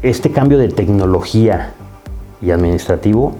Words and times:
Este 0.00 0.30
cambio 0.30 0.58
de 0.58 0.68
tecnología 0.68 1.72
y 2.40 2.52
administrativo 2.52 3.32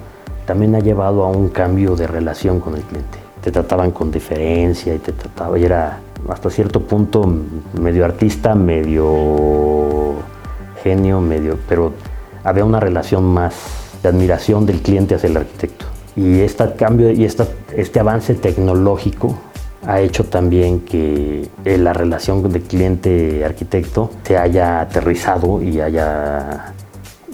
también 0.45 0.75
ha 0.75 0.81
llevado 0.81 1.23
a 1.23 1.29
un 1.29 1.51
cambio 1.51 1.95
de 1.95 2.09
relación 2.09 2.59
con 2.59 2.75
el 2.75 2.83
cliente. 2.83 3.17
Te 3.41 3.53
trataban 3.53 3.93
con 3.93 4.11
diferencia 4.11 4.93
y 4.93 4.99
te 4.99 5.13
trataba, 5.13 5.57
y 5.57 5.65
era 5.65 6.01
hasta 6.29 6.51
cierto 6.51 6.81
punto 6.81 7.33
medio 7.81 8.05
artista, 8.05 8.57
medio 8.57 10.15
genio, 10.83 11.21
medio, 11.21 11.57
pero 11.69 11.93
había 12.43 12.65
una 12.65 12.81
relación 12.81 13.23
más 13.23 13.55
de 14.03 14.09
admiración 14.09 14.67
del 14.67 14.83
cliente 14.83 15.15
hacia 15.15 15.29
el 15.29 15.37
arquitecto. 15.37 15.87
Y 16.17 16.41
este 16.41 16.73
cambio 16.75 17.13
y 17.13 17.25
esta, 17.25 17.47
este 17.77 18.01
avance 18.01 18.35
tecnológico 18.35 19.39
ha 19.89 20.03
hecho 20.03 20.25
también 20.25 20.81
que 20.81 21.49
eh, 21.65 21.79
la 21.79 21.95
relación 21.95 22.47
de 22.53 22.61
cliente-arquitecto 22.61 24.11
se 24.23 24.37
haya 24.37 24.83
aterrizado 24.83 25.63
y, 25.63 25.81
haya, 25.81 26.75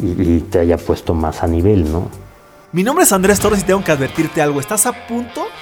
y, 0.01 0.39
te 0.39 0.61
haya 0.61 0.77
puesto 0.77 1.15
más 1.15 1.43
a 1.43 1.49
nivel, 1.49 1.91
¿no? 1.91 2.09
Mi 2.71 2.85
nombre 2.85 3.03
es 3.03 3.13
Andrés 3.13 3.41
Torres 3.41 3.63
y 3.63 3.65
tengo 3.65 3.83
que 3.83 3.91
advertirte 3.91 4.41
algo. 4.41 4.61
Estás 4.61 4.87
a 4.87 4.93
punto 5.09 5.47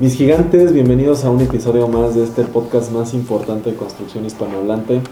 Mis 0.00 0.14
gigantes, 0.14 0.72
bienvenidos 0.72 1.26
a 1.26 1.30
un 1.30 1.42
episodio 1.42 1.86
más 1.86 2.14
de 2.14 2.24
este 2.24 2.44
podcast 2.44 2.90
más 2.90 3.12
importante 3.12 3.70
de 3.70 3.76
construcción 3.76 4.24
hispanohablante. 4.24 5.02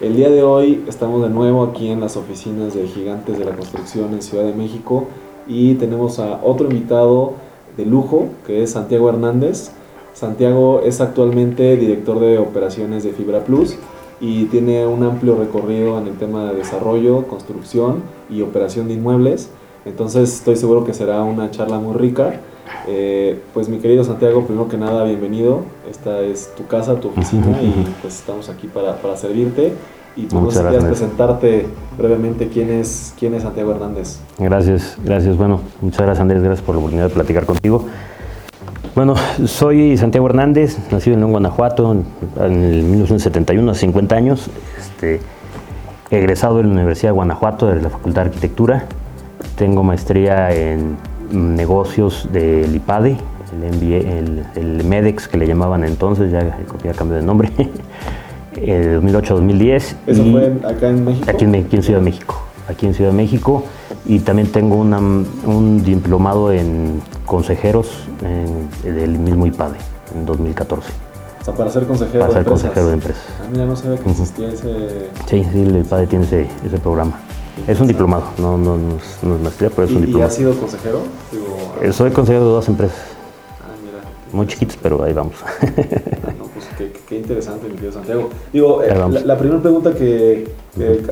El 0.00 0.16
día 0.16 0.30
de 0.30 0.42
hoy 0.42 0.86
estamos 0.88 1.20
de 1.20 1.28
nuevo 1.28 1.62
aquí 1.64 1.90
en 1.90 2.00
las 2.00 2.16
oficinas 2.16 2.72
de 2.72 2.88
Gigantes 2.88 3.38
de 3.38 3.44
la 3.44 3.54
Construcción 3.54 4.14
en 4.14 4.22
Ciudad 4.22 4.44
de 4.44 4.54
México 4.54 5.04
y 5.46 5.74
tenemos 5.74 6.18
a 6.18 6.40
otro 6.42 6.66
invitado 6.66 7.34
de 7.76 7.84
lujo 7.84 8.28
que 8.46 8.62
es 8.62 8.70
Santiago 8.70 9.10
Hernández. 9.10 9.72
Santiago 10.14 10.80
es 10.82 11.02
actualmente 11.02 11.76
director 11.76 12.18
de 12.18 12.38
operaciones 12.38 13.04
de 13.04 13.12
Fibra 13.12 13.44
Plus 13.44 13.76
y 14.18 14.46
tiene 14.46 14.86
un 14.86 15.02
amplio 15.02 15.36
recorrido 15.36 15.98
en 15.98 16.06
el 16.06 16.16
tema 16.16 16.50
de 16.50 16.56
desarrollo, 16.56 17.26
construcción 17.26 18.02
y 18.30 18.40
operación 18.40 18.88
de 18.88 18.94
inmuebles. 18.94 19.50
Entonces 19.84 20.32
estoy 20.32 20.56
seguro 20.56 20.86
que 20.86 20.94
será 20.94 21.22
una 21.22 21.50
charla 21.50 21.78
muy 21.78 21.94
rica. 21.98 22.40
Eh, 22.86 23.40
pues 23.54 23.68
mi 23.68 23.78
querido 23.78 24.04
Santiago, 24.04 24.44
primero 24.44 24.68
que 24.68 24.76
nada, 24.76 25.04
bienvenido. 25.04 25.62
Esta 25.90 26.20
es 26.20 26.54
tu 26.56 26.66
casa, 26.66 26.96
tu 26.96 27.08
oficina 27.08 27.58
y 27.62 27.86
pues 28.02 28.18
estamos 28.18 28.48
aquí 28.48 28.66
para, 28.66 28.96
para 28.96 29.16
servirte. 29.16 29.72
Y 30.16 30.26
tú 30.26 30.42
pues, 30.42 30.56
nos 30.60 30.84
presentarte 30.84 31.66
brevemente 31.96 32.48
quién 32.48 32.70
es, 32.70 33.14
quién 33.18 33.34
es 33.34 33.44
Santiago 33.44 33.70
Hernández. 33.70 34.18
Gracias, 34.38 34.96
gracias. 35.04 35.36
Bueno, 35.36 35.60
muchas 35.80 36.00
gracias 36.00 36.20
Andrés, 36.20 36.42
gracias 36.42 36.64
por 36.64 36.74
la 36.74 36.80
oportunidad 36.80 37.08
de 37.08 37.14
platicar 37.14 37.46
contigo. 37.46 37.84
Bueno, 38.96 39.14
soy 39.46 39.96
Santiago 39.96 40.26
Hernández, 40.26 40.76
nacido 40.90 41.14
en 41.14 41.20
León, 41.20 41.30
Guanajuato, 41.30 41.92
en, 41.92 42.04
el 42.42 42.82
1971, 42.82 43.70
hace 43.70 43.80
50 43.82 44.16
años. 44.16 44.50
Este, 44.76 45.20
egresado 46.10 46.56
de 46.56 46.64
la 46.64 46.70
Universidad 46.70 47.10
de 47.10 47.14
Guanajuato, 47.14 47.68
de 47.68 47.80
la 47.80 47.90
Facultad 47.90 48.22
de 48.22 48.28
Arquitectura. 48.30 48.86
Tengo 49.56 49.84
maestría 49.84 50.52
en 50.52 50.96
negocios 51.30 52.28
del 52.32 52.74
IPADE, 52.74 53.18
el, 53.62 54.44
el, 54.54 54.84
MEDEX 54.84 55.28
que 55.28 55.38
le 55.38 55.46
llamaban 55.46 55.84
entonces, 55.84 56.30
ya, 56.30 56.58
ya 56.84 56.92
cambió 56.92 57.16
de 57.16 57.22
nombre, 57.22 57.50
de 58.54 59.00
2008-2010. 59.00 59.96
¿Eso 60.06 60.24
fue 60.30 60.52
acá 60.64 60.88
en 60.88 61.04
México? 61.04 61.30
Aquí 61.30 61.44
en, 61.44 61.82
Ciudad 61.82 61.98
de 62.00 62.04
México. 62.04 62.42
Aquí 62.68 62.86
en 62.86 62.94
Ciudad 62.94 63.10
de 63.10 63.16
México. 63.16 63.64
Y 64.06 64.20
también 64.20 64.50
tengo 64.50 64.76
un 64.76 65.82
diplomado 65.84 66.52
en 66.52 67.00
consejeros 67.26 68.08
del 68.82 69.18
mismo 69.18 69.46
IPADE 69.46 69.76
en 70.14 70.26
2014. 70.26 70.90
O 71.40 71.44
sea, 71.44 71.54
para 71.54 71.70
ser 71.70 71.86
consejero 71.86 72.20
para 72.20 72.32
ser 72.32 72.44
consejero 72.44 72.86
de 72.88 72.94
empresas. 72.94 73.22
Ah, 73.40 73.46
mira, 73.50 73.64
no 73.64 73.76
sabía 73.76 73.98
que 73.98 74.10
existía 74.10 74.48
ese... 74.48 75.08
Sí, 75.26 75.44
sí, 75.52 75.62
el 75.62 75.78
IPADE 75.78 76.06
tiene 76.06 76.24
ese, 76.24 76.46
ese 76.64 76.78
programa. 76.78 77.18
Es 77.66 77.80
un 77.80 77.86
diplomado, 77.86 78.24
no, 78.38 78.56
no, 78.56 78.76
no, 78.76 78.96
es, 78.96 79.22
no 79.22 79.38
maestría, 79.38 79.70
pero 79.70 79.84
es 79.84 79.90
un 79.90 80.00
diplomado. 80.02 80.24
¿Y 80.24 80.26
has 80.26 80.34
sido 80.34 80.54
consejero? 80.54 81.00
Eh, 81.82 81.92
soy 81.92 82.10
consejero 82.10 82.44
de 82.46 82.50
dos 82.52 82.68
empresas. 82.68 82.98
Ah, 83.60 83.74
mira. 83.84 83.98
Muy 84.32 84.46
chiquitas, 84.46 84.78
pero 84.82 85.02
ahí 85.02 85.12
vamos. 85.12 85.34
Ah, 85.42 86.32
no, 86.38 86.44
pues 86.44 86.66
qué, 87.06 87.16
interesante, 87.16 87.68
mi 87.68 87.74
querido 87.74 87.92
Santiago. 87.92 88.30
Digo, 88.52 88.82
eh, 88.82 88.94
la, 89.24 89.38
primera 89.38 89.60
pregunta 89.60 89.94
que, 89.94 90.48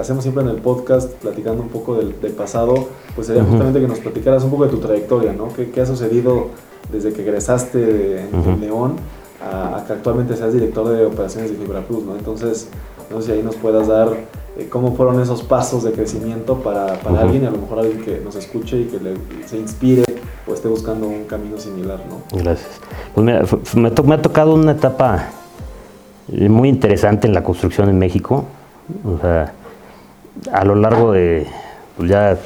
hacemos 0.01 0.23
siempre 0.23 0.45
en 0.45 0.51
el 0.51 0.57
podcast, 0.57 1.13
platicando 1.15 1.63
un 1.63 1.69
poco 1.69 1.95
del, 1.95 2.13
pasado, 2.33 2.89
pues 3.15 3.27
sería 3.27 3.45
justamente 3.45 3.81
que 3.81 3.89
nos 3.89 4.01
platicaras 4.01 4.45
un 4.45 4.51
poco 4.51 4.65
de 4.65 4.71
tu 4.71 4.79
trayectoria, 4.79 5.33
¿no? 5.33 5.49
¿Qué, 5.55 5.71
qué 5.71 5.81
ha 5.81 5.87
sucedido 5.87 6.49
desde 6.93 7.13
que 7.13 7.23
egresaste 7.23 8.21
en, 8.21 8.61
León 8.61 8.97
a, 9.43 9.79
a, 9.79 9.85
que 9.85 9.93
actualmente 9.93 10.37
seas 10.37 10.53
director 10.53 10.89
de 10.89 11.05
operaciones 11.05 11.51
de 11.51 11.57
Fibra 11.57 11.81
Plus, 11.81 12.05
¿no? 12.05 12.17
Entonces, 12.17 12.69
no 13.11 13.21
sé 13.21 13.27
si 13.27 13.33
ahí 13.33 13.43
nos 13.43 13.57
puedas 13.57 13.89
dar 13.89 14.09
eh, 14.59 14.69
cómo 14.71 14.95
fueron 14.95 15.21
esos 15.21 15.43
pasos 15.43 15.85
de 15.85 15.93
crecimiento 15.93 16.57
para, 16.57 16.95
para 17.01 17.23
alguien 17.23 17.45
y 17.45 17.47
a 17.47 17.51
lo 17.51 17.59
mejor 17.59 17.81
alguien 17.81 18.03
que 18.03 18.21
nos 18.21 18.37
escuche 18.37 18.81
y 18.81 18.85
que 18.85 18.99
le, 18.99 19.15
se 19.47 19.59
inspire 19.59 20.05
o 20.47 20.55
esté 20.55 20.69
buscando 20.69 21.07
un 21.07 21.25
camino 21.25 21.59
similar, 21.59 22.01
¿no? 22.09 22.23
Gracias. 22.39 22.81
Pues 23.15 23.25
mira, 23.25 23.43
me, 23.75 23.91
me, 23.91 24.15
ha 24.15 24.23
tocado 24.23 24.55
una 24.55 24.73
etapa 24.73 25.31
muy 26.29 26.69
interesante 26.69 27.27
en 27.27 27.35
la 27.35 27.43
construcción 27.43 27.89
en 27.89 27.99
México. 27.99 28.45
O 29.05 29.19
sea, 29.21 29.53
a 30.53 30.65
lo 30.65 30.75
largo 30.75 31.13
de 31.13 31.47
pues 31.97 32.11
ya 32.11 32.39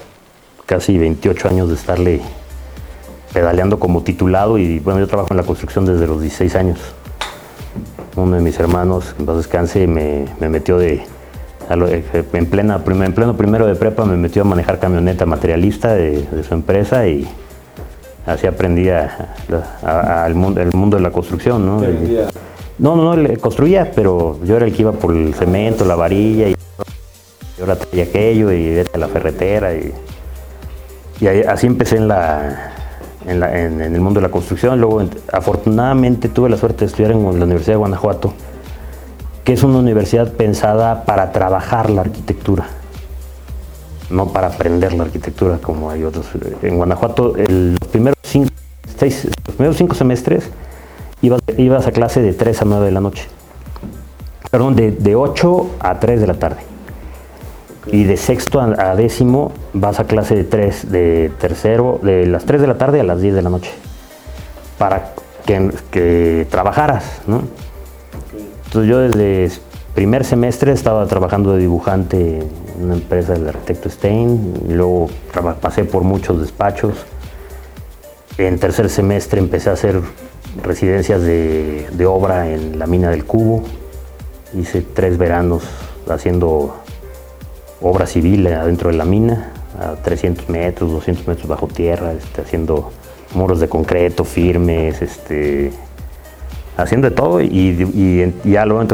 casi 0.66 0.96
28 0.98 1.48
años 1.48 1.68
de 1.68 1.74
estarle 1.74 2.20
pedaleando 3.32 3.78
como 3.78 4.02
titulado 4.02 4.58
y 4.58 4.78
bueno, 4.78 5.00
yo 5.00 5.06
trabajo 5.06 5.28
en 5.32 5.36
la 5.36 5.42
construcción 5.42 5.84
desde 5.86 6.06
los 6.06 6.20
16 6.20 6.54
años. 6.56 6.78
Uno 8.16 8.36
de 8.36 8.42
mis 8.42 8.58
hermanos, 8.58 9.14
en 9.18 9.26
paz 9.26 9.36
descanse, 9.36 9.86
me, 9.86 10.26
me 10.40 10.48
metió 10.48 10.78
de, 10.78 10.94
eh, 10.94 11.06
en, 11.70 12.46
plena, 12.46 12.82
en 12.84 13.12
pleno 13.12 13.36
primero 13.36 13.66
de 13.66 13.76
prepa 13.76 14.04
me 14.04 14.16
metió 14.16 14.42
a 14.42 14.44
manejar 14.44 14.80
camioneta 14.80 15.24
materialista 15.24 15.94
de, 15.94 16.26
su 16.46 16.54
empresa 16.54 17.06
y 17.06 17.28
así 18.26 18.46
aprendí 18.46 18.88
al 18.88 20.34
mundo, 20.34 20.60
el 20.60 20.72
mundo 20.72 20.96
de 20.96 21.02
la 21.02 21.10
construcción. 21.10 21.64
¿no? 21.64 21.80
no, 22.78 22.96
no, 22.96 23.14
no, 23.14 23.40
construía, 23.40 23.92
pero 23.94 24.40
yo 24.44 24.56
era 24.56 24.66
el 24.66 24.72
que 24.72 24.82
iba 24.82 24.92
por 24.92 25.14
el 25.14 25.32
cemento, 25.34 25.84
la 25.84 25.94
varilla 25.94 26.48
y 26.48 26.56
yo 27.56 27.64
ahora 27.64 27.76
traía 27.76 28.04
aquello 28.04 28.50
y 28.50 28.74
vete 28.74 28.90
a 28.94 28.98
la 28.98 29.08
ferretera 29.08 29.74
y, 29.74 29.92
y 31.20 31.26
así 31.26 31.66
empecé 31.66 31.98
en 31.98 32.08
la, 32.08 32.72
en, 33.26 33.80
el 33.80 34.00
mundo 34.00 34.20
de 34.20 34.26
la 34.26 34.32
construcción. 34.32 34.80
Luego, 34.80 35.02
afortunadamente, 35.32 36.28
tuve 36.28 36.50
la 36.50 36.56
suerte 36.56 36.80
de 36.80 36.86
estudiar 36.86 37.12
en 37.12 37.22
la 37.22 37.44
Universidad 37.44 37.74
de 37.74 37.78
Guanajuato 37.78 38.32
que 39.50 39.54
es 39.54 39.64
una 39.64 39.78
universidad 39.78 40.32
pensada 40.34 41.02
para 41.04 41.32
trabajar 41.32 41.90
la 41.90 42.02
arquitectura, 42.02 42.68
no 44.08 44.28
para 44.28 44.46
aprender 44.46 44.92
la 44.92 45.02
arquitectura 45.02 45.58
como 45.58 45.90
hay 45.90 46.04
otros. 46.04 46.26
En 46.62 46.76
Guanajuato, 46.76 47.34
el, 47.36 47.72
los, 47.72 47.88
primeros 47.88 48.16
cinco, 48.22 48.50
los 49.00 49.54
primeros 49.56 49.76
cinco 49.76 49.96
semestres 49.96 50.48
ibas, 51.20 51.40
ibas, 51.58 51.84
a 51.88 51.90
clase 51.90 52.22
de 52.22 52.32
3 52.32 52.62
a 52.62 52.64
9 52.64 52.84
de 52.84 52.92
la 52.92 53.00
noche. 53.00 53.26
Perdón, 54.52 54.76
de, 54.76 54.92
de 54.92 55.16
8 55.16 55.70
a 55.80 55.98
3 55.98 56.20
de 56.20 56.26
la 56.28 56.34
tarde. 56.34 56.60
Y 57.88 58.04
de 58.04 58.16
sexto 58.16 58.60
a, 58.60 58.94
décimo 58.94 59.50
vas 59.72 59.98
a 59.98 60.04
clase 60.04 60.36
de 60.36 60.44
3, 60.44 60.92
de 60.92 61.32
tercero, 61.40 61.98
de 62.04 62.24
las 62.24 62.44
3 62.44 62.60
de 62.60 62.66
la 62.68 62.78
tarde 62.78 63.00
a 63.00 63.02
las 63.02 63.20
10 63.20 63.34
de 63.34 63.42
la 63.42 63.50
noche. 63.50 63.72
Para 64.78 65.12
que, 65.44 65.72
que 65.90 66.46
trabajaras, 66.48 67.22
¿no? 67.26 67.42
Entonces 68.70 68.88
yo 68.88 69.00
desde 69.00 69.50
primer 69.96 70.24
semestre 70.24 70.70
estaba 70.70 71.04
trabajando 71.06 71.54
de 71.54 71.58
dibujante 71.58 72.38
en 72.38 72.84
una 72.84 72.94
empresa 72.94 73.32
del 73.32 73.48
arquitecto 73.48 73.90
Stein, 73.90 74.62
y 74.68 74.74
luego 74.74 75.10
pasé 75.60 75.82
por 75.82 76.04
muchos 76.04 76.40
despachos. 76.40 76.94
En 78.38 78.60
tercer 78.60 78.88
semestre 78.88 79.40
empecé 79.40 79.70
a 79.70 79.72
hacer 79.72 80.00
residencias 80.62 81.20
de, 81.20 82.06
obra 82.06 82.48
en 82.48 82.78
la 82.78 82.86
mina 82.86 83.10
del 83.10 83.24
Cubo. 83.24 83.64
Hice 84.54 84.82
tres 84.82 85.18
veranos 85.18 85.64
haciendo 86.08 86.76
obra 87.80 88.06
civil 88.06 88.46
adentro 88.46 88.92
de 88.92 88.96
la 88.96 89.04
mina, 89.04 89.52
a 89.80 89.96
300 89.96 90.48
metros, 90.48 90.92
200 90.92 91.26
metros 91.26 91.48
bajo 91.48 91.66
tierra, 91.66 92.12
este, 92.12 92.42
haciendo 92.42 92.92
muros 93.34 93.58
de 93.58 93.68
concreto 93.68 94.22
firmes, 94.22 95.02
este, 95.02 95.72
haciendo 96.82 97.08
de 97.08 97.14
todo 97.14 97.40
y, 97.40 98.32
ya 98.44 98.66
luego 98.66 98.84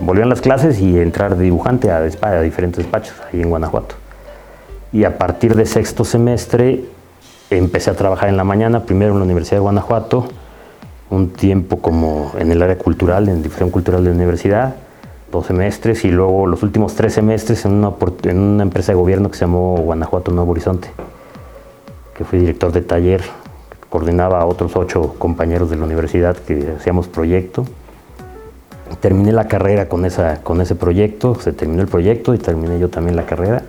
volvían 0.00 0.28
las 0.28 0.40
clases 0.40 0.80
y 0.80 0.98
entrar 0.98 1.36
dibujante 1.36 1.90
a, 1.90 1.98
a 1.98 2.40
diferentes 2.40 2.78
despachos 2.78 3.14
ahí 3.32 3.40
en 3.40 3.50
Guanajuato. 3.50 3.94
Y 4.92 5.04
a 5.04 5.16
partir 5.18 5.54
de 5.54 5.66
sexto 5.66 6.04
semestre 6.04 6.84
empecé 7.50 7.90
a 7.90 7.94
trabajar 7.94 8.28
en 8.28 8.36
la 8.36 8.44
mañana, 8.44 8.84
primero 8.84 9.12
en 9.12 9.18
la 9.18 9.24
Universidad 9.24 9.56
de 9.56 9.62
Guanajuato, 9.62 10.28
un 11.10 11.30
tiempo 11.30 11.78
como 11.78 12.32
en 12.38 12.50
el 12.50 12.62
área 12.62 12.78
cultural, 12.78 13.28
en 13.28 13.42
difusión 13.42 13.70
cultural 13.70 14.02
de 14.02 14.10
la 14.10 14.16
universidad, 14.16 14.76
dos 15.30 15.46
semestres 15.46 16.04
y 16.04 16.10
luego 16.10 16.46
los 16.46 16.62
últimos 16.62 16.94
tres 16.94 17.14
semestres 17.14 17.64
en 17.64 17.72
una, 17.72 17.92
en 18.24 18.38
una 18.38 18.62
empresa 18.62 18.92
de 18.92 18.96
gobierno 18.96 19.30
que 19.30 19.36
se 19.36 19.44
llamó 19.44 19.76
Guanajuato 19.76 20.30
Nuevo 20.30 20.52
Horizonte, 20.52 20.88
que 22.14 22.24
fui 22.24 22.38
director 22.38 22.72
de 22.72 22.82
taller, 22.82 23.22
coordinaba 23.92 24.40
a 24.40 24.46
otros 24.46 24.74
ocho 24.74 25.16
compañeros 25.18 25.68
de 25.68 25.76
la 25.76 25.84
universidad 25.84 26.34
que 26.34 26.76
hacíamos 26.78 27.08
proyecto. 27.08 27.66
Terminé 29.00 29.32
la 29.32 29.48
carrera 29.48 29.90
con, 29.90 30.06
esa, 30.06 30.42
con 30.42 30.62
ese 30.62 30.74
proyecto, 30.74 31.34
se 31.34 31.52
terminó 31.52 31.82
el 31.82 31.88
proyecto 31.88 32.32
y 32.32 32.38
terminé 32.38 32.78
yo 32.78 32.88
también 32.88 33.16
la 33.16 33.26
carrera. 33.26 33.64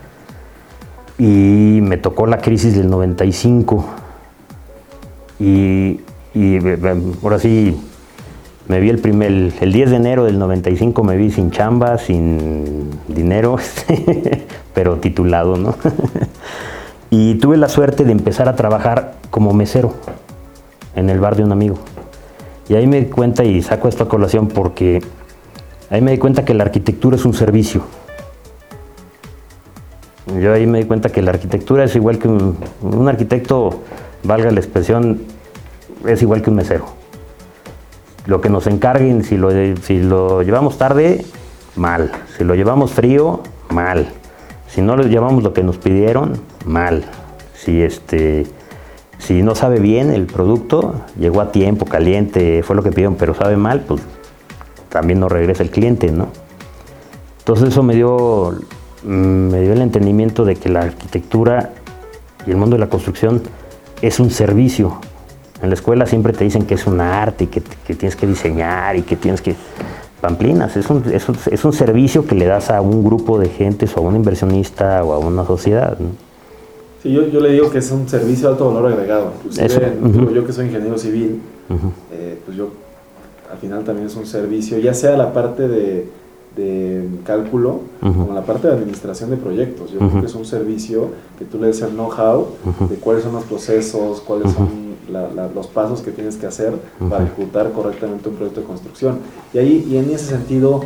Y 1.18 1.80
me 1.82 1.98
tocó 1.98 2.26
la 2.26 2.38
crisis 2.38 2.74
del 2.74 2.90
95. 2.90 3.84
Y, 5.42 6.00
y 6.34 6.58
ahora 7.22 7.38
sí, 7.38 7.78
me 8.70 8.80
vi 8.80 8.92
el 8.92 9.00
primer, 9.00 9.52
el 9.60 9.74
10 9.74 9.90
de 9.90 9.96
enero 9.98 10.24
del 10.24 10.40
95 10.40 11.04
me 11.04 11.18
vi 11.18 11.32
sin 11.32 11.52
chamba, 11.52 11.98
sin 11.98 12.92
dinero, 13.10 13.58
pero 14.74 14.96
titulado, 15.00 15.58
¿no? 15.58 15.76
y 17.16 17.36
tuve 17.36 17.58
la 17.58 17.70
suerte 17.70 18.06
de 18.06 18.12
empezar 18.12 18.50
a 18.50 18.56
trabajar 18.56 19.14
como 19.30 19.54
mesero 19.54 19.94
en 20.96 21.12
el 21.12 21.20
bar 21.20 21.36
de 21.36 21.44
un 21.44 21.52
amigo. 21.52 21.76
Y 22.68 22.74
ahí 22.74 22.88
me 22.88 23.02
di 23.02 23.06
cuenta, 23.06 23.44
y 23.44 23.62
saco 23.62 23.88
esta 23.88 24.06
colación 24.06 24.48
porque 24.48 25.00
ahí 25.92 26.02
me 26.02 26.10
di 26.10 26.18
cuenta 26.18 26.44
que 26.44 26.56
la 26.56 26.64
arquitectura 26.64 27.16
es 27.16 27.24
un 27.24 27.36
servicio. 27.36 27.84
Yo 30.42 30.54
ahí 30.54 30.66
me 30.66 30.80
di 30.80 30.86
cuenta 30.86 31.10
que 31.10 31.22
la 31.22 31.30
arquitectura 31.30 31.84
es 31.84 31.96
igual 31.96 32.18
que 32.18 32.30
un, 32.30 32.58
un 32.82 33.08
arquitecto, 33.08 33.82
valga 34.24 34.50
la 34.50 34.60
expresión, 34.60 35.22
es 36.08 36.20
igual 36.24 36.42
que 36.42 36.50
un 36.50 36.56
mesero 36.56 37.04
lo 38.26 38.42
que 38.42 38.50
nos 38.50 38.66
encarguen, 38.66 39.24
si 39.24 39.38
lo, 39.38 39.52
si 39.84 40.02
lo 40.02 40.42
llevamos 40.42 40.80
tarde, 40.80 41.26
mal. 41.76 42.12
Si 42.38 42.44
lo 42.44 42.56
llevamos 42.56 42.92
frío, 42.92 43.42
mal. 43.70 44.08
Si 44.68 44.82
no 44.82 44.96
lo 44.96 45.04
llevamos 45.04 45.44
lo 45.44 45.54
que 45.54 45.62
nos 45.62 45.78
pidieron, 45.78 46.40
mal. 46.66 47.04
Si 47.56 47.82
este 47.82 48.46
si 49.20 49.42
no 49.42 49.56
sabe 49.56 49.80
bien 49.80 50.12
el 50.12 50.26
producto, 50.26 50.96
llegó 51.18 51.42
a 51.42 51.52
tiempo, 51.52 51.86
caliente, 51.86 52.62
fue 52.64 52.76
lo 52.76 52.84
que 52.84 52.90
pidieron, 52.90 53.16
pero 53.16 53.34
sabe 53.34 53.56
mal, 53.56 53.82
pues 53.82 54.02
también 54.90 55.20
no 55.20 55.30
regresa 55.30 55.64
el 55.64 55.70
cliente, 55.70 56.12
¿no? 56.12 56.28
Entonces 57.40 57.70
eso 57.70 57.84
me 57.84 57.96
dio, 57.96 58.54
me 59.04 59.62
dio 59.62 59.74
el 59.74 59.82
entendimiento 59.82 60.44
de 60.44 60.56
que 60.56 60.70
la 60.70 60.82
arquitectura 60.82 61.72
y 62.46 62.52
el 62.52 62.58
mundo 62.58 62.76
de 62.76 62.82
la 62.82 62.90
construcción 62.90 63.42
es 64.02 64.20
un 64.20 64.30
servicio, 64.30 65.00
en 65.64 65.70
la 65.70 65.76
escuela 65.76 66.06
siempre 66.06 66.34
te 66.34 66.44
dicen 66.44 66.66
que 66.66 66.74
es 66.74 66.86
un 66.86 67.00
arte 67.00 67.46
y 67.46 67.48
que, 67.48 67.62
tienes 67.62 68.18
que 68.18 68.28
diseñar 68.28 68.98
y 68.98 69.04
que 69.04 69.16
tienes 69.16 69.42
que... 69.42 69.56
Pamplinas, 70.20 70.78
es 70.78 70.90
un, 70.90 71.04
es, 71.12 71.66
un, 71.66 71.74
servicio 71.74 72.26
que 72.26 72.36
le 72.36 72.46
das 72.46 72.70
a 72.70 72.80
un 72.80 73.04
grupo 73.04 73.40
de 73.40 73.50
gente 73.50 73.86
o 73.94 74.00
a 74.00 74.02
un 74.02 74.16
inversionista 74.16 75.04
o 75.04 75.14
a 75.14 75.20
una 75.20 75.46
sociedad. 75.46 75.98
Sí, 77.04 77.12
yo, 77.12 77.28
yo, 77.28 77.42
le 77.42 77.52
digo 77.52 77.70
que 77.70 77.80
es 77.80 77.92
un 77.92 78.08
servicio 78.08 78.48
de 78.48 78.54
alto 78.54 78.74
valor 78.74 78.94
agregado. 78.94 79.34
Inclusive, 79.44 80.34
yo 80.34 80.46
que 80.46 80.54
soy 80.54 80.68
ingeniero 80.68 80.98
civil, 80.98 81.42
eh, 82.12 82.40
pues 82.46 82.58
yo 82.58 82.70
al 83.52 83.58
final 83.58 83.84
también 83.84 84.08
es 84.08 84.16
un 84.16 84.26
servicio, 84.26 84.80
ya 84.80 84.94
sea 84.94 85.16
la 85.18 85.34
parte 85.34 85.68
de 85.68 86.08
de 86.56 87.10
cálculo 87.24 87.80
como 88.00 88.34
la 88.34 88.44
parte 88.44 88.68
de 88.68 88.74
administración 88.74 89.32
de 89.32 89.38
proyectos. 89.38 89.92
Yo 89.92 90.00
creo 90.00 90.22
que 90.22 90.28
es 90.28 90.36
un 90.36 90.46
servicio 90.46 91.10
que 91.40 91.46
tú 91.46 91.58
le 91.58 91.68
des 91.68 91.82
el 91.82 91.92
know-how 91.92 92.48
de 92.90 92.96
cuáles 92.98 93.24
son 93.24 93.34
los 93.34 93.44
procesos, 93.46 94.22
cuáles 94.22 94.52
son 94.54 94.94
los 95.56 95.68
pasos 95.68 96.02
que 96.02 96.12
tienes 96.12 96.36
que 96.36 96.46
hacer 96.46 96.74
para 97.10 97.24
ejecutar 97.24 97.72
correctamente 97.72 98.30
un 98.30 98.36
proyecto 98.36 98.62
de 98.62 98.68
construcción. 98.68 99.20
Y 99.54 99.58
ahí, 99.58 99.88
y 99.90 99.98
en 99.98 100.12
ese 100.12 100.26
sentido, 100.26 100.82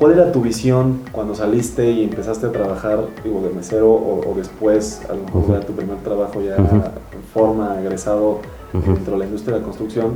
¿cuál 0.00 0.12
era 0.12 0.32
tu 0.32 0.40
visión 0.40 1.00
cuando 1.12 1.34
saliste 1.34 1.90
y 1.90 2.04
empezaste 2.04 2.46
a 2.46 2.52
trabajar, 2.52 3.04
digo, 3.22 3.42
de 3.42 3.54
mesero 3.54 3.92
o, 3.92 4.32
después, 4.34 5.02
a 5.10 5.12
lo 5.12 5.24
mejor 5.24 5.56
era 5.56 5.66
tu 5.66 5.74
primer 5.74 5.98
trabajo 5.98 6.40
ya 6.40 6.56
en 6.56 7.22
forma, 7.34 7.78
egresado 7.78 8.38
dentro 8.72 9.12
de 9.12 9.18
la 9.18 9.24
industria 9.26 9.54
de 9.54 9.60
la 9.60 9.64
construcción? 9.66 10.14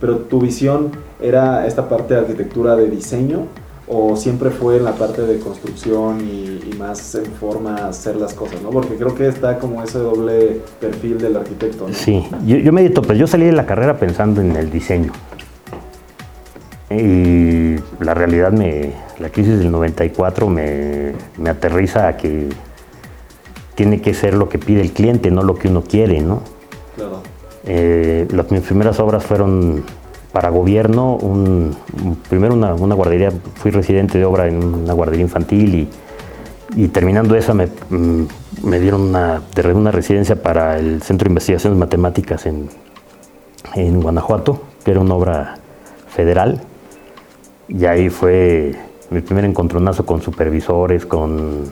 Pero 0.00 0.18
tu 0.18 0.38
visión 0.38 0.92
era 1.20 1.66
esta 1.66 1.88
parte 1.88 2.14
de 2.14 2.20
arquitectura 2.20 2.76
de 2.76 2.88
diseño 2.88 3.46
o 3.88 4.16
siempre 4.16 4.50
fue 4.50 4.76
en 4.76 4.84
la 4.84 4.92
parte 4.92 5.22
de 5.22 5.38
construcción 5.40 6.20
y, 6.20 6.54
más 6.78 7.14
en 7.14 7.26
forma 7.26 7.76
hacer 7.86 8.16
las 8.16 8.34
cosas, 8.34 8.60
¿no? 8.60 8.70
Porque 8.70 8.96
creo 8.96 9.14
que 9.14 9.28
está 9.28 9.58
como 9.58 9.82
ese 9.82 9.98
doble 9.98 10.60
perfil 10.80 11.18
del 11.18 11.36
arquitecto, 11.36 11.86
¿no? 11.86 11.94
Sí, 11.94 12.26
yo, 12.44 12.56
yo 12.56 12.72
me 12.72 12.88
pues 12.90 13.16
yo 13.16 13.26
salí 13.26 13.46
de 13.46 13.52
la 13.52 13.64
carrera 13.64 13.96
pensando 13.96 14.40
en 14.40 14.56
el 14.56 14.70
diseño. 14.70 15.12
Y 16.96 17.76
la 18.02 18.14
realidad, 18.14 18.52
me, 18.52 18.92
la 19.18 19.28
crisis 19.30 19.58
del 19.58 19.70
94 19.70 20.48
me, 20.48 21.12
me 21.38 21.50
aterriza 21.50 22.08
a 22.08 22.16
que 22.16 22.48
tiene 23.74 24.00
que 24.00 24.14
ser 24.14 24.34
lo 24.34 24.48
que 24.48 24.58
pide 24.58 24.80
el 24.80 24.92
cliente, 24.92 25.30
no 25.30 25.42
lo 25.42 25.54
que 25.56 25.68
uno 25.68 25.82
quiere, 25.82 26.20
¿no? 26.20 26.42
Claro. 26.96 27.22
Eh, 27.66 28.26
las, 28.30 28.50
mis 28.50 28.60
primeras 28.60 29.00
obras 29.00 29.24
fueron 29.24 29.84
para 30.32 30.50
gobierno, 30.50 31.16
un, 31.16 31.76
primero 32.28 32.54
una, 32.54 32.72
guardería, 32.72 33.30
fui 33.54 33.70
residente 33.70 34.18
de 34.18 34.24
obra 34.24 34.48
en 34.48 34.62
una 34.62 34.92
guardería 34.92 35.22
infantil 35.22 35.88
y, 36.76 36.88
terminando 36.88 37.36
esa 37.36 37.54
me, 37.54 37.66
mm, 37.66 38.24
me, 38.64 38.80
dieron 38.80 39.02
una, 39.02 39.40
una 39.74 39.90
residencia 39.92 40.34
para 40.42 40.76
el 40.76 41.02
Centro 41.02 41.26
de 41.26 41.30
Investigaciones 41.30 41.78
Matemáticas 41.78 42.46
en, 42.46 42.68
en 43.74 44.00
Guanajuato, 44.00 44.60
que 44.84 44.90
era 44.90 45.00
una 45.00 45.14
obra 45.14 45.54
federal. 46.08 46.60
Y 47.68 47.84
ahí 47.86 48.10
fue 48.10 48.74
mi 49.10 49.20
primer 49.20 49.44
encontronazo 49.44 50.04
con 50.04 50.20
supervisores, 50.22 51.06
con 51.06 51.64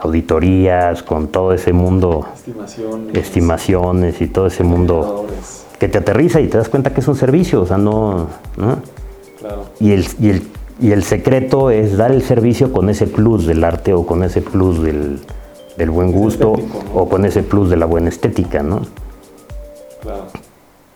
auditorías, 0.00 1.02
con 1.02 1.28
todo 1.28 1.52
ese 1.52 1.72
mundo, 1.72 2.26
estimaciones, 2.34 3.16
estimaciones 3.16 4.20
y 4.20 4.26
todo 4.26 4.46
ese 4.48 4.64
mundo 4.64 5.26
que 5.78 5.88
te 5.88 5.98
aterriza 5.98 6.40
y 6.40 6.48
te 6.48 6.58
das 6.58 6.68
cuenta 6.68 6.92
que 6.92 7.00
es 7.00 7.08
un 7.08 7.16
servicio, 7.16 7.62
o 7.62 7.66
sea, 7.66 7.78
no... 7.78 8.28
Claro. 9.38 9.64
Y, 9.80 9.92
el, 9.92 10.06
y, 10.20 10.30
el, 10.30 10.42
y 10.80 10.92
el 10.92 11.02
secreto 11.02 11.70
es 11.70 11.96
dar 11.96 12.12
el 12.12 12.22
servicio 12.22 12.72
con 12.72 12.88
ese 12.88 13.06
plus 13.06 13.46
del 13.46 13.64
arte 13.64 13.92
o 13.92 14.06
con 14.06 14.22
ese 14.22 14.40
plus 14.40 14.82
del, 14.82 15.20
del 15.76 15.90
buen 15.90 16.12
gusto 16.12 16.52
o 16.94 17.08
con 17.08 17.24
ese 17.24 17.42
plus 17.42 17.68
de 17.70 17.76
la 17.76 17.86
buena 17.86 18.08
estética, 18.08 18.62
¿no? 18.62 18.82
Claro. 20.00 20.26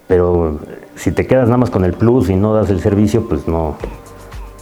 Pero 0.06 0.60
si 0.94 1.10
te 1.10 1.26
quedas 1.26 1.46
nada 1.46 1.58
más 1.58 1.70
con 1.70 1.84
el 1.84 1.92
plus 1.92 2.30
y 2.30 2.36
no 2.36 2.54
das 2.54 2.70
el 2.70 2.80
servicio, 2.80 3.28
pues 3.28 3.48
no, 3.48 3.76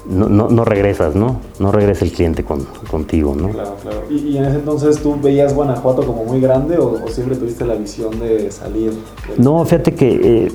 no, 0.07 0.29
no, 0.29 0.49
no, 0.49 0.65
regresas, 0.65 1.15
¿no? 1.15 1.41
No 1.59 1.73
regresa 1.73 2.05
el 2.05 2.13
cliente 2.13 2.45
con, 2.45 2.67
contigo, 2.91 3.35
¿no? 3.35 3.51
Claro, 3.51 3.77
claro. 3.83 4.03
¿Y, 4.11 4.37
en 4.37 4.45
ese 4.45 4.57
entonces 4.57 5.03
tú 5.03 5.19
veías 5.21 5.55
Guanajuato 5.55 6.07
como 6.07 6.25
muy 6.25 6.41
grande 6.41 6.79
o, 6.79 7.09
siempre 7.09 7.37
tuviste 7.37 7.65
la 7.65 7.75
visión 7.75 8.19
de 8.21 8.51
salir? 8.51 8.93
No, 9.39 9.65
fíjate 9.65 9.95
que 9.95 10.47
eh, 10.47 10.53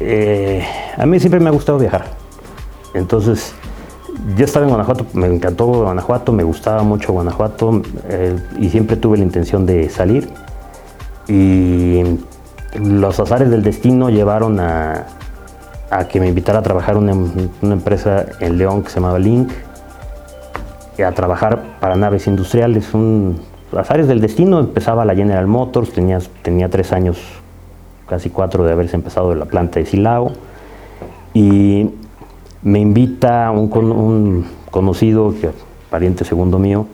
eh, 0.00 0.64
a 0.96 1.06
mí 1.06 1.20
siempre 1.20 1.40
me 1.40 1.48
ha 1.48 1.52
gustado 1.52 1.78
viajar. 1.78 2.06
Entonces, 2.94 3.52
yo 4.36 4.44
estaba 4.44 4.64
en 4.64 4.70
Guanajuato, 4.70 5.06
me 5.12 5.26
encantó 5.26 5.66
Guanajuato, 5.66 6.32
me 6.32 6.42
gustaba 6.42 6.82
mucho 6.82 7.12
Guanajuato 7.12 7.82
eh, 8.08 8.36
y 8.58 8.68
siempre 8.68 8.96
tuve 8.96 9.18
la 9.18 9.24
intención 9.24 9.64
de 9.64 9.88
salir. 9.88 10.28
Y 11.28 12.02
los 12.80 13.20
azares 13.20 13.50
del 13.50 13.62
destino 13.62 14.10
llevaron 14.10 14.58
a, 14.60 15.06
a 15.90 16.06
que 16.06 16.20
me 16.20 16.28
invitara 16.28 16.58
a 16.58 16.62
trabajar 16.62 16.96
en 16.96 17.50
una, 17.62 17.74
empresa 17.74 18.26
en 18.40 18.58
León 18.58 18.82
que 18.82 18.90
se 18.90 18.96
llamaba 18.96 19.18
Link, 19.18 19.50
a 21.04 21.12
trabajar 21.12 21.62
para 21.80 21.94
naves 21.96 22.26
industriales. 22.26 22.92
Un, 22.92 23.40
las 23.72 23.90
áreas 23.90 24.08
del 24.08 24.20
destino 24.20 24.58
empezaba 24.58 25.04
la 25.04 25.14
General 25.14 25.46
Motors, 25.46 25.92
tenía, 25.92 26.18
tenía 26.42 26.68
tres 26.68 26.92
años, 26.92 27.18
casi 28.08 28.30
cuatro 28.30 28.64
de 28.64 28.72
haberse 28.72 28.96
empezado 28.96 29.34
la 29.34 29.44
planta 29.44 29.78
de 29.78 29.86
Silao, 29.86 30.32
y 31.34 31.90
me 32.62 32.80
invita 32.80 33.50
un, 33.50 33.70
un 33.92 34.46
conocido, 34.70 35.32
pariente 35.88 36.24
segundo 36.24 36.58
mío, 36.58 36.86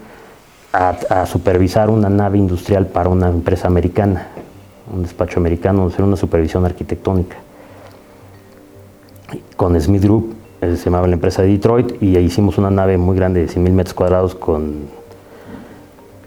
a, 0.72 0.90
a, 1.08 1.26
supervisar 1.26 1.88
una 1.88 2.10
nave 2.10 2.36
industrial 2.36 2.86
para 2.86 3.08
una 3.08 3.28
empresa 3.28 3.68
americana, 3.68 4.26
un 4.92 5.02
despacho 5.02 5.40
americano, 5.40 5.86
hacer 5.86 6.04
una 6.04 6.16
supervisión 6.16 6.66
arquitectónica 6.66 7.36
con 9.56 9.80
Smith 9.80 10.02
Group. 10.02 10.34
se 10.60 10.76
llamaba 10.76 11.06
la 11.06 11.14
empresa 11.14 11.42
de 11.42 11.48
Detroit, 11.48 12.02
y 12.02 12.16
hicimos 12.18 12.58
una 12.58 12.70
nave 12.70 12.98
muy 12.98 13.16
grande 13.16 13.40
de 13.40 13.48
100.000 13.48 13.72
metros 13.72 13.94
cuadrados 13.94 14.34
con, 14.34 14.84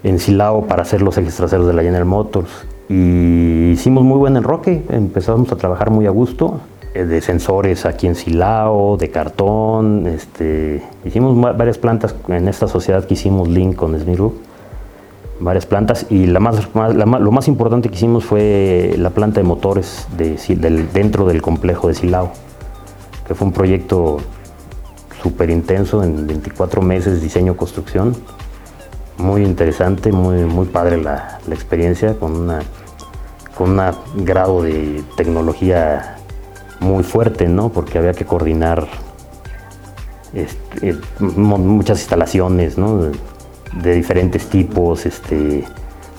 en 0.02 0.18
Silao 0.18 0.66
para 0.66 0.82
hacer 0.82 1.02
los 1.02 1.16
ejes 1.18 1.36
traseros 1.36 1.66
de 1.66 1.72
la 1.72 1.82
General 1.82 2.06
Motors. 2.06 2.50
Y 2.88 3.70
hicimos 3.72 4.04
muy 4.04 4.18
buen 4.18 4.36
enroque, 4.36 4.82
empezamos 4.88 5.52
a 5.52 5.56
trabajar 5.56 5.90
muy 5.90 6.06
a 6.06 6.10
gusto, 6.10 6.60
eh, 6.94 7.04
de 7.04 7.20
sensores 7.20 7.84
aquí 7.84 8.06
en 8.06 8.14
Silao, 8.14 8.96
de 8.96 9.10
cartón, 9.10 10.06
este, 10.06 10.82
hicimos 11.04 11.38
varias 11.56 11.76
plantas 11.76 12.14
en 12.28 12.48
esta 12.48 12.66
sociedad 12.66 13.04
que 13.04 13.14
hicimos 13.14 13.48
Link 13.48 13.76
con 13.76 13.98
Smith 13.98 14.16
Group, 14.16 14.34
varias 15.38 15.66
plantas 15.66 16.06
y 16.08 16.26
lo 16.26 16.40
más 16.40 17.48
importante 17.48 17.90
que 17.90 17.94
hicimos 17.94 18.24
fue 18.24 18.94
la 18.98 19.10
planta 19.10 19.40
de 19.40 19.46
motores 19.46 20.08
de, 20.16 20.36
dentro 20.94 21.26
del 21.26 21.42
complejo 21.42 21.88
de 21.88 21.94
Silao, 21.94 22.32
fue 23.34 23.46
un 23.46 23.52
proyecto 23.52 24.18
súper 25.22 25.50
intenso 25.50 26.02
en 26.02 26.26
24 26.26 26.82
meses, 26.82 27.20
diseño, 27.20 27.56
construcción 27.56 28.14
muy 29.18 29.44
interesante, 29.44 30.12
muy, 30.12 30.44
muy 30.44 30.66
padre 30.66 30.96
la, 30.96 31.40
experiencia, 31.50 32.14
con 32.14 32.36
una 32.36 32.60
con 33.56 33.70
un 33.70 34.24
grado 34.24 34.62
de 34.62 35.02
tecnología 35.16 36.16
muy 36.78 37.02
fuerte, 37.02 37.48
¿no? 37.48 37.70
Porque 37.70 37.98
había 37.98 38.12
que 38.12 38.24
coordinar 38.24 38.86
este, 40.32 40.96
muchas 41.18 41.98
instalaciones, 41.98 42.76
De, 42.76 43.94
diferentes 43.94 44.48
tipos, 44.48 45.06
este, 45.06 45.64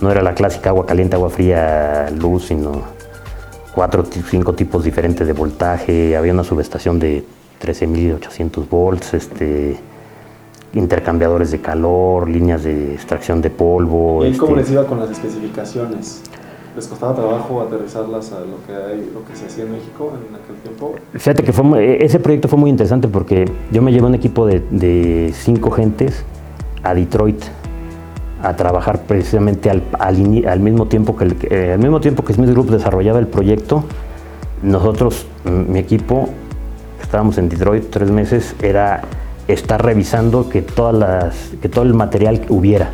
no 0.01 0.11
era 0.11 0.21
la 0.21 0.33
clásica 0.33 0.69
agua 0.69 0.85
caliente, 0.85 1.15
agua 1.15 1.29
fría, 1.29 2.09
luz, 2.09 2.47
sino 2.47 2.83
cuatro, 3.73 4.03
cinco 4.05 4.53
tipos 4.53 4.83
diferentes 4.83 5.25
de 5.25 5.33
voltaje, 5.33 6.15
había 6.15 6.33
una 6.33 6.43
subestación 6.43 6.99
de 6.99 7.23
13.800 7.61 8.69
volts, 8.69 9.13
este, 9.13 9.77
intercambiadores 10.73 11.51
de 11.51 11.61
calor, 11.61 12.29
líneas 12.29 12.63
de 12.63 12.93
extracción 12.93 13.41
de 13.41 13.49
polvo. 13.49 14.25
¿Y 14.25 14.37
cómo 14.37 14.51
este 14.51 14.61
les 14.61 14.71
iba 14.71 14.85
con 14.85 14.99
las 14.99 15.09
especificaciones? 15.09 16.21
¿Les 16.75 16.87
costaba 16.87 17.15
trabajo 17.15 17.61
aterrizarlas 17.61 18.31
a 18.31 18.41
lo 18.41 18.63
que, 18.65 18.73
hay, 18.73 19.11
lo 19.13 19.25
que 19.25 19.35
se 19.35 19.47
hacía 19.47 19.63
en 19.63 19.71
México 19.71 20.13
en 20.15 20.35
aquel 20.35 20.55
tiempo? 20.57 20.95
Fíjate 21.13 21.43
que 21.43 21.51
fue, 21.51 22.05
ese 22.05 22.19
proyecto 22.19 22.47
fue 22.47 22.59
muy 22.59 22.69
interesante 22.69 23.07
porque 23.07 23.51
yo 23.71 23.81
me 23.81 23.91
llevé 23.91 24.05
un 24.05 24.15
equipo 24.15 24.45
de, 24.45 25.33
cinco 25.33 25.71
gentes 25.71 26.23
a 26.83 26.93
Detroit 26.93 27.43
a 28.41 28.55
trabajar 28.55 29.01
precisamente 29.03 29.69
al, 29.69 29.83
al, 29.99 30.59
mismo 30.59 30.87
tiempo 30.87 31.15
que 31.15 31.25
el, 31.25 31.37
eh, 31.49 31.77
mismo 31.77 31.99
tiempo 31.99 32.23
que 32.23 32.33
Smith 32.33 32.49
Group 32.49 32.69
desarrollaba 32.71 33.19
el 33.19 33.27
proyecto. 33.27 33.83
Nosotros, 34.63 35.25
mi 35.45 35.79
equipo, 35.79 36.29
estábamos 37.01 37.37
en 37.37 37.49
Detroit 37.49 37.89
tres 37.89 38.11
meses, 38.11 38.55
era 38.61 39.01
estar 39.47 39.83
revisando 39.83 40.49
que, 40.49 40.61
todas 40.61 40.95
las, 40.95 41.35
que 41.61 41.69
todo 41.69 41.83
el 41.83 41.93
material 41.93 42.41
hubiera. 42.49 42.91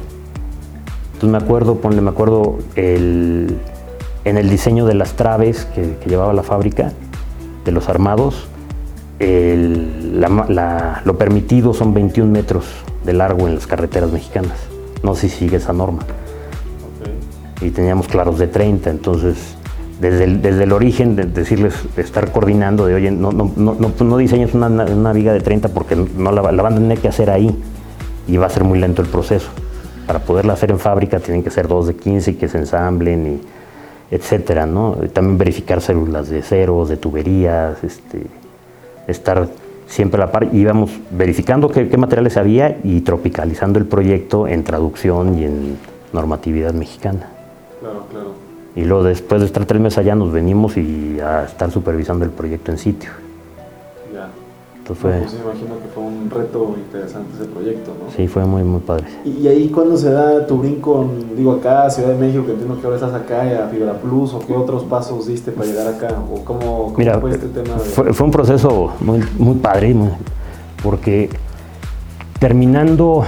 Entonces 1.13 1.29
me 1.29 1.37
acuerdo, 1.37 1.75
ponle, 1.75 2.01
me 2.01 2.09
acuerdo 2.09 2.59
el, 2.75 3.57
en 4.25 4.37
el 4.37 4.49
diseño 4.49 4.85
de 4.85 4.95
las 4.95 5.13
traves 5.13 5.65
que, 5.65 5.97
llevaba 6.07 6.33
la 6.33 6.43
fábrica, 6.43 6.91
de 7.63 7.71
los 7.71 7.89
armados, 7.89 8.47
lo 11.05 11.17
permitido 11.17 11.73
son 11.73 11.93
21 11.93 12.31
metros 12.31 12.65
de 13.05 13.13
largo 13.13 13.47
en 13.47 13.55
las 13.55 13.65
carreteras 13.65 14.11
mexicanas. 14.11 14.75
No 15.05 15.13
sé 15.13 15.29
si 15.29 15.38
sigue 15.38 15.57
esa 15.57 15.71
norma. 15.71 16.01
Y 17.62 17.69
teníamos 17.69 18.07
claros 18.07 18.39
de 18.39 18.47
30, 18.47 18.89
entonces 18.89 19.55
desde 20.01 20.24
el, 20.24 20.41
desde 20.41 20.63
el 20.63 20.71
origen, 20.71 21.15
de 21.15 21.25
decirles, 21.25 21.75
de 21.95 22.01
estar 22.01 22.31
coordinando, 22.31 22.88
de 22.88 22.95
oye, 22.95 23.12
no, 23.12 23.31
no, 23.31 23.51
no, 23.55 23.75
no 23.77 24.17
diseñes 24.17 24.55
una, 24.55 24.67
una, 24.67 25.13
viga 25.13 25.31
de 25.31 25.41
30 25.41 25.69
porque 25.69 25.95
no 25.95 26.31
la, 26.31 26.51
la, 26.51 26.63
van 26.63 26.74
a 26.74 26.77
tener 26.77 26.97
que 26.97 27.07
hacer 27.07 27.29
ahí 27.29 27.55
y 28.27 28.38
va 28.38 28.47
a 28.47 28.50
ser 28.50 28.63
muy 28.63 28.79
lento 28.79 29.03
el 29.03 29.07
proceso. 29.07 29.50
Para 30.07 30.19
poderla 30.19 30.53
hacer 30.53 30.71
en 30.71 30.79
fábrica 30.79 31.19
tienen 31.19 31.43
que 31.43 31.51
ser 31.51 31.67
dos 31.67 31.85
de 31.85 31.95
15 31.95 32.31
y 32.31 32.33
que 32.33 32.47
se 32.47 32.57
ensamblen, 32.57 33.27
y 33.35 34.15
etcétera, 34.15 34.65
¿no? 34.65 34.95
También 35.13 35.38
verificar 35.38 35.81
células 35.81 36.29
de 36.29 36.41
ceros, 36.41 36.89
de 36.89 36.97
tuberías, 36.97 37.83
este, 37.83 38.25
estar 39.07 39.47
siempre 39.88 40.22
a 40.22 40.25
la 40.25 40.32
par. 40.32 40.50
Íbamos 40.54 40.92
verificando 41.12 41.70
qué, 41.70 41.88
qué 41.88 41.98
materiales 41.98 42.38
había 42.38 42.77
y 42.84 43.01
tropicalizando 43.01 43.80
el 43.80 43.86
proyecto 43.86 44.48
en 44.48 44.63
traducción 44.63 45.39
y 45.39 45.46
en 45.46 45.77
normatividad 46.13 46.74
mexicana. 46.74 47.30
Claro, 47.80 48.06
claro. 48.10 48.46
Y 48.75 48.84
luego 48.84 49.04
después 49.04 49.42
de 49.42 49.48
estar 49.48 49.65
tres 49.65 49.82
meses 49.82 50.00
allá 50.00 50.15
nos 50.15 50.32
venimos 50.32 50.75
y 50.77 51.20
a 51.20 51.46
estar 51.46 51.72
supervisando 51.72 52.25
el 52.25 52.32
proyecto 52.32 52.72
en 52.72 52.77
sitio. 52.77 53.25
Entonces 54.86 55.01
fue... 55.01 55.20
Pues 55.20 55.34
me 55.34 55.39
imagino 55.39 55.80
que 55.82 55.88
fue 55.88 56.04
un 56.04 56.30
reto 56.30 56.75
interesante 56.77 57.30
ese 57.34 57.46
proyecto, 57.46 57.92
¿no? 58.00 58.15
Sí, 58.15 58.27
fue 58.27 58.46
muy, 58.46 58.63
muy 58.63 58.82
padre. 58.82 59.06
¿Y, 59.25 59.48
ahí 59.48 59.70
cuándo 59.70 59.98
se 59.98 60.12
da 60.12 60.46
tu 60.46 60.60
brinco, 60.60 61.10
digo 61.36 61.54
acá, 61.54 61.89
Ciudad 61.89 62.10
de 62.10 62.20
México, 62.20 62.46
que 62.46 62.51
entiendo 62.51 62.80
que 62.80 62.86
ahora 62.86 62.98
estás 62.98 63.15
acá, 63.15 63.65
a 63.65 63.68
Fibra 63.70 63.94
Plus, 63.94 64.36
o 64.36 64.39
qué 64.46 64.54
otros 64.54 64.84
pasos 64.84 65.25
diste 65.25 65.51
para 65.51 65.65
llegar 65.65 65.88
acá? 65.88 66.10
¿O 66.32 66.46
cómo, 66.46 66.94
Mira, 66.98 67.20
fue 67.20 67.32
este 67.32 67.48
tema? 67.48 67.80
Fue, 67.80 68.25
un 68.25 68.30
proceso 68.30 68.92
muy, 69.00 69.24
muy 69.39 69.56
padre, 69.56 69.96
porque 70.84 71.32
terminando, 72.39 73.24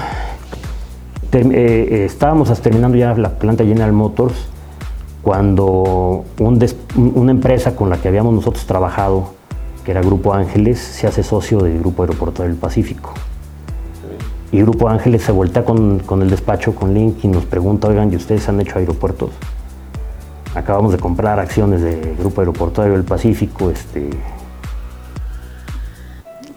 eh, 1.31 1.41
eh, 1.41 2.05
estábamos 2.05 2.53
terminando 2.61 2.99
ya 2.99 3.15
la 3.15 3.31
planta 3.31 3.63
General 3.63 3.93
Motors, 3.93 4.35
cuando 5.23 6.23
una 6.37 7.31
empresa 7.31 7.75
con 7.75 7.89
la 7.89 7.97
que 7.97 8.09
habíamos 8.09 8.35
nosotros 8.35 8.63
trabajado, 8.67 9.36
que 9.87 9.91
era 9.91 10.01
Grupo 10.01 10.33
Ángeles, 10.33 10.79
se 10.79 11.07
hace 11.07 11.23
socio 11.23 11.59
del 11.59 11.79
Grupo 11.79 12.03
Aeroportuario 12.03 12.53
del 12.53 12.59
Pacífico. 12.59 13.13
Y 14.51 14.59
Grupo 14.59 14.89
Ángeles 14.89 15.23
se 15.23 15.31
voltea 15.31 15.63
con, 15.63 16.01
el 16.21 16.29
despacho, 16.29 16.75
con 16.75 16.93
Link, 16.93 17.23
y 17.23 17.29
nos 17.29 17.45
pregunta, 17.45 17.87
oigan, 17.87 18.11
¿y 18.11 18.17
ustedes 18.17 18.49
han 18.49 18.59
hecho 18.59 18.79
aeropuertos? 18.79 19.29
Acabamos 20.55 20.91
de 20.91 20.97
comprar 20.97 21.39
acciones 21.39 21.81
del 21.83 22.17
Grupo 22.17 22.41
Aeroportuario 22.41 22.95
del 22.95 23.05
Pacífico, 23.05 23.69
este, 23.69 24.09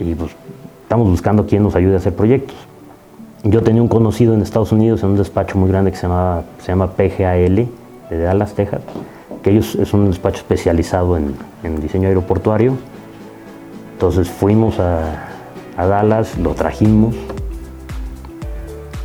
y 0.01 0.15
pues 0.17 0.33
estamos 0.83 1.09
buscando 1.09 1.47
quién 1.47 1.63
nos 1.63 1.77
ayude 1.77 1.95
a 1.95 1.99
hacer 1.99 2.17
proyectos. 2.17 2.57
Yo 3.45 3.63
tenía 3.63 3.81
un 3.81 3.87
conocido 3.87 4.35
en 4.35 4.43
Estados 4.43 4.73
Unidos 4.73 5.05
en 5.05 5.11
un 5.11 5.17
despacho 5.17 5.57
muy 5.57 5.69
grande 5.69 5.93
que 5.93 5.99
se, 5.99 6.09
se 6.09 6.67
llama 6.67 6.89
PGAL, 6.97 7.69
de 8.11 8.19
Dallas, 8.19 8.55
Texas, 8.55 8.81
que 9.45 9.51
ellos 9.51 9.77
es 9.77 9.95
un 9.95 10.07
despacho 10.07 10.39
especializado 10.39 11.17
en, 11.17 11.37
diseño 11.81 12.09
aeroportuario. 12.09 12.90
Entonces 14.01 14.31
fuimos 14.31 14.81
a, 14.81 15.27
Dallas, 15.77 16.39
lo 16.39 16.55
trajimos 16.55 17.15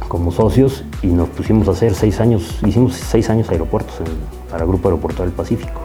como 0.07 0.31
socios 0.31 0.85
y 1.01 1.07
nos 1.07 1.27
pusimos 1.27 1.67
a 1.67 1.71
hacer 1.71 1.93
seis 1.93 2.21
años, 2.21 2.59
hicimos 2.65 2.93
seis 2.93 3.29
años 3.29 3.49
aeropuertos 3.49 3.95
para 4.49 4.63
el 4.63 4.69
Grupo 4.69 4.87
Aeroportuario 4.87 5.31
del 5.31 5.35
Pacífico. 5.35 5.81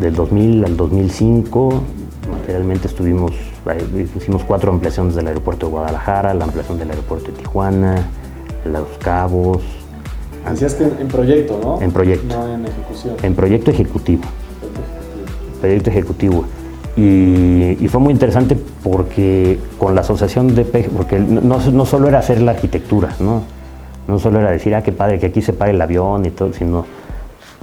del 0.00 0.16
2000 0.16 0.64
al 0.64 0.76
2005, 0.76 1.80
materialmente 2.28 2.88
estuvimos, 2.88 3.30
eh, 3.70 4.08
hicimos 4.16 4.42
cuatro 4.42 4.72
ampliaciones 4.72 5.14
del 5.14 5.28
aeropuerto 5.28 5.66
de 5.66 5.72
Guadalajara, 5.72 6.34
la 6.34 6.42
ampliación 6.42 6.76
del 6.76 6.90
aeropuerto 6.90 7.30
de 7.30 7.38
Tijuana, 7.38 8.04
Los 8.64 8.98
Cabos, 8.98 9.62
Decías 10.50 10.74
que 10.74 10.84
en 10.84 11.06
proyecto, 11.06 11.60
¿no? 11.62 11.80
En 11.80 11.92
proyecto. 11.92 12.36
No 12.36 12.52
en 12.52 12.66
ejecución. 12.66 13.14
En 13.22 13.36
proyecto 13.36 13.70
ejecutivo. 13.70 14.22
Proyecto 15.60 15.90
ejecutivo. 15.90 16.44
Y, 17.00 17.86
fue 17.88 18.00
muy 18.00 18.12
interesante 18.12 18.56
porque 18.82 19.58
con 19.78 19.94
la 19.94 20.00
asociación 20.00 20.56
de 20.56 20.64
porque 20.64 21.20
no, 21.20 21.60
no, 21.60 21.86
solo 21.86 22.08
era 22.08 22.18
hacer 22.18 22.42
la 22.42 22.50
arquitectura, 22.50 23.14
¿no? 23.20 23.42
No 24.08 24.18
solo 24.18 24.40
era 24.40 24.50
decir, 24.50 24.74
ah, 24.74 24.82
qué 24.82 24.90
padre, 24.90 25.20
que 25.20 25.26
aquí 25.26 25.40
se 25.40 25.52
pare 25.52 25.70
el 25.70 25.80
avión 25.80 26.26
y 26.26 26.30
todo, 26.30 26.52
sino 26.52 26.86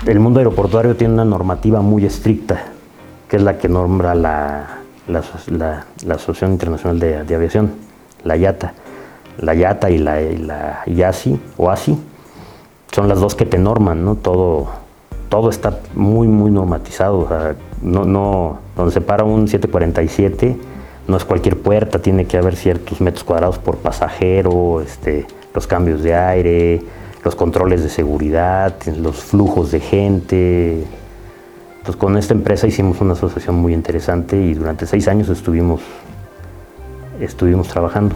el 0.05 0.19
mundo 0.21 0.39
aeroportuario 0.39 0.95
tiene 0.95 1.15
una 1.15 1.25
normativa 1.25 1.81
muy 1.81 2.05
estricta, 2.05 2.61
que 3.27 3.35
es 3.35 3.41
la 3.41 3.57
que 3.57 3.67
nombra 3.67 4.15
la, 4.15 4.77
la, 5.07 5.83
Asociación 6.13 6.53
Internacional 6.53 6.99
de, 6.99 7.35
Aviación, 7.35 7.73
la 8.23 8.37
IATA. 8.37 8.73
La 9.39 9.53
IATA 9.53 9.89
y 9.89 9.97
la, 9.97 10.21
y 10.21 10.37
la 10.37 10.83
IASI, 10.85 11.37
o 11.57 11.69
ASI, 11.69 11.97
son 12.93 13.09
las 13.09 13.19
dos 13.19 13.35
que 13.35 13.45
te 13.45 13.57
norman, 13.57 14.05
¿no? 14.05 14.15
Todo, 14.15 14.69
todo 15.27 15.49
está 15.49 15.77
muy, 15.93 16.27
muy 16.27 16.51
normatizado. 16.51 17.19
O 17.19 17.27
sea, 17.27 17.55
no, 17.81 18.05
no, 18.05 18.64
donde 18.75 18.91
se 18.91 19.01
para 19.01 19.23
un 19.23 19.47
747, 19.47 20.57
no 21.07 21.17
es 21.17 21.25
cualquier 21.25 21.59
puerta, 21.59 21.99
tiene 21.99 22.25
que 22.25 22.37
haber 22.37 22.55
ciertos 22.55 22.99
metros 22.99 23.23
cuadrados 23.23 23.59
por 23.59 23.77
pasajero, 23.77 24.81
este, 24.81 25.25
los 25.53 25.67
cambios 25.67 26.01
de 26.01 26.15
aire, 26.15 26.81
los 27.23 27.35
controles 27.35 27.83
de 27.83 27.89
seguridad, 27.89 28.75
los 28.97 29.17
flujos 29.17 29.71
de 29.71 29.79
gente. 29.79 30.83
Entonces 31.77 31.95
con 31.95 32.17
esta 32.17 32.33
empresa 32.33 32.67
hicimos 32.67 33.01
una 33.01 33.13
asociación 33.13 33.55
muy 33.55 33.73
interesante 33.73 34.35
y 34.37 34.53
durante 34.55 34.85
seis 34.85 35.07
años 35.07 35.29
estuvimos, 35.29 35.81
estuvimos 37.19 37.67
trabajando. 37.67 38.15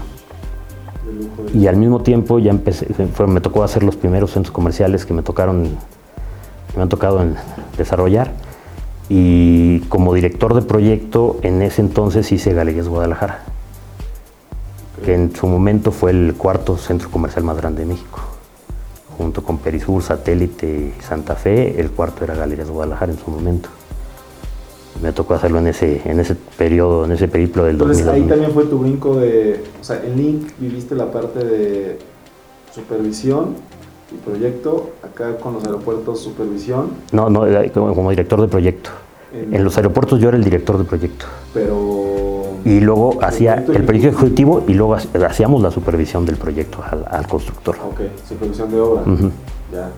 Y 1.54 1.68
al 1.68 1.78
mismo 1.78 2.02
tiempo 2.02 2.40
ya 2.40 2.52
empecé, 2.52 2.88
me 3.28 3.42
tocó 3.42 3.64
hacer 3.64 3.84
los 3.84 3.96
primeros 3.96 4.32
centros 4.32 4.52
comerciales 4.52 5.06
que 5.06 5.14
me 5.14 5.24
tocaron, 5.24 5.70
me 6.76 6.82
han 6.82 6.90
tocado 6.90 7.22
en 7.22 7.36
desarrollar. 7.78 8.32
Y 9.10 9.80
como 9.90 10.14
director 10.14 10.54
de 10.54 10.62
proyecto, 10.62 11.40
en 11.42 11.64
ese 11.64 11.82
entonces 11.82 12.32
hice 12.32 12.54
Galerías 12.54 12.88
Guadalajara, 12.88 13.44
que 15.04 15.16
en 15.16 15.36
su 15.36 15.48
momento 15.48 15.92
fue 15.92 16.12
el 16.12 16.36
cuarto 16.36 16.78
centro 16.78 17.10
comercial 17.10 17.44
más 17.44 17.58
grande 17.58 17.82
de 17.82 17.88
México. 17.88 18.20
Junto 19.18 19.44
con 19.44 19.58
Perisur, 19.58 20.04
Satélite 20.04 20.94
y 20.98 21.02
Santa 21.02 21.36
Fe, 21.36 21.82
el 21.82 21.90
cuarto 21.90 22.24
era 22.24 22.36
Galerías 22.36 22.70
Guadalajara 22.70 23.12
en 23.12 23.18
su 23.18 23.32
momento. 23.32 23.70
Me 25.02 25.12
tocó 25.12 25.34
hacerlo 25.34 25.60
en 25.60 25.68
ese, 25.68 26.02
en 26.06 26.20
ese 26.20 26.36
periodo, 26.36 27.06
en 27.06 27.14
ese 27.14 27.28
periplo 27.28 27.64
del 27.64 27.76
Entonces 27.76 28.06
2000. 28.06 28.24
ahí 28.24 28.30
también 28.30 28.52
fue 28.52 28.66
tu 28.66 28.80
brinco 28.80 29.16
de, 29.16 29.64
o 29.80 29.84
sea, 29.84 30.02
en 30.06 30.18
Link 30.18 30.52
viviste 30.60 30.94
la 30.94 31.12
parte 31.12 31.44
de 31.44 32.00
supervisión 32.74 33.56
y 34.12 34.16
proyecto, 34.16 34.92
acá 35.04 35.38
con 35.38 35.54
los 35.54 35.66
aeropuertos 35.66 36.20
supervisión, 36.20 36.90
No, 37.12 37.30
no, 37.30 37.42
como, 37.94 38.10
director 38.10 38.42
de 38.42 38.48
proyecto. 38.48 38.90
en- 39.34 39.54
En 39.56 39.64
los 39.64 39.78
aeropuertos 39.78 40.20
yo 40.20 40.30
era 40.30 40.38
el 40.38 40.44
director 40.44 40.78
de 40.78 40.84
proyecto. 40.84 41.26
pero 41.54 42.44
Y 42.66 42.80
luego 42.80 43.20
hacía 43.22 43.54
el 43.56 43.84
proyecto 43.84 44.10
ejecutivo. 44.18 44.64
y 44.68 44.74
luego 44.74 44.96
ha- 44.96 45.26
hacíamos 45.28 45.62
la 45.62 45.72
supervisión 45.72 46.26
del 46.26 46.36
proyecto 46.38 46.80
al, 46.84 47.06
al 47.10 47.28
constructor. 47.28 47.76
Ok, 47.92 48.02
supervisión 48.28 48.72
de 48.72 48.80
obra. 48.82 49.04
Ya. 49.72 49.90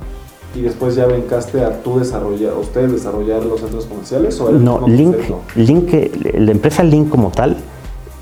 Y 0.54 0.62
después 0.64 0.96
ya 0.96 1.06
brincaste 1.06 1.64
a 1.64 1.82
tú 1.82 1.98
desarrollar, 2.00 2.52
a 2.54 2.58
ustedes 2.60 2.92
desarrollar 2.92 3.42
los 3.46 3.62
centros 3.62 3.86
comerciales 3.86 4.38
o 4.42 4.52
No, 4.52 4.86
Link? 4.86 5.16
Link, 5.56 5.94
la 6.38 6.52
empresa 6.52 6.84
Link 6.84 7.08
como 7.10 7.32
tal, 7.32 7.56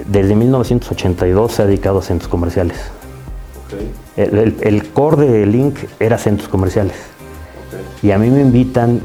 desde 0.06 0.36
1982 0.36 1.52
se 1.54 1.64
ha 1.64 1.66
dedicado 1.66 1.98
a 2.00 2.02
centros 2.04 2.30
comerciales. 2.30 2.78
El, 4.18 4.38
el- 4.38 4.56
el 4.62 4.88
core 4.90 5.26
de 5.28 5.46
Link 5.46 5.78
era 6.00 6.18
centros 6.18 6.50
comerciales. 6.50 6.96
Y 8.02 8.12
a 8.12 8.18
mí 8.18 8.30
me 8.30 8.42
invitan 8.42 9.02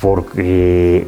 porque 0.00 1.06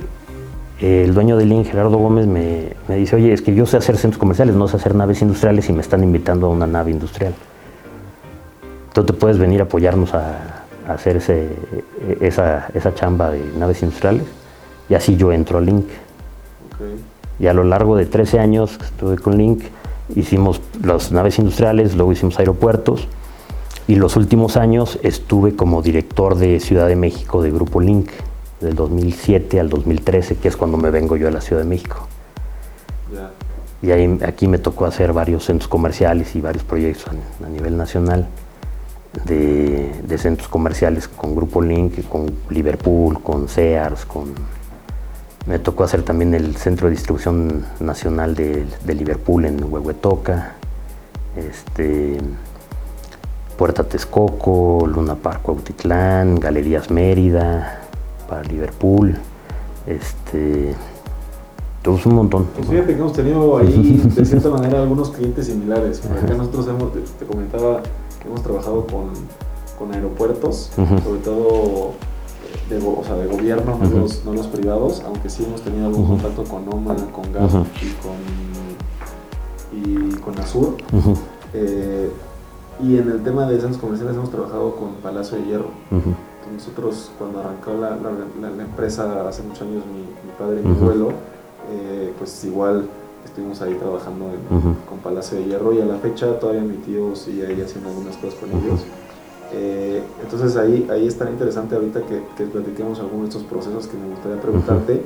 el 0.81 1.15
dueño 1.15 1.37
de 1.37 1.45
Link, 1.47 1.67
Gerardo 1.67 1.99
Gómez, 1.99 2.27
me, 2.27 2.71
me 2.89 2.97
dice, 2.97 3.17
oye, 3.17 3.33
es 3.33 3.43
que 3.43 3.55
yo 3.55 3.67
sé 3.67 3.77
hacer 3.77 3.97
centros 3.97 4.19
comerciales, 4.19 4.55
no 4.55 4.67
sé 4.69 4.77
hacer 4.77 4.95
naves 4.95 5.23
industriales 5.23 5.69
y 5.69 5.73
me 5.73 5.81
están 5.83 6.03
invitando 6.03 6.47
a 6.47 6.51
una 6.51 6.67
nave 6.67 6.91
industrial. 6.91 7.35
Tú 8.93 9.05
te 9.05 9.13
puedes 9.13 9.39
venir 9.39 9.61
a 9.61 9.65
apoyarnos 9.65 10.15
a, 10.15 10.65
a 10.89 10.93
hacer 10.95 11.19
ese, 11.19 11.49
esa, 12.21 12.69
esa 12.75 12.95
chamba 12.95 13.31
de 13.31 13.41
naves 13.59 13.83
industriales. 13.83 14.25
Y 14.89 14.95
así 14.95 15.17
yo 15.17 15.33
entro 15.33 15.59
a 15.59 15.61
Link. 15.61 15.87
Y 17.39 17.47
a 17.47 17.55
lo 17.55 17.63
largo 17.65 17.97
de 17.97 18.07
13 18.07 18.41
años 18.41 18.77
que 18.79 18.85
estuve 18.87 19.17
con 19.19 19.37
Link, 19.39 19.63
hicimos 20.17 20.61
las 20.83 21.13
naves 21.13 21.39
industriales, 21.39 21.95
luego 21.95 22.13
hicimos 22.13 22.39
aeropuertos. 22.39 23.09
Y 23.87 23.97
los 23.97 24.17
últimos 24.17 24.57
años 24.57 24.99
estuve 25.03 25.57
como 25.57 25.83
director 25.83 26.37
de 26.37 26.61
Ciudad 26.61 26.87
de 26.87 26.97
México 26.97 27.43
de 27.43 27.51
Grupo 27.51 27.81
Link, 27.81 28.11
del 28.61 28.75
2007 28.75 29.59
al 29.59 29.69
2013, 29.69 30.37
que 30.37 30.49
es 30.49 30.57
cuando 30.57 30.77
me 30.77 30.91
vengo 30.91 31.17
yo 31.17 31.29
a 31.29 31.31
la 31.31 31.41
Ciudad 31.41 31.63
de 31.63 31.69
México. 31.69 32.07
Y 33.83 33.91
ahí, 33.91 34.19
aquí 34.27 34.47
me 34.47 34.59
tocó 34.59 34.85
hacer 34.85 35.13
varios 35.13 35.47
centros 35.47 35.69
comerciales 35.69 36.37
y 36.37 36.41
varios 36.41 36.65
proyectos 36.65 37.07
a, 37.09 37.47
a 37.47 37.49
nivel 37.49 37.77
nacional 37.77 38.29
de, 39.25 39.91
de 40.07 40.19
centros 40.19 40.49
comerciales 40.49 41.09
con 41.09 41.35
Grupo 41.35 41.63
Link, 41.63 42.07
con 42.09 42.31
Liverpool, 42.51 43.23
con 43.23 43.49
Sears, 43.49 44.05
con... 44.05 44.35
Me 45.51 45.59
tocó 45.59 45.83
hacer 45.83 46.05
también 46.05 46.33
el 46.33 46.55
centro 46.55 46.87
de 46.87 46.93
distribución 46.93 47.67
nacional 47.81 48.37
de, 48.37 48.67
de 48.85 48.95
Liverpool 48.95 49.47
en 49.47 49.61
Huehuetoca, 49.65 50.53
este, 51.35 52.19
Puerta 53.59 53.83
Texcoco, 53.83 54.87
Luna 54.87 55.17
Park 55.17 55.43
Cuautitlán, 55.43 56.39
Galerías 56.39 56.93
Mérida 56.93 57.81
para 58.29 58.45
Liverpool, 58.45 59.17
este, 59.89 60.73
todos 61.83 62.07
un 62.07 62.15
montón. 62.15 62.47
Pues 62.55 62.69
fíjate 62.69 62.95
que 62.95 63.01
hemos 63.01 63.13
tenido 63.13 63.59
ahí, 63.59 64.01
de 64.15 64.25
cierta 64.25 64.51
manera, 64.57 64.81
algunos 64.81 65.11
clientes 65.11 65.47
similares. 65.47 65.99
Por 65.99 66.17
acá 66.17 66.33
nosotros 66.33 66.69
hemos, 66.69 66.93
te, 66.93 67.01
te 67.01 67.27
comentaba, 67.27 67.83
hemos 68.25 68.41
trabajado 68.45 68.87
con, 68.87 69.11
con 69.77 69.93
aeropuertos, 69.93 70.71
sobre 70.77 71.21
todo 71.25 71.95
de, 72.69 72.79
o 72.79 73.03
sea, 73.05 73.17
de 73.17 73.27
gobierno, 73.27 73.79
no, 73.83 74.01
los, 74.01 74.25
no 74.25 74.33
los 74.33 74.47
privados, 74.47 75.03
aunque 75.07 75.29
sí 75.31 75.45
hemos 75.45 75.61
tenido 75.63 75.87
algún 75.87 76.07
contacto 76.07 76.45
con 76.45 76.63
OMA, 76.73 76.95
con 77.13 77.33
GAP 77.33 77.45
Ujú. 77.45 77.65
y, 77.83 77.91
con, 78.03 78.17
y 79.73 80.15
con 80.21 80.39
Azur. 80.39 80.77
Ujú, 80.93 81.15
Eh, 81.53 82.09
y 82.83 82.97
en 82.97 83.11
el 83.11 83.23
tema 83.25 83.45
de 83.47 83.59
centros 83.61 83.79
comerciales 83.81 84.15
hemos 84.17 84.31
trabajado 84.31 84.77
con 84.77 84.95
Palacio 85.03 85.37
de 85.39 85.45
Hierro. 85.45 85.71
Nosotros 86.55 87.11
cuando 87.19 87.41
arrancó 87.41 87.73
la, 87.75 87.91
la- 87.91 88.11
la- 88.41 88.51
la 88.57 88.63
empresa 88.63 89.29
hace 89.29 89.43
muchos 89.43 89.63
años, 89.63 89.83
mi, 89.87 90.01
mi 90.01 90.33
padre 90.39 90.61
y 90.63 90.67
mi 90.67 90.77
abuelo, 90.77 91.09
eh, 91.73 92.13
pues 92.19 92.45
igual 92.45 92.89
estuvimos 93.25 93.61
ahí 93.63 93.75
trabajando 93.75 94.27
en- 94.27 94.75
con 94.89 94.99
Palacio 95.03 95.39
de 95.39 95.45
Hierro 95.45 95.73
y 95.73 95.81
a 95.81 95.85
la 95.85 95.97
fecha 95.97 96.39
todavía 96.41 96.63
mi 96.63 96.77
tío 96.79 97.15
sigue 97.15 97.47
ahí 97.47 97.61
haciendo 97.61 97.91
algunas 97.91 98.17
cosas 98.17 98.35
con 98.41 98.49
ellos. 98.51 98.81
Eh, 99.53 100.03
entonces 100.23 100.57
ahí, 100.57 100.87
ahí 100.91 101.07
estará 101.07 101.31
interesante 101.31 101.75
ahorita 101.75 102.01
que, 102.03 102.23
que 102.37 102.45
platiquemos 102.45 103.01
algunos 103.01 103.27
de 103.27 103.29
estos 103.31 103.43
procesos 103.45 103.87
que 103.87 103.97
me 103.97 104.09
gustaría 104.09 104.41
preguntarte. 104.41 105.03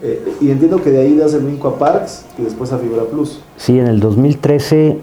Eh, 0.00 0.36
y 0.40 0.50
entiendo 0.50 0.80
que 0.80 0.90
de 0.90 1.00
ahí 1.00 1.16
das 1.16 1.34
el 1.34 1.42
brinco 1.42 1.68
a 1.68 1.78
Parks 1.78 2.24
y 2.38 2.42
después 2.42 2.72
a 2.72 2.78
Fibra 2.78 3.02
Plus. 3.04 3.40
Sí, 3.56 3.78
en 3.78 3.88
el 3.88 3.98
2013 3.98 4.98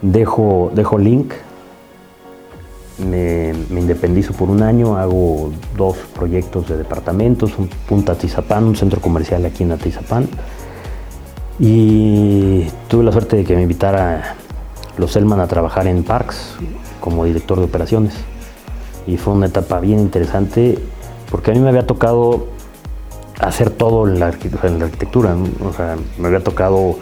dejo, 0.00 0.70
dejo 0.74 0.96
Link, 0.96 1.32
me, 2.98 3.52
me 3.68 3.80
independizo 3.80 4.32
por 4.32 4.48
un 4.48 4.62
año, 4.62 4.96
hago 4.96 5.50
dos 5.76 5.96
proyectos 6.14 6.68
de 6.68 6.78
departamentos, 6.78 7.58
un 7.58 7.68
Punta 7.88 8.12
Atizapán, 8.12 8.64
un 8.64 8.76
centro 8.76 9.00
comercial 9.00 9.44
aquí 9.44 9.62
en 9.62 9.72
Atizapán. 9.72 10.26
Y 11.58 12.66
tuve 12.88 13.04
la 13.04 13.12
suerte 13.12 13.36
de 13.36 13.44
que 13.44 13.54
me 13.54 13.62
invitara 13.62 14.36
los 14.96 15.12
Selman 15.12 15.40
a 15.40 15.46
trabajar 15.46 15.86
en 15.86 16.02
Parks 16.02 16.56
como 17.00 17.24
director 17.24 17.58
de 17.58 17.64
operaciones. 17.64 18.14
Y 19.06 19.16
fue 19.16 19.34
una 19.34 19.46
etapa 19.46 19.80
bien 19.80 19.98
interesante 19.98 20.78
porque 21.30 21.50
a 21.50 21.54
mí 21.54 21.60
me 21.60 21.68
había 21.68 21.86
tocado 21.86 22.46
hacer 23.40 23.70
todo 23.70 24.06
en 24.06 24.20
la, 24.20 24.26
arquitectura. 24.26 25.36
O 25.68 25.72
sea, 25.72 25.96
me 26.18 26.28
había 26.28 26.42
tocado 26.42 26.96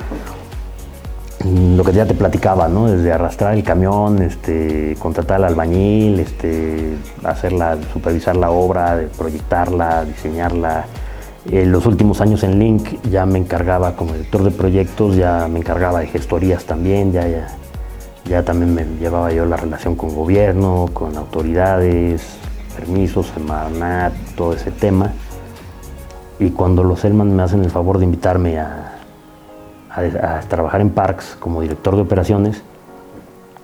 lo 1.45 1.85
que 1.85 1.93
ya 1.93 2.07
te 2.07 2.15
platicaba, 2.15 2.69
¿no? 2.69 2.89
Desde 2.89 3.13
arrastrar 3.13 3.55
el 3.55 3.63
camión, 3.63 4.23
este, 4.23 4.97
contratar 4.99 5.37
al 5.37 5.45
albañil, 5.45 6.21
este, 6.21 6.97
hacerla, 7.25 7.79
supervisar 7.93 8.37
la 8.37 8.51
obra, 8.51 9.01
proyectarla, 9.17 10.05
diseñarla. 10.05 10.87
En 11.51 11.73
los 11.73 11.87
últimos 11.87 12.21
años 12.21 12.43
en 12.43 12.59
Link 12.59 13.01
ya 13.11 13.25
me 13.25 13.39
encargaba 13.39 13.97
como 13.97 14.13
director 14.13 14.43
de 14.43 14.51
proyectos, 14.51 15.17
ya 15.17 15.49
me 15.49 15.61
encargaba 15.61 16.01
de 16.01 16.09
gestorías 16.09 16.65
también, 16.65 17.13
ya, 17.13 17.27
ya, 17.27 17.57
ya 18.29 18.43
también 18.43 18.75
me 18.75 18.85
llevaba 19.01 19.33
yo 19.33 19.45
la 19.47 19.57
relación 19.57 19.97
con 19.97 20.15
gobierno, 20.15 20.89
con 20.93 21.17
autoridades, 21.17 22.39
permisos, 22.77 23.27
Semarnat, 23.29 24.13
todo 24.37 24.53
ese 24.53 24.71
tema. 24.71 25.13
Y 26.39 26.51
cuando 26.51 26.85
los 26.85 27.01
Selman 27.01 27.35
me 27.35 27.43
hacen 27.43 27.65
el 27.65 27.71
favor 27.71 27.99
de 27.99 28.05
invitarme 28.05 28.59
a 28.61 28.95
trabajar 30.49 30.81
en 30.81 30.91
Parks 30.91 31.37
como 31.41 31.61
director 31.61 31.97
de 31.97 32.03
operaciones, 32.03 32.63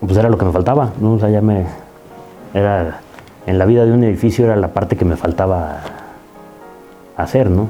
pues 0.07 0.19
era 0.19 0.29
lo 0.29 0.39
que 0.39 0.45
me 0.45 0.53
faltaba, 0.53 0.93
¿no? 1.01 1.15
O 1.15 1.19
sea, 1.19 1.31
ya 1.31 1.41
me. 1.41 1.67
Era. 2.53 3.01
En 3.47 3.59
la 3.59 3.67
vida 3.67 3.85
de 3.85 3.93
un 3.93 4.03
edificio 4.05 4.47
era 4.47 4.57
la 4.57 4.69
parte 4.69 4.97
que 4.97 5.05
me 5.05 5.17
faltaba 5.17 5.81
hacer, 7.17 7.51
¿no? 7.51 7.69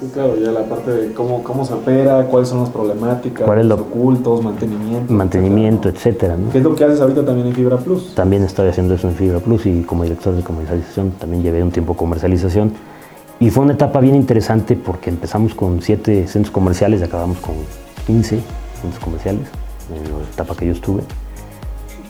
Sí, 0.00 0.08
claro, 0.14 0.36
ya 0.36 0.52
la 0.52 0.62
parte 0.64 0.92
de 0.92 1.12
cómo, 1.12 1.42
cómo 1.42 1.64
se 1.64 1.74
opera, 1.74 2.24
cuáles 2.26 2.48
son 2.48 2.60
las 2.60 2.70
problemáticas, 2.70 3.44
¿Cuál 3.44 3.58
es 3.60 3.66
lo- 3.66 3.74
ocultos, 3.74 4.42
mantenimiento. 4.44 5.12
Mantenimiento, 5.12 5.88
etcétera, 5.88 6.34
etcétera, 6.34 6.36
¿no? 6.36 6.46
¿no? 6.46 6.52
¿Qué 6.52 6.58
es 6.58 6.64
lo 6.64 6.74
que 6.76 6.84
haces 6.84 7.00
ahorita 7.00 7.24
también 7.24 7.48
en 7.48 7.54
Fibra 7.54 7.78
Plus? 7.78 8.14
También 8.14 8.44
estoy 8.44 8.68
haciendo 8.68 8.94
eso 8.94 9.08
en 9.08 9.14
Fibra 9.16 9.40
Plus 9.40 9.66
y 9.66 9.82
como 9.82 10.04
director 10.04 10.34
de 10.36 10.42
comercialización 10.42 11.10
también 11.12 11.42
llevé 11.42 11.62
un 11.64 11.72
tiempo 11.72 11.94
comercialización. 11.96 12.72
Y 13.40 13.50
fue 13.50 13.64
una 13.64 13.72
etapa 13.72 13.98
bien 14.00 14.14
interesante 14.14 14.76
porque 14.76 15.10
empezamos 15.10 15.54
con 15.54 15.82
siete 15.82 16.28
centros 16.28 16.52
comerciales 16.52 17.00
y 17.00 17.04
acabamos 17.04 17.38
con 17.38 17.54
15 18.06 18.40
centros 18.80 19.02
comerciales 19.02 19.48
en 19.92 20.02
la 20.04 20.24
etapa 20.32 20.54
que 20.54 20.66
yo 20.66 20.72
estuve, 20.72 21.02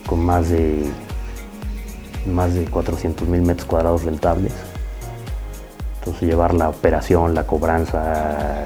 con 0.07 0.19
más 0.19 0.49
de, 0.49 0.85
más 2.31 2.53
de 2.53 2.65
400 2.65 3.27
mil 3.27 3.41
metros 3.41 3.65
cuadrados 3.67 4.03
rentables. 4.03 4.53
Entonces 6.09 6.27
llevar 6.27 6.55
la 6.55 6.69
operación, 6.69 7.35
la 7.35 7.45
cobranza, 7.45 8.65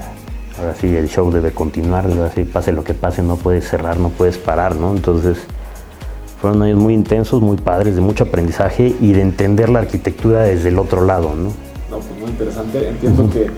ahora 0.58 0.74
sí 0.80 0.96
el 0.96 1.08
show 1.08 1.30
debe 1.30 1.52
continuar, 1.52 2.06
ahora 2.06 2.30
sí 2.34 2.44
pase 2.44 2.72
lo 2.72 2.84
que 2.84 2.94
pase, 2.94 3.22
no 3.22 3.36
puedes 3.36 3.68
cerrar, 3.68 3.98
no 3.98 4.08
puedes 4.08 4.38
parar, 4.38 4.76
¿no? 4.76 4.92
Entonces 4.92 5.38
fueron 6.40 6.62
años 6.62 6.78
muy 6.78 6.94
intensos, 6.94 7.42
muy 7.42 7.58
padres, 7.58 7.96
de 7.96 8.00
mucho 8.00 8.24
aprendizaje 8.24 8.96
y 8.98 9.12
de 9.12 9.20
entender 9.20 9.68
la 9.68 9.80
arquitectura 9.80 10.42
desde 10.42 10.70
el 10.70 10.78
otro 10.78 11.04
lado, 11.04 11.34
¿no? 11.34 11.50
No, 11.90 11.98
pues 11.98 12.18
muy 12.18 12.30
interesante. 12.30 12.88
Entiendo 12.88 13.28
que 13.30 13.50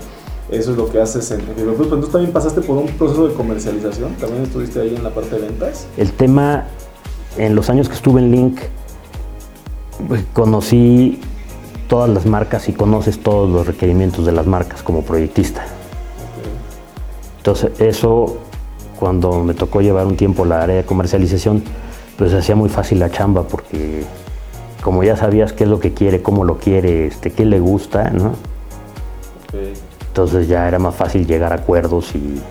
eso 0.51 0.71
es 0.71 0.77
lo 0.77 0.89
que 0.89 0.99
haces 0.99 1.31
en, 1.31 1.41
Plus. 1.41 1.55
Pero 1.55 1.83
entonces 1.83 2.11
también 2.11 2.33
pasaste 2.33 2.59
por 2.61 2.77
un 2.77 2.87
proceso 2.87 3.27
de 3.27 3.33
comercialización. 3.35 4.15
También 4.15 4.43
estuviste 4.43 4.81
ahí 4.81 4.95
en 4.95 5.03
la 5.03 5.13
parte 5.13 5.35
de 5.35 5.47
ventas. 5.47 5.87
El 5.95 6.11
tema, 6.11 6.65
en 7.37 7.55
los 7.55 7.69
años 7.69 7.87
que 7.87 7.95
estuve 7.95 8.19
en 8.19 8.31
Link, 8.31 8.59
pues, 10.07 10.23
conocí 10.33 11.21
todas 11.87 12.09
las 12.09 12.25
marcas 12.25 12.69
y 12.69 12.73
conoces 12.73 13.19
todos 13.19 13.49
los 13.49 13.65
requerimientos 13.65 14.25
de 14.25 14.31
las 14.31 14.45
marcas 14.45 14.83
como 14.83 15.03
proyectista. 15.03 15.65
Entonces 17.37 17.79
eso, 17.79 18.37
cuando 18.99 19.43
me 19.43 19.53
tocó 19.53 19.81
llevar 19.81 20.05
un 20.05 20.17
tiempo 20.17 20.45
la 20.45 20.61
área 20.61 20.75
de 20.75 20.83
comercialización, 20.83 21.63
pues 22.17 22.33
hacía 22.33 22.55
muy 22.55 22.69
fácil 22.69 22.99
la 22.99 23.09
chamba 23.09 23.43
porque 23.43 24.03
como 24.81 25.03
ya 25.03 25.15
sabías 25.15 25.53
qué 25.53 25.63
es 25.63 25.69
lo 25.69 25.79
que 25.79 25.93
quiere, 25.93 26.21
cómo 26.21 26.43
lo 26.43 26.57
quiere, 26.57 27.07
este, 27.07 27.31
qué 27.31 27.45
le 27.45 27.59
gusta, 27.59 28.09
¿no? 28.09 28.33
Entonces 30.07 30.47
ya 30.47 30.67
era 30.67 30.79
más 30.79 30.95
fácil 30.95 31.25
llegar 31.25 31.51
a 31.53 31.55
acuerdos 31.55 32.13
y, 32.15 32.41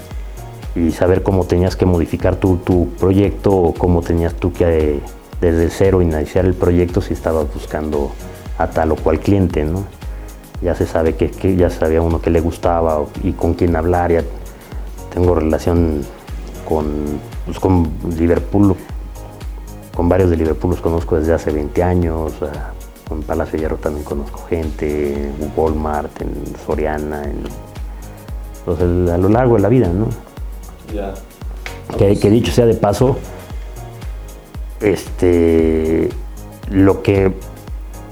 saber 0.93 1.23
cómo 1.23 1.45
tenías 1.45 1.75
que 1.75 1.87
modificar 1.87 2.37
tu, 2.37 2.59
tu 2.59 2.89
proyecto 3.01 3.51
o 3.51 3.73
cómo 3.73 4.03
tenías 4.03 4.35
tú 4.35 4.53
que 4.53 5.01
desde 5.41 5.71
cero 5.71 6.03
iniciar 6.03 6.45
el 6.45 6.53
proyecto 6.53 7.01
si 7.01 7.15
estabas 7.15 7.47
buscando 7.53 8.13
a 8.59 8.69
tal 8.69 8.93
o 8.93 8.97
cual 8.97 9.21
cliente, 9.21 9.65
¿no? 9.65 9.85
Ya 10.63 10.75
se 10.75 10.87
sabe 10.87 11.17
que, 11.17 11.57
ya 11.57 11.71
sabía 11.71 12.01
uno 12.01 12.21
que 12.21 12.31
le 12.31 12.41
gustaba 12.41 13.05
y 13.23 13.33
con 13.33 13.55
quién 13.55 13.77
hablar, 13.77 14.13
ya 14.13 14.23
tengo 15.13 15.35
relación 15.35 16.03
con, 16.67 17.21
pues, 17.45 17.59
con 17.59 17.91
Liverpool, 18.19 18.75
con 19.95 20.09
varios 20.09 20.31
de 20.31 20.37
Liverpool 20.37 20.71
los 20.71 20.81
conozco 20.81 21.17
desde 21.17 21.35
hace 21.35 21.51
20 21.51 21.83
años, 21.83 22.33
con 23.09 23.23
Palacio 23.23 23.59
Hierro 23.59 23.77
también 23.77 24.05
conozco 24.05 24.45
gente, 24.49 25.13
en 25.13 25.53
Walmart, 25.57 26.21
en 26.21 26.55
Soriana, 26.65 27.23
en, 27.25 27.45
entonces, 28.67 29.11
a 29.11 29.19
lo 29.19 29.29
largo 29.29 29.57
de 29.57 29.63
la 29.63 29.69
vida, 29.69 29.89
¿no? 29.89 30.09
Ya. 30.93 31.15
Que, 31.97 32.19
que 32.19 32.31
dicho 32.31 32.51
sea 32.51 32.67
de 32.67 32.75
paso, 32.75 33.17
este, 34.81 36.09
lo 36.71 37.03
que 37.03 37.33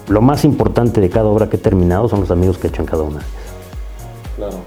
lo 0.09 0.21
más 0.21 0.45
importante 0.45 1.01
de 1.01 1.09
cada 1.09 1.27
obra 1.27 1.49
que 1.49 1.57
he 1.57 1.61
terminado 1.61 2.09
son 2.09 2.21
los 2.21 2.31
amigos 2.31 2.59
que 2.59 2.67
he 2.67 2.71
hecho 2.71 2.83
en 2.83 2.87
cada 2.87 3.03
una. 3.03 3.21
Claro. 4.37 4.59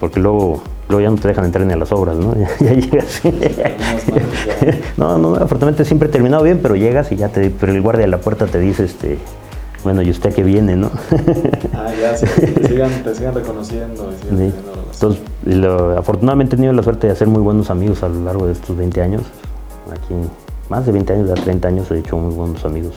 Porque 0.00 0.20
luego, 0.20 0.62
luego 0.88 1.02
ya 1.02 1.10
no 1.10 1.16
te 1.16 1.28
dejan 1.28 1.44
entrar 1.44 1.66
ni 1.66 1.72
a 1.72 1.76
las 1.76 1.92
obras, 1.92 2.16
¿no? 2.16 2.34
Ya, 2.60 2.72
llegas. 2.72 3.20
no, 4.96 5.18
no, 5.18 5.34
afortunadamente 5.34 5.84
siempre 5.84 6.08
he 6.08 6.12
terminado 6.12 6.42
bien, 6.42 6.60
pero 6.62 6.76
llegas 6.76 7.12
y 7.12 7.16
ya 7.16 7.28
te, 7.28 7.50
pero 7.50 7.72
el 7.72 7.82
guardia 7.82 8.02
de 8.02 8.08
la 8.08 8.18
puerta 8.20 8.46
te 8.46 8.58
dice, 8.60 8.84
este, 8.84 9.18
bueno, 9.84 10.02
¿y 10.02 10.10
usted 10.10 10.32
qué 10.32 10.42
viene, 10.42 10.76
no? 10.76 10.90
ah, 11.74 11.90
ya, 12.00 12.16
sí, 12.16 12.26
te, 12.26 12.68
sigan, 12.68 12.90
te 13.02 13.14
sigan 13.14 13.34
reconociendo. 13.34 14.10
sí. 14.20 14.52
Entonces, 14.94 15.22
afortunadamente 15.96 16.54
he 16.54 16.56
tenido 16.56 16.72
la 16.72 16.82
suerte 16.82 17.06
de 17.06 17.12
hacer 17.12 17.28
muy 17.28 17.42
buenos 17.42 17.70
amigos 17.70 18.02
a 18.02 18.08
lo 18.08 18.24
largo 18.24 18.46
de 18.46 18.52
estos 18.52 18.76
20 18.76 19.00
años. 19.02 19.22
Aquí 19.92 20.14
más 20.68 20.84
de 20.86 20.92
20 20.92 21.12
años, 21.12 21.28
de 21.28 21.34
30 21.34 21.68
años 21.68 21.90
he 21.90 21.98
hecho 21.98 22.16
muy 22.16 22.34
buenos 22.34 22.64
amigos 22.64 22.94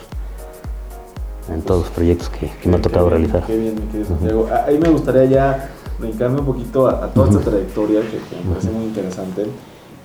en 1.53 1.61
todos 1.61 1.81
los 1.81 1.91
proyectos 1.91 2.29
que, 2.29 2.49
me 2.67 2.77
ha 2.77 2.81
tocado 2.81 3.09
realizar. 3.09 3.43
Qué 3.45 3.57
bien, 3.57 3.75
mi 3.75 3.81
querido 3.87 4.07
Santiago. 4.07 4.47
Ahí 4.65 4.77
me 4.77 4.89
gustaría 4.89 5.25
ya 5.25 5.69
dedicarme 5.99 6.39
un 6.39 6.45
poquito 6.45 6.87
a, 6.87 7.07
toda 7.07 7.29
esta 7.29 7.41
trayectoria 7.41 8.01
que, 8.01 8.17
me 8.43 8.51
parece 8.51 8.71
muy 8.71 8.85
interesante. 8.85 9.45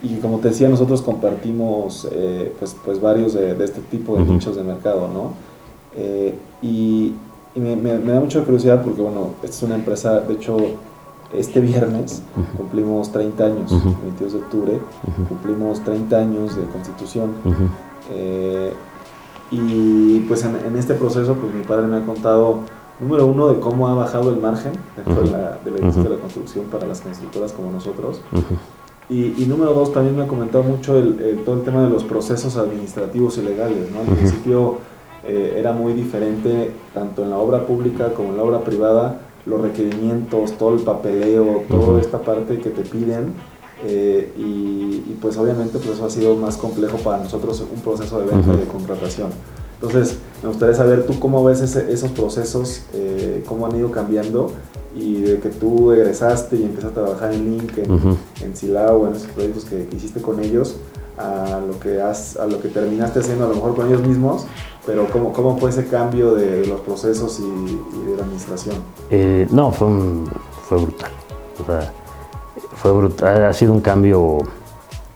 Y 0.03 0.17
como 0.17 0.39
te 0.39 0.49
decía, 0.49 0.69
nosotros 0.69 1.03
compartimos 1.03 2.07
eh, 2.13 2.55
pues, 2.59 2.77
pues 2.85 3.01
varios 3.01 3.35
de, 3.35 3.53
este 3.65 3.81
tipo 3.81 4.17
de 4.17 4.25
nichos 4.25 4.57
de 4.57 4.63
mercado, 4.63 5.09
¿no? 5.09 5.33
Eh, 5.97 6.35
y, 6.63 7.15
me, 7.55 7.75
da 7.77 8.21
mucha 8.21 8.45
curiosidad 8.45 8.83
porque, 8.83 9.01
bueno, 9.01 9.31
esta 9.43 9.57
es 9.57 9.63
una 9.63 9.77
empresa, 9.77 10.21
de 10.21 10.35
hecho, 10.35 10.59
este 11.33 11.61
viernes 11.61 12.23
cumplimos 12.57 13.11
30 13.11 13.45
años, 13.45 13.71
22 13.73 14.33
de 14.35 14.39
octubre, 14.39 14.81
cumplimos 15.29 15.83
30 15.83 16.17
años 16.19 16.55
de 16.55 16.65
constitución. 16.65 17.33
Eh, 18.13 18.73
y 19.51 20.21
pues 20.21 20.45
en, 20.45 20.77
este 20.77 20.95
proceso, 20.95 21.35
pues 21.35 21.55
mi 21.55 21.63
padre 21.63 21.87
me 21.87 21.99
ha 21.99 22.05
contado, 22.05 22.61
número 23.01 23.27
uno, 23.27 23.49
de 23.49 23.61
cómo 23.61 23.89
ha 23.89 23.95
bajado 23.95 24.31
el 24.31 24.41
margen 24.41 24.73
dentro 24.97 25.23
de, 25.23 25.31
la, 25.31 25.59
de, 25.65 25.71
la, 25.71 25.91
de 25.91 26.09
la 26.09 26.17
construcción 26.17 26.65
para 26.67 26.87
las 26.87 27.01
constructoras 27.01 27.53
como 27.53 27.71
nosotros. 27.71 28.21
Y, 29.09 29.45
número 29.47 29.73
dos, 29.73 29.93
también 29.93 30.17
me 30.17 30.25
ha 30.25 30.27
comentado 30.27 30.65
mucho 30.65 30.99
el, 30.99 31.43
todo 31.45 31.57
el 31.57 31.63
tema 31.63 31.85
de 31.85 31.91
los 31.91 32.03
procesos 32.03 32.57
administrativos 32.57 33.39
y 33.39 33.43
legales. 33.43 33.91
¿no? 33.93 34.01
Al 34.01 34.07
principio 34.07 34.79
eh, 35.25 35.55
era 35.59 35.73
muy 35.73 35.93
diferente, 35.93 36.73
tanto 36.93 37.23
en 37.23 37.31
la 37.31 37.39
obra 37.39 37.67
pública 37.67 38.13
como 38.15 38.31
en 38.31 38.37
la 38.37 38.43
obra 38.43 38.61
privada, 38.63 39.21
los 39.45 39.61
requerimientos, 39.61 40.59
todo 40.59 40.75
el 40.75 40.81
papeleo, 40.81 41.63
toda 41.69 42.01
esta 42.01 42.21
parte 42.21 42.59
que 42.59 42.71
te 42.71 42.83
piden. 42.83 43.35
Eh, 43.89 44.33
y, 44.37 45.17
pues 45.21 45.39
obviamente 45.39 45.79
pues 45.79 45.97
eso 45.97 46.05
ha 46.05 46.11
sido 46.11 46.37
más 46.37 46.57
complejo 46.57 46.99
para 46.99 47.23
nosotros 47.23 47.65
un 47.73 47.81
proceso 47.81 48.21
de 48.21 48.27
venta 48.27 48.53
y 48.53 48.57
de 48.59 48.65
contratación. 48.65 49.31
Entonces, 49.81 50.19
me 50.43 50.49
gustaría 50.49 50.75
saber 50.75 51.07
tú 51.07 51.19
cómo 51.19 51.43
ves 51.43 51.61
esos 51.61 52.11
procesos, 52.11 52.83
eh, 52.93 53.43
cómo 53.47 53.67
han 53.67 53.77
ido 53.77 53.91
cambiando 53.91 54.53
y 54.95 55.23
de 55.23 55.39
que 55.39 55.49
tú 55.49 55.93
egresaste 55.93 56.57
y 56.57 56.65
empezaste 56.65 57.01
a 57.01 57.05
trabajar 57.05 57.33
en 57.33 57.51
Link, 57.51 57.79
en, 57.79 58.19
en 58.43 58.57
Silao, 58.57 59.07
en 59.07 59.15
esos 59.15 59.29
proyectos 59.29 59.65
que, 59.65 59.89
hiciste 59.95 60.21
con 60.21 60.43
ellos, 60.43 60.77
a 61.19 61.61
lo 61.67 61.79
que 61.81 62.01
has, 62.01 62.37
a 62.37 62.47
lo 62.47 62.61
que 62.61 62.69
terminaste 62.69 63.21
haciendo 63.21 63.47
a 63.47 63.49
lo 63.49 63.55
mejor 63.55 63.75
con 63.75 63.89
ellos 63.89 64.03
mismos, 64.07 64.47
pero 64.85 65.07
cómo, 65.11 65.33
cómo 65.33 65.59
fue 65.59 65.71
ese 65.71 65.87
cambio 65.87 66.35
de, 66.35 66.67
los 66.67 66.81
procesos 66.81 67.41
y, 67.41 68.11
de 68.11 68.17
la 68.17 68.23
administración. 68.23 68.77
Eh, 69.11 69.47
no, 69.51 69.73
fue, 69.73 69.89
fue 70.69 70.79
brutal. 70.79 71.11
O 71.63 71.67
sea, 71.67 71.93
fue 72.77 72.93
brutal, 72.93 73.45
ha 73.45 73.53
sido 73.53 73.73
un 73.73 73.81
cambio 73.81 74.39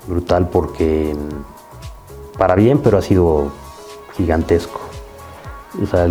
brutal 0.06 0.48
porque 0.48 1.14
para 2.38 2.54
bien, 2.54 2.78
pero 2.78 2.98
ha 2.98 3.02
sido 3.02 3.48
gigantesco. 4.16 4.80
O 5.82 5.86
sea, 5.86 6.06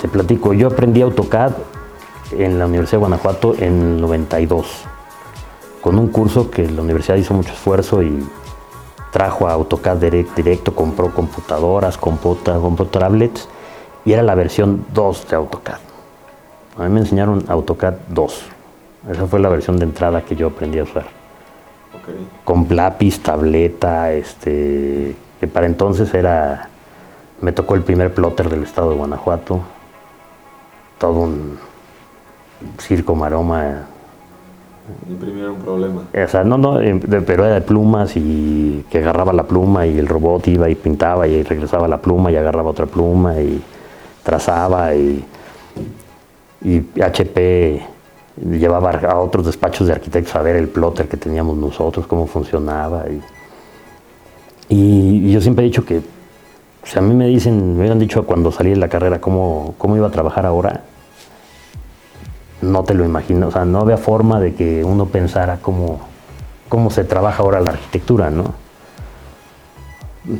te 0.00 0.08
platico, 0.08 0.52
yo 0.52 0.68
aprendí 0.68 1.02
AutoCAD 1.02 1.52
en 2.32 2.58
la 2.58 2.66
Universidad 2.66 2.98
de 2.98 3.00
Guanajuato 3.00 3.54
en 3.58 4.00
92, 4.00 4.66
con 5.80 5.98
un 5.98 6.08
curso 6.08 6.50
que 6.50 6.68
la 6.68 6.82
universidad 6.82 7.16
hizo 7.16 7.34
mucho 7.34 7.52
esfuerzo 7.52 8.02
y 8.02 8.26
trajo 9.12 9.46
a 9.46 9.52
AutoCAD 9.52 9.98
directo, 9.98 10.74
compró 10.74 11.14
computadoras, 11.14 11.98
compró, 11.98 12.38
compró 12.42 12.86
tablets 12.86 13.48
y 14.04 14.12
era 14.12 14.22
la 14.22 14.34
versión 14.34 14.86
2 14.94 15.28
de 15.28 15.36
AutoCAD. 15.36 15.78
A 16.78 16.82
mí 16.84 16.88
me 16.88 17.00
enseñaron 17.00 17.44
AutoCAD 17.48 17.94
2. 18.08 18.42
Esa 19.10 19.26
fue 19.26 19.40
la 19.40 19.48
versión 19.48 19.78
de 19.78 19.84
entrada 19.84 20.22
que 20.22 20.36
yo 20.36 20.48
aprendí 20.48 20.78
a 20.78 20.84
usar. 20.84 21.04
Con 22.44 22.66
lápiz, 22.70 23.20
tableta, 23.20 24.12
este, 24.12 25.14
que 25.40 25.46
para 25.46 25.66
entonces 25.66 26.12
era, 26.14 26.68
me 27.40 27.52
tocó 27.52 27.74
el 27.74 27.82
primer 27.82 28.14
plotter 28.14 28.48
del 28.48 28.62
estado 28.62 28.90
de 28.90 28.96
Guanajuato, 28.96 29.60
todo 30.98 31.20
un 31.20 31.58
circo 32.78 33.14
maroma. 33.14 33.86
Imprimir 35.08 35.48
un 35.48 35.58
problema. 35.58 36.02
O 36.12 36.28
sea, 36.28 36.44
no, 36.44 36.56
no, 36.58 36.80
em, 36.80 37.00
pero 37.00 37.44
era 37.44 37.54
de 37.54 37.60
plumas 37.60 38.16
y 38.16 38.84
que 38.90 38.98
agarraba 38.98 39.32
la 39.32 39.44
pluma 39.44 39.86
y 39.86 39.98
el 39.98 40.06
robot 40.06 40.46
iba 40.48 40.68
y 40.68 40.74
pintaba 40.74 41.26
y 41.26 41.42
regresaba 41.42 41.88
la 41.88 41.98
pluma 41.98 42.30
y 42.30 42.36
agarraba 42.36 42.70
otra 42.70 42.86
pluma 42.86 43.40
y 43.40 43.62
trazaba 44.22 44.94
y, 44.94 45.24
y 46.62 47.00
HP 47.00 47.91
llevaba 48.36 48.90
a 48.90 49.18
otros 49.18 49.46
despachos 49.46 49.86
de 49.86 49.94
arquitectos 49.94 50.34
a 50.34 50.42
ver 50.42 50.56
el 50.56 50.68
plotter 50.68 51.08
que 51.08 51.16
teníamos 51.16 51.56
nosotros, 51.56 52.06
cómo 52.06 52.26
funcionaba. 52.26 53.04
Y, 54.68 55.30
yo 55.30 55.40
siempre 55.40 55.64
he 55.64 55.68
dicho 55.68 55.84
que, 55.84 56.00
si 56.84 56.98
a 56.98 57.02
mí 57.02 57.14
me 57.14 57.26
dicen, 57.26 57.74
me 57.74 57.80
hubieran 57.80 57.98
dicho 57.98 58.24
cuando 58.24 58.50
salí 58.50 58.70
de 58.70 58.76
la 58.76 58.88
carrera 58.88 59.20
cómo, 59.20 59.74
cómo 59.78 59.96
iba 59.96 60.08
a 60.08 60.10
trabajar 60.10 60.46
ahora, 60.46 60.82
no 62.62 62.84
te 62.84 62.94
lo 62.94 63.04
imagino, 63.04 63.48
o 63.48 63.50
sea, 63.50 63.64
no 63.64 63.80
había 63.80 63.96
forma 63.96 64.40
de 64.40 64.54
que 64.54 64.84
uno 64.84 65.06
pensara 65.06 65.58
cómo, 65.60 66.00
cómo 66.68 66.90
se 66.90 67.04
trabaja 67.04 67.42
ahora 67.42 67.60
la 67.60 67.72
arquitectura, 67.72 68.30
¿no? 68.30 68.54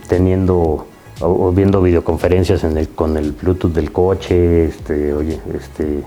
Teniendo 0.09 0.87
o, 1.21 1.53
viendo 1.53 1.83
videoconferencias 1.83 2.65
con 2.95 3.17
el 3.17 3.33
Bluetooth 3.33 3.73
del 3.73 3.93
coche, 3.93 4.67
este, 4.67 5.13
oye, 5.15 5.41
este, 5.55 6.03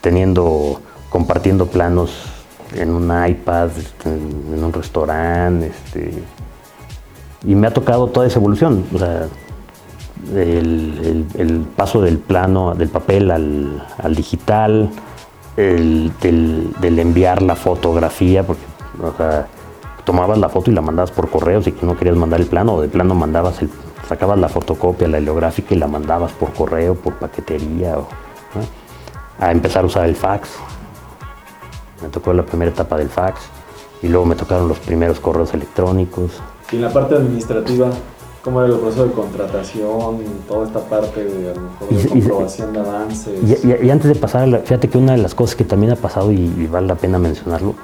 teniendo 0.00 0.80
compartiendo 1.14 1.66
planos 1.66 2.10
en 2.74 2.90
un 2.90 3.04
iPad, 3.04 3.70
en 4.04 4.64
un 4.64 4.72
restaurante, 4.72 5.68
este, 5.68 6.24
y 7.44 7.54
me 7.54 7.68
ha 7.68 7.72
tocado 7.72 8.08
toda 8.08 8.26
esa 8.26 8.40
evolución, 8.40 8.84
o 8.92 8.98
sea, 8.98 9.28
el, 10.34 11.66
paso 11.76 12.02
del 12.02 12.18
plano, 12.18 12.74
del 12.74 12.88
papel 12.88 13.30
al, 13.30 14.16
digital, 14.16 14.90
el, 15.56 16.10
del, 16.20 16.98
enviar 16.98 17.42
la 17.42 17.54
fotografía, 17.54 18.44
porque 18.44 18.64
tomabas 20.04 20.38
la 20.38 20.48
foto 20.48 20.72
y 20.72 20.74
la 20.74 20.80
mandabas 20.80 21.12
por 21.12 21.30
correo 21.30 21.62
si 21.62 21.72
no 21.82 21.96
querías 21.96 22.16
mandar 22.16 22.40
el 22.40 22.48
plano, 22.48 22.74
o 22.74 22.80
de 22.80 22.88
plano 22.88 23.14
mandabas 23.14 23.62
el, 23.62 23.70
sacabas 24.08 24.40
la 24.40 24.48
fotocopia, 24.48 25.06
la 25.06 25.18
heliográfica 25.18 25.76
y 25.76 25.78
la 25.78 25.86
mandabas 25.86 26.32
por 26.32 26.52
correo, 26.52 26.96
por 26.96 27.14
paquetería, 27.14 27.98
a 29.38 29.52
empezar 29.52 29.84
a 29.84 29.86
usar 29.86 30.06
el 30.06 30.16
fax 30.16 30.50
me 32.04 32.10
tocó 32.10 32.32
la 32.34 32.44
primera 32.44 32.70
etapa 32.70 32.98
del 32.98 33.08
fax 33.08 33.40
y 34.02 34.08
luego 34.08 34.26
me 34.26 34.36
tocaron 34.36 34.68
los 34.68 34.78
primeros 34.78 35.18
correos 35.20 35.54
electrónicos. 35.54 36.32
¿Y 36.70 36.76
en 36.76 36.82
la 36.82 36.92
parte 36.92 37.14
administrativa 37.14 37.90
cómo 38.42 38.62
era 38.62 38.74
el 38.74 38.78
proceso 38.78 39.06
de 39.06 39.12
contratación, 39.12 40.18
toda 40.46 40.66
esta 40.66 40.80
parte 40.80 41.24
de, 41.24 41.50
a 41.50 41.54
lo 41.54 41.62
mejor, 41.62 41.88
de 41.88 42.08
comprobación 42.08 42.72
de 42.74 42.80
avances. 42.80 43.64
Y, 43.64 43.90
antes 43.90 44.08
de 44.08 44.14
pasar, 44.16 44.60
fíjate 44.64 44.90
que 44.90 44.98
una 44.98 45.12
de 45.12 45.18
las 45.18 45.34
cosas 45.34 45.56
que 45.56 45.64
también 45.64 45.92
ha 45.92 45.96
pasado 45.96 46.30
y, 46.30 46.66
vale 46.66 46.86
la 46.86 46.94
pena 46.94 47.18
mencionarlo, 47.18 47.74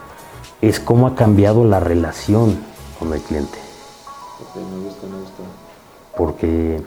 es 0.60 0.78
cómo 0.78 1.06
ha 1.06 1.14
cambiado 1.14 1.64
la 1.64 1.80
relación 1.80 2.58
con 2.98 3.14
el 3.14 3.22
cliente. 3.22 3.58
Ok, 4.42 4.56
me 4.56 4.84
gusta, 4.84 5.06
me 5.06 5.20
gusta. 5.20 5.42
Porque 6.14 6.82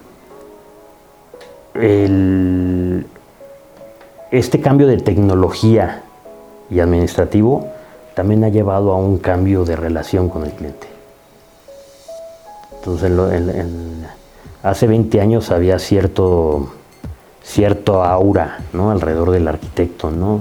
el, 1.73 3.07
este 4.29 4.61
cambio 4.61 4.85
de 4.85 4.97
tecnología 4.97 6.03
y 6.69 6.79
administrativo 6.79 7.67
también 8.15 8.43
ha 8.43 8.49
llevado 8.49 8.91
a 8.91 8.97
un 8.97 9.17
cambio 9.17 9.65
de 9.65 9.75
relación 9.75 10.29
con 10.29 10.43
el 10.43 10.51
cliente. 10.51 10.87
Entonces, 12.75 13.11
hace 14.61 14.87
20 14.87 15.21
años 15.21 15.51
había 15.51 15.79
cierto, 15.79 16.73
cierto 17.41 18.03
aura 18.03 18.59
¿no? 18.73 18.91
alrededor 18.91 19.31
del 19.31 19.47
arquitecto. 19.47 20.11
¿no? 20.11 20.39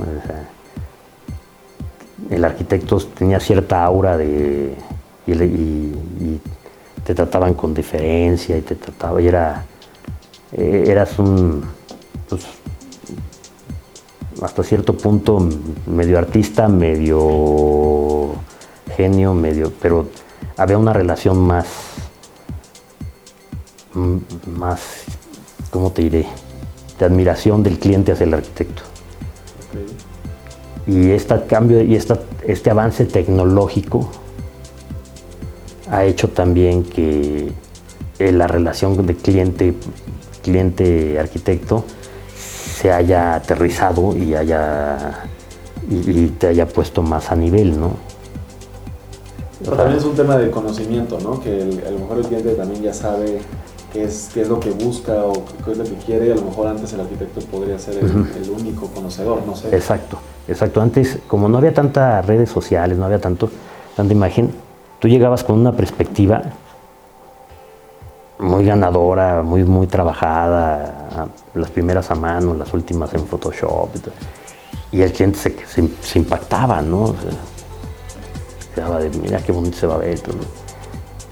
el 2.31 2.45
arquitecto 2.45 2.99
tenía 2.99 3.41
cierta 3.41 3.85
aura 3.85 4.17
de, 4.17 4.75
y, 5.27 6.41
te 7.05 7.15
trataban 7.15 7.55
con 7.55 7.75
diferencia 7.75 8.57
y 8.57 8.61
te 8.61 8.77
trataba, 8.77 9.21
y 9.21 9.27
era, 9.27 9.65
eh, 10.53 10.85
eras 10.87 11.19
un, 11.19 11.65
pues, 12.29 12.47
hasta 14.43 14.63
cierto 14.63 14.97
punto 14.97 15.49
medio 15.87 16.19
artista, 16.19 16.69
medio 16.69 18.35
genio, 18.97 19.35
medio, 19.35 19.73
pero 19.81 20.09
había 20.57 20.79
una 20.79 20.93
relación 20.93 21.39
más, 21.39 21.67
más, 24.57 24.81
¿cómo 25.71 25.93
te 25.93 26.03
diré? 26.03 26.27
De 26.99 27.05
admiración 27.05 27.63
del 27.63 27.79
cliente 27.79 28.13
hacia 28.13 28.25
el 28.25 28.35
arquitecto. 28.35 28.83
Y 30.87 31.11
este 31.11 31.47
cambio 31.47 31.83
y 31.83 31.95
este 31.95 32.71
avance 32.71 33.07
tecnológico 33.07 34.11
ha 35.91 36.05
hecho 36.05 36.29
también 36.29 36.85
que 36.85 37.53
la 38.19 38.47
relación 38.47 39.07
de 39.07 39.15
cliente 39.15 39.75
cliente 40.43 41.19
arquitecto 41.19 41.85
se 42.83 42.91
haya 42.91 43.37
aterrizado 43.37 44.17
y 44.17 44.35
haya 44.35 44.99
y, 45.89 46.27
te 46.31 46.49
haya 46.49 46.67
puesto 46.67 47.01
más 47.01 47.31
a 47.31 47.37
nivel, 47.37 47.79
¿no? 47.79 47.93
Pero 49.63 49.77
también 49.77 49.99
es 49.99 50.05
un 50.05 50.17
tema 50.17 50.37
de 50.37 50.51
conocimiento, 50.51 51.21
¿no? 51.21 51.41
Que 51.41 51.81
a 51.87 51.91
lo 51.93 52.01
mejor 52.01 52.19
el 52.19 52.27
cliente 52.27 52.55
también 52.55 52.83
ya 52.83 52.93
sabe 52.93 53.39
qué 53.93 54.03
es, 54.03 54.31
qué 54.35 54.43
es 54.43 54.49
lo 54.49 54.59
que 54.59 54.71
busca 54.71 55.13
o 55.25 55.33
qué 55.65 55.71
es 55.71 55.79
lo 55.79 55.85
que 55.85 55.95
quiere 55.95 56.27
y 56.27 56.31
a 56.33 56.35
lo 56.35 56.43
mejor 56.43 56.67
antes 56.67 56.93
el 56.93 57.03
arquitecto 57.03 57.41
podría 57.43 57.79
ser 57.79 57.99
el, 57.99 58.51
único 58.51 58.89
conocedor, 58.89 59.47
no 59.47 59.55
sé. 59.55 59.69
Exacto, 59.69 60.19
exacto. 60.49 60.81
Antes, 60.81 61.19
como 61.29 61.49
no 61.49 61.59
había 61.59 61.73
tantas 61.73 62.27
redes 62.27 62.51
sociales, 62.51 62.99
no 62.99 63.05
había 63.05 63.21
tanto, 63.21 63.49
tanta 63.95 64.13
imagen, 64.13 64.51
tú 64.99 65.07
llegabas 65.07 65.45
con 65.45 65.61
una 65.61 65.71
perspectiva 65.71 66.43
muy 68.41 68.65
ganadora, 68.65 69.43
muy, 69.45 69.63
muy 69.63 69.87
trabajada, 69.87 71.02
las 71.55 71.71
primeras 71.71 72.11
a 72.11 72.15
mano, 72.15 72.55
las 72.55 72.73
últimas 72.73 73.13
en 73.15 73.27
Photoshop. 73.27 73.91
Y, 74.91 75.03
el 75.03 75.13
cliente 75.13 75.39
se, 75.39 75.57
se, 76.01 76.19
impactaba, 76.19 76.83
¿no? 76.83 77.15
de, 78.77 79.19
mira 79.21 79.39
qué 79.39 79.53
bonito 79.53 79.77
se 79.77 79.87
va 79.87 79.95
a 79.95 79.99
ver. 79.99 80.21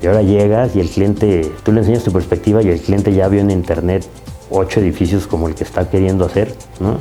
Y 0.03 0.07
ahora 0.07 0.23
llegas 0.23 0.75
y 0.77 0.81
el 0.81 0.89
cliente, 0.89 1.53
tú 1.63 1.73
le 1.73 1.81
enseñas 1.81 2.05
tu 2.05 2.13
perspectiva 2.13 2.63
y 2.63 2.69
el 2.69 2.81
cliente 2.81 3.13
ya 3.13 3.29
vio 3.29 3.41
en 3.41 3.51
internet 3.51 4.07
ocho 4.51 4.81
edificios 4.81 5.27
como 5.27 5.49
el 5.49 5.55
que 5.55 5.65
está 5.65 5.89
queriendo 5.89 6.25
hacer, 6.25 6.55
¿no? 6.81 6.99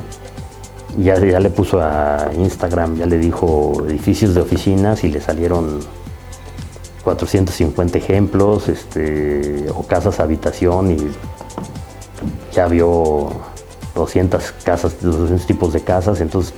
ya, 0.98 1.18
ya 1.18 1.40
le 1.40 1.50
puso 1.50 1.80
a 1.80 2.30
Instagram, 2.36 2.96
ya 2.96 3.06
le 3.06 3.18
dijo 3.18 3.84
edificios 3.88 4.34
de 4.34 4.40
oficinas 4.40 5.04
y 5.04 5.10
le 5.10 5.20
salieron 5.20 5.80
450 7.04 7.98
ejemplos, 7.98 8.68
este, 8.68 9.66
o 9.74 9.82
casas 9.84 10.20
habitación 10.20 10.92
y 10.92 10.96
ya 12.52 12.66
vio 12.66 13.28
200 13.94 14.52
casas, 14.64 15.00
200 15.00 15.46
tipos 15.46 15.72
de 15.72 15.80
casas, 15.80 16.20
entonces 16.20 16.54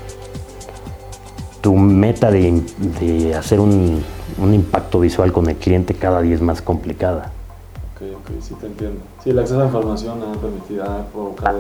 tu 1.61 1.77
meta 1.77 2.31
de, 2.31 3.35
hacer 3.39 3.61
un, 3.61 4.03
impacto 4.39 5.01
visual 5.01 5.33
con 5.33 5.49
el 5.49 5.57
cliente 5.57 5.95
cada 5.95 6.21
día 6.21 6.35
es 6.35 6.43
más 6.43 6.61
complicada. 6.61 7.31
Ok, 7.95 8.03
ok, 8.17 8.43
sí 8.43 8.55
te 8.61 8.67
entiendo. 8.67 9.01
Sí, 9.23 9.31
el 9.31 9.39
acceso 9.39 9.63
a 9.63 9.67
información 9.67 10.19
ha 10.23 10.41
permitido, 10.41 10.85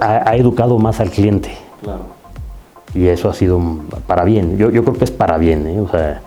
ha, 0.00 0.30
ha, 0.30 0.36
educado 0.36 0.78
más 0.78 0.98
al 1.00 1.10
cliente. 1.10 1.56
Claro. 1.82 2.22
Y 2.94 3.06
eso 3.06 3.30
ha 3.30 3.34
sido 3.34 3.60
para 4.06 4.24
bien. 4.24 4.58
Yo, 4.58 4.70
yo 4.70 4.82
creo 4.84 4.96
que 4.96 5.04
es 5.04 5.10
para 5.12 5.38
bien, 5.38 5.66
¿eh? 5.66 5.80
O 5.80 5.88
sea, 5.88 6.20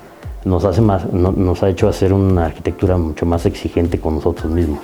nos, 0.46 0.64
hace 0.64 0.82
más, 0.82 1.12
nos 1.12 1.62
ha 1.62 1.70
hecho 1.70 1.90
hacer 1.90 2.14
una 2.14 2.46
arquitectura 2.46 2.98
mucho 2.98 3.26
más 3.26 3.46
exigente 3.46 4.00
con 4.00 4.16
nosotros 4.16 4.52
mismos. 4.52 4.80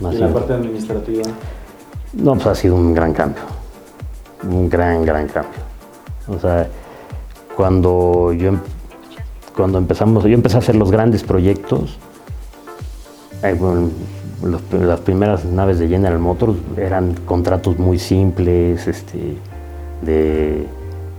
¿Y 0.00 0.16
la 0.16 0.32
parte 0.32 0.52
administrativa? 0.52 1.22
No, 2.14 2.34
pues 2.34 2.46
ha 2.46 2.54
sido 2.54 2.74
un 2.74 2.94
gran 2.94 3.12
cambio. 3.12 3.42
Un 4.48 4.68
gran, 4.68 5.04
gran 5.04 5.28
cambio. 5.28 5.60
O 6.28 6.38
sea, 6.38 6.68
cuando 7.56 8.32
yo 8.32 8.48
em, 8.48 8.58
cuando 9.54 9.78
empezamos, 9.78 10.24
yo 10.24 10.30
empecé 10.30 10.56
a 10.56 10.58
hacer 10.58 10.74
los 10.74 10.90
grandes 10.90 11.22
proyectos, 11.22 11.96
eh, 13.42 13.56
las 14.72 15.00
primeras 15.00 15.44
naves 15.44 15.78
de 15.78 15.88
General 15.88 16.18
Motors 16.18 16.56
eran 16.76 17.14
contratos 17.24 17.78
muy 17.78 17.98
simples, 17.98 18.86
este, 18.86 19.36
de 20.02 20.66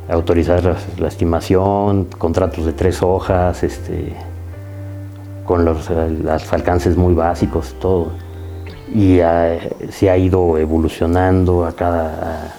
autorizar 0.10 0.78
la, 1.00 1.08
estimación, 1.08 2.06
contratos 2.18 2.66
de 2.66 2.74
tres 2.74 3.02
hojas, 3.02 3.64
este, 3.64 4.14
con 5.46 5.66
los, 5.66 5.90
alcances 6.52 6.98
muy 6.98 7.14
básicos, 7.14 7.76
todo. 7.80 8.12
Y 8.94 9.20
se 9.90 10.10
ha 10.10 10.18
ido 10.18 10.58
evolucionando 10.58 11.66
a 11.66 11.74
cada... 11.74 12.54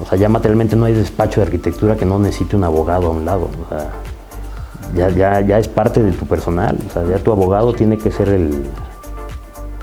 o 0.00 0.06
sea, 0.06 0.18
ya 0.18 0.28
materialmente 0.28 0.74
no 0.76 0.86
hay 0.86 0.94
despacho 0.94 1.40
de 1.40 1.46
arquitectura 1.46 1.96
que 1.96 2.04
no 2.04 2.18
necesite 2.18 2.56
un 2.56 2.64
abogado 2.64 3.08
a 3.08 3.10
un 3.10 3.24
lado. 3.24 3.48
ya, 4.94 5.10
ya, 5.10 5.40
ya 5.40 5.58
es 5.58 5.68
parte 5.68 6.02
de 6.02 6.12
tu 6.12 6.26
personal. 6.26 6.78
O 6.88 6.92
sea, 6.92 7.04
ya 7.04 7.18
tu 7.18 7.30
abogado 7.32 7.72
tiene 7.72 7.98
que 7.98 8.10
ser 8.10 8.28
el, 8.28 8.64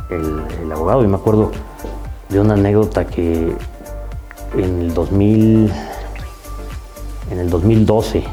el, 0.09 0.71
abogado. 0.71 1.03
Y 1.03 1.07
me 1.07 1.15
acuerdo 1.15 1.51
de 2.29 2.39
una 2.39 2.53
anécdota 2.53 3.05
que 3.05 3.53
en 4.55 4.81
el 4.81 4.93
2000 4.93 5.71
en 7.31 7.39
el 7.39 7.49
2012, 7.49 8.23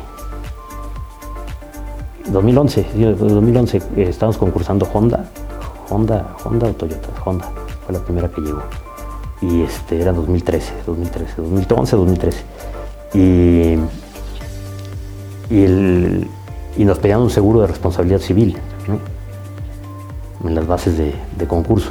2011, 2.33 2.87
2011 3.17 3.77
eh, 3.77 3.83
estábamos 4.09 4.37
concursando 4.37 4.89
Honda, 4.93 5.31
Honda, 5.91 6.35
Honda 6.45 6.69
o 6.69 6.73
Toyota, 6.73 7.09
Honda, 7.25 7.51
fue 7.85 7.95
la 7.95 8.01
primera 8.01 8.29
que 8.29 8.41
llegó. 8.41 8.63
Y 9.41 9.63
este 9.63 10.01
era 10.01 10.13
2013, 10.13 10.73
2013, 10.87 11.43
2011, 11.43 11.97
2013. 11.97 12.45
Y, 13.15 13.79
y, 15.51 16.85
nos 16.85 16.99
pedían 16.99 17.21
un 17.21 17.31
seguro 17.31 17.61
de 17.61 17.69
responsabilidad 17.69 18.19
civil 18.19 18.59
en 20.45 20.55
las 20.55 20.67
bases 20.67 20.99
de, 20.99 21.47
concurso. 21.47 21.91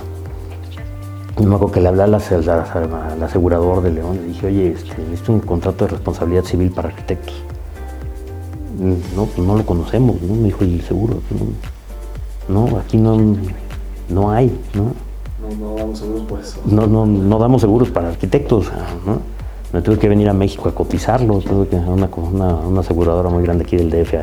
Y 1.39 1.45
me 1.45 1.55
acuerdo 1.55 1.73
que 1.73 1.81
le 1.81 1.87
hablé 1.87 2.03
al, 2.03 2.13
asegurador 2.15 3.81
de 3.81 3.91
León, 3.91 4.17
le 4.17 4.23
dije, 4.23 4.47
oye, 4.47 4.71
este, 4.71 4.97
necesito 5.03 5.33
un 5.33 5.39
contrato 5.39 5.85
de 5.85 5.91
responsabilidad 5.91 6.43
civil 6.43 6.71
para 6.71 6.89
arquitectos. 6.89 7.35
No, 9.15 9.25
pues 9.25 9.47
no 9.47 9.55
lo 9.55 9.65
conocemos, 9.65 10.21
¿no? 10.21 10.35
Me 10.35 10.45
dijo 10.45 10.63
el 10.63 10.81
seguro. 10.81 11.19
No, 12.47 12.77
aquí 12.77 12.97
no, 12.97 13.35
no 14.09 14.31
hay, 14.31 14.57
¿no? 14.73 14.93
No, 15.59 15.75
damos 15.75 15.99
seguros 15.99 16.21
por 16.23 16.39
eso. 16.39 16.61
No, 16.65 16.87
no, 16.87 17.05
no 17.05 17.39
damos 17.39 17.61
seguros 17.61 17.89
para 17.89 18.09
arquitectos, 18.09 18.71
¿no? 19.05 19.19
Me 19.73 19.81
tuve 19.81 19.97
que 19.99 20.09
venir 20.09 20.29
a 20.29 20.33
México 20.33 20.69
a 20.69 20.75
cotizarlo, 20.75 21.39
tuve 21.39 21.67
que 21.67 21.75
una, 21.75 22.09
una, 22.15 22.55
una 22.55 22.79
aseguradora 22.79 23.29
muy 23.29 23.43
grande 23.43 23.63
aquí 23.63 23.77
del 23.77 23.89
DF 23.89 24.13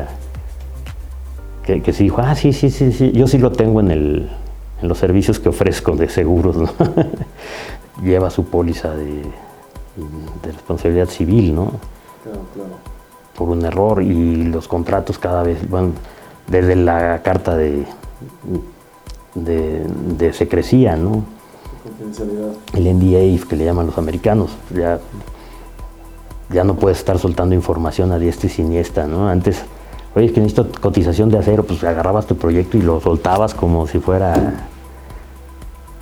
que, 1.65 1.81
que 1.81 1.93
sí 1.93 2.03
dijo, 2.03 2.21
ah, 2.21 2.35
sí, 2.35 2.53
sí, 2.53 2.69
sí, 2.69 2.91
sí, 2.91 3.11
yo 3.11 3.27
sí 3.27 3.37
lo 3.37 3.51
tengo 3.51 3.79
en 3.79 3.91
el, 3.91 4.29
en 4.81 4.87
los 4.87 4.97
servicios 4.97 5.39
que 5.39 5.49
ofrezco 5.49 5.95
de 5.95 6.09
seguros, 6.09 6.57
lleva 8.03 8.29
su 8.29 8.45
póliza 8.45 8.95
de, 8.95 9.23
responsabilidad 10.43 11.07
civil, 11.07 11.55
¿no? 11.55 11.71
Claro, 12.23 12.41
claro. 12.53 12.69
Por 13.35 13.49
un 13.49 13.65
error 13.65 14.01
y 14.01 14.43
los 14.43 14.67
contratos 14.67 15.17
cada 15.17 15.43
vez 15.43 15.69
van 15.69 15.93
desde 16.47 16.75
la 16.75 17.21
carta 17.23 17.55
de, 17.55 17.85
de, 19.35 20.33
secrecía, 20.33 20.95
¿no? 20.95 21.23
El 22.73 22.83
NDA 22.95 23.47
que 23.47 23.55
le 23.55 23.65
llaman 23.65 23.85
los 23.85 23.97
americanos, 23.97 24.51
ya, 24.73 24.99
ya 26.49 26.63
no 26.63 26.75
puedes 26.75 26.97
estar 26.97 27.19
soltando 27.19 27.53
información 27.53 28.11
a 28.11 28.17
diestra 28.17 28.47
y 28.47 28.49
siniestra, 28.49 29.05
¿no? 29.07 29.27
Antes 29.29 29.63
Oye, 30.15 30.27
es 30.27 30.31
que 30.31 30.39
necesito 30.39 30.67
cotización 30.79 31.29
de 31.29 31.37
acero, 31.37 31.63
pues 31.63 31.83
agarrabas 31.83 32.25
tu 32.25 32.37
proyecto 32.37 32.77
y 32.77 32.81
lo 32.81 33.01
soltabas 33.01 33.53
como 33.53 33.85
si 33.85 33.99
fuera 33.99 34.33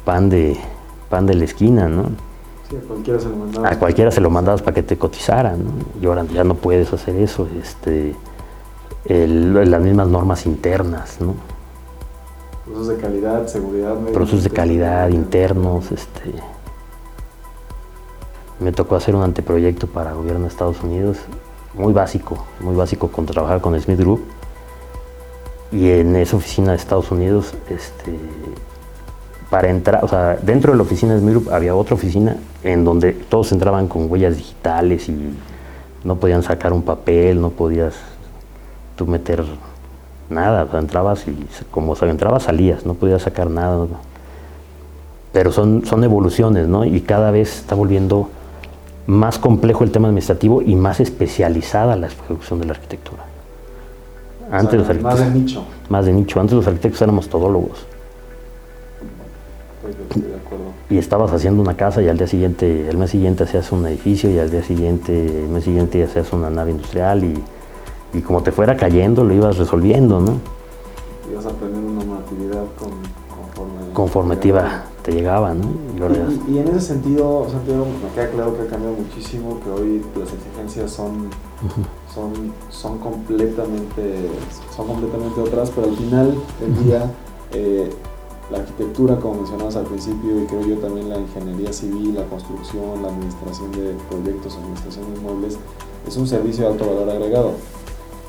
pan 0.06 0.30
de, 0.30 0.56
pan 1.10 1.26
de 1.26 1.34
la 1.34 1.46
esquina, 1.46 1.88
¿no? 1.89 2.04
Sí, 2.69 2.76
a 2.76 2.88
cualquiera 2.88 3.19
se 3.19 3.30
lo 3.30 3.36
mandaba. 3.38 3.69
A 3.69 3.80
cualquiera 3.80 4.12
se 4.12 4.22
lo 4.22 4.30
mandabas 4.30 4.62
para 4.62 4.76
que 4.76 4.84
te 4.84 4.98
cotizaran, 4.98 5.63
¿no? 5.65 5.72
Y 6.00 6.06
ahora 6.06 6.26
ya 6.32 6.43
no 6.43 6.54
puedes 6.54 6.93
hacer 6.93 7.15
eso. 7.15 7.48
Este, 7.60 8.13
el- 9.06 9.69
las 9.72 9.82
mismas 9.82 10.08
normas 10.08 10.46
internas, 10.46 11.17
¿no? 11.19 11.34
Procesos 12.65 12.88
de 12.88 12.97
calidad, 12.97 13.47
seguridad. 13.47 13.95
procesos 14.13 14.43
de 14.45 14.49
calidad 14.49 15.10
internos. 15.10 15.91
Este, 15.91 16.32
me 18.60 18.71
tocó 18.71 18.95
hacer 18.95 19.15
un 19.15 19.23
anteproyecto 19.23 19.88
para 19.88 20.12
el 20.12 20.15
gobierno 20.15 20.41
de 20.43 20.47
Estados 20.47 20.82
Unidos, 20.82 21.17
muy 21.73 21.91
básico, 21.91 22.45
muy 22.62 22.76
básico 22.76 23.10
con 23.10 23.26
trabajar 23.26 23.60
con 23.60 23.80
Smith 23.80 23.99
Group. 23.99 24.23
Y 25.73 25.89
en 25.89 26.15
esa 26.15 26.38
oficina 26.38 26.71
de 26.71 26.78
Estados 26.78 27.12
Unidos, 27.12 27.54
este, 27.69 28.17
para 29.49 29.69
entrar, 29.69 30.06
o 30.06 30.08
sea, 30.08 30.38
dentro 30.41 30.71
de 30.71 30.78
la 30.78 30.84
oficina 30.84 31.15
de 31.15 31.19
Smith 31.19 31.34
Group 31.34 31.49
había 31.52 31.76
otra 31.76 31.95
oficina 31.95 32.38
en 32.63 32.86
donde 32.86 33.12
todos 33.12 33.52
entraban 33.52 33.88
con 33.89 34.10
huellas 34.10 34.38
digitales 34.38 35.10
y 35.10 35.36
no 36.06 36.15
podían 36.15 36.43
sacar 36.43 36.71
un 36.71 36.84
papel, 36.84 37.41
no 37.41 37.49
podías 37.49 37.95
tú 38.95 39.06
meter 39.06 39.43
nada, 40.30 40.64
o 40.64 40.72
sea, 40.72 40.80
entrabas 40.80 41.28
y 41.28 41.36
como 41.72 41.96
entrabas 41.96 42.44
salías, 42.44 42.86
no 42.86 42.94
podías 42.96 43.22
sacar 43.22 43.50
nada. 43.50 43.86
Pero 45.32 45.52
son, 45.52 45.86
son 45.86 46.04
evoluciones, 46.04 46.68
¿no? 46.68 46.86
Y 46.86 47.02
cada 47.02 47.32
vez 47.32 47.58
está 47.60 47.76
volviendo 47.76 48.30
más 49.08 49.38
complejo 49.40 49.84
el 49.84 49.92
tema 49.92 50.08
administrativo 50.08 50.62
y 50.62 50.76
más 50.76 51.00
especializada 51.00 51.96
la 51.96 52.08
ejecución 52.08 52.60
de 52.60 52.66
la 52.66 52.74
arquitectura. 52.74 53.24
O 54.46 54.50
sea, 54.50 54.60
Antes 54.60 54.80
los 54.80 54.88
más 55.02 55.18
de 55.18 55.24
arquitectos, 55.26 55.34
nicho. 55.34 55.64
más 55.90 56.06
de 56.06 56.14
nicho, 56.14 56.40
antes 56.40 56.56
los 56.56 56.68
arquitectos 56.68 57.02
éramos 57.02 57.28
todólogos 57.28 57.86
Estoy- 59.84 59.92
estoy 60.10 60.22
de 60.22 60.36
acuerdo. 60.36 60.64
y 60.90 60.98
estabas 60.98 61.32
haciendo 61.34 61.62
una 61.62 61.76
casa 61.76 62.02
y 62.02 62.08
al 62.08 62.18
día 62.18 62.28
siguiente, 62.28 62.88
el 62.90 62.98
mes 62.98 63.10
siguiente 63.10 63.44
hacías 63.44 63.72
un 63.72 63.86
edificio 63.88 64.30
y 64.30 64.40
al 64.40 64.50
día 64.52 64.64
siguiente, 64.64 65.44
el 65.44 65.50
mes 65.50 65.64
siguiente 65.66 66.04
hacías 66.04 66.32
una 66.32 66.50
nave 66.50 66.72
industrial 66.72 67.24
y, 67.24 67.44
y 68.13 68.21
como 68.21 68.43
te 68.43 68.52
fuera 68.52 68.78
cayendo 68.78 69.23
lo 69.23 69.34
ibas 69.34 69.58
resolviendo, 69.58 70.19
¿no? 70.19 70.34
Ibas 71.32 71.45
aprendiendo 71.45 71.91
una 71.91 72.04
normatividad 72.04 72.63
con, 72.78 72.91
conforme. 73.36 73.93
Conforme 73.93 74.36
te 74.38 74.47
iba, 74.49 74.84
te 75.02 75.12
llegaba, 75.12 75.54
¿no? 75.54 75.63
Y. 75.95 76.52
Y, 76.52 76.56
y 76.56 76.60
en 76.60 76.67
ese 76.67 76.82
sentido, 76.82 77.47
Santiago, 77.49 77.86
me 77.86 78.13
queda 78.13 78.30
claro 78.30 78.56
que 78.56 78.63
ha 78.63 78.67
cambiado 78.67 78.95
muchísimo, 78.95 79.60
que 79.63 79.69
hoy 79.69 80.02
las 80.15 80.30
exigencias 80.32 80.91
son, 80.91 81.30
son, 82.13 82.54
son, 82.69 82.99
completamente, 82.99 84.30
son 84.76 84.88
completamente 84.88 85.41
otras, 85.41 85.71
pero 85.71 85.88
al 85.88 85.95
final 85.95 86.36
del 86.60 86.84
día, 86.84 87.12
eh, 87.54 87.89
la 88.52 88.60
arquitectura, 88.60 89.15
como 89.17 89.36
mencionabas 89.36 89.76
al 89.78 89.86
principio, 89.86 90.43
y 90.43 90.45
creo 90.45 90.62
yo 90.62 90.78
también 90.78 91.10
la 91.10 91.17
ingeniería 91.17 91.71
civil, 91.73 92.15
la 92.15 92.26
construcción, 92.26 93.02
la 93.02 93.08
administración 93.08 93.71
de 93.71 93.95
proyectos, 94.10 94.58
administración 94.58 95.13
de 95.13 95.19
inmuebles, 95.19 95.58
es 96.08 96.17
un 96.17 96.28
servicio 96.28 96.65
de 96.65 96.71
alto 96.73 96.86
valor 96.86 97.10
agregado. 97.10 97.54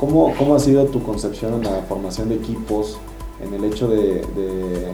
¿Cómo, 0.06 0.32
cómo 0.38 0.54
ha 0.54 0.58
sido 0.58 0.84
tu 0.86 1.02
concepción 1.02 1.54
en 1.54 1.64
la 1.64 1.82
formación 1.88 2.28
de 2.28 2.34
equipos, 2.36 2.98
en 3.42 3.54
el 3.54 3.64
hecho 3.64 3.88
de, 3.88 4.20
de- 4.36 4.92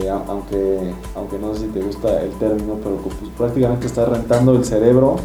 de, 0.00 0.10
a- 0.10 0.22
aunque, 0.28 0.92
aunque 1.14 1.38
no 1.38 1.54
sé 1.54 1.60
si 1.60 1.66
te 1.68 1.80
gusta 1.80 2.20
el 2.22 2.30
término, 2.32 2.74
pero 2.82 2.96
pues, 2.96 3.14
prácticamente 3.38 3.86
estás 3.86 4.08
rentando 4.08 4.52
el 4.52 4.64
cerebro 4.64 5.16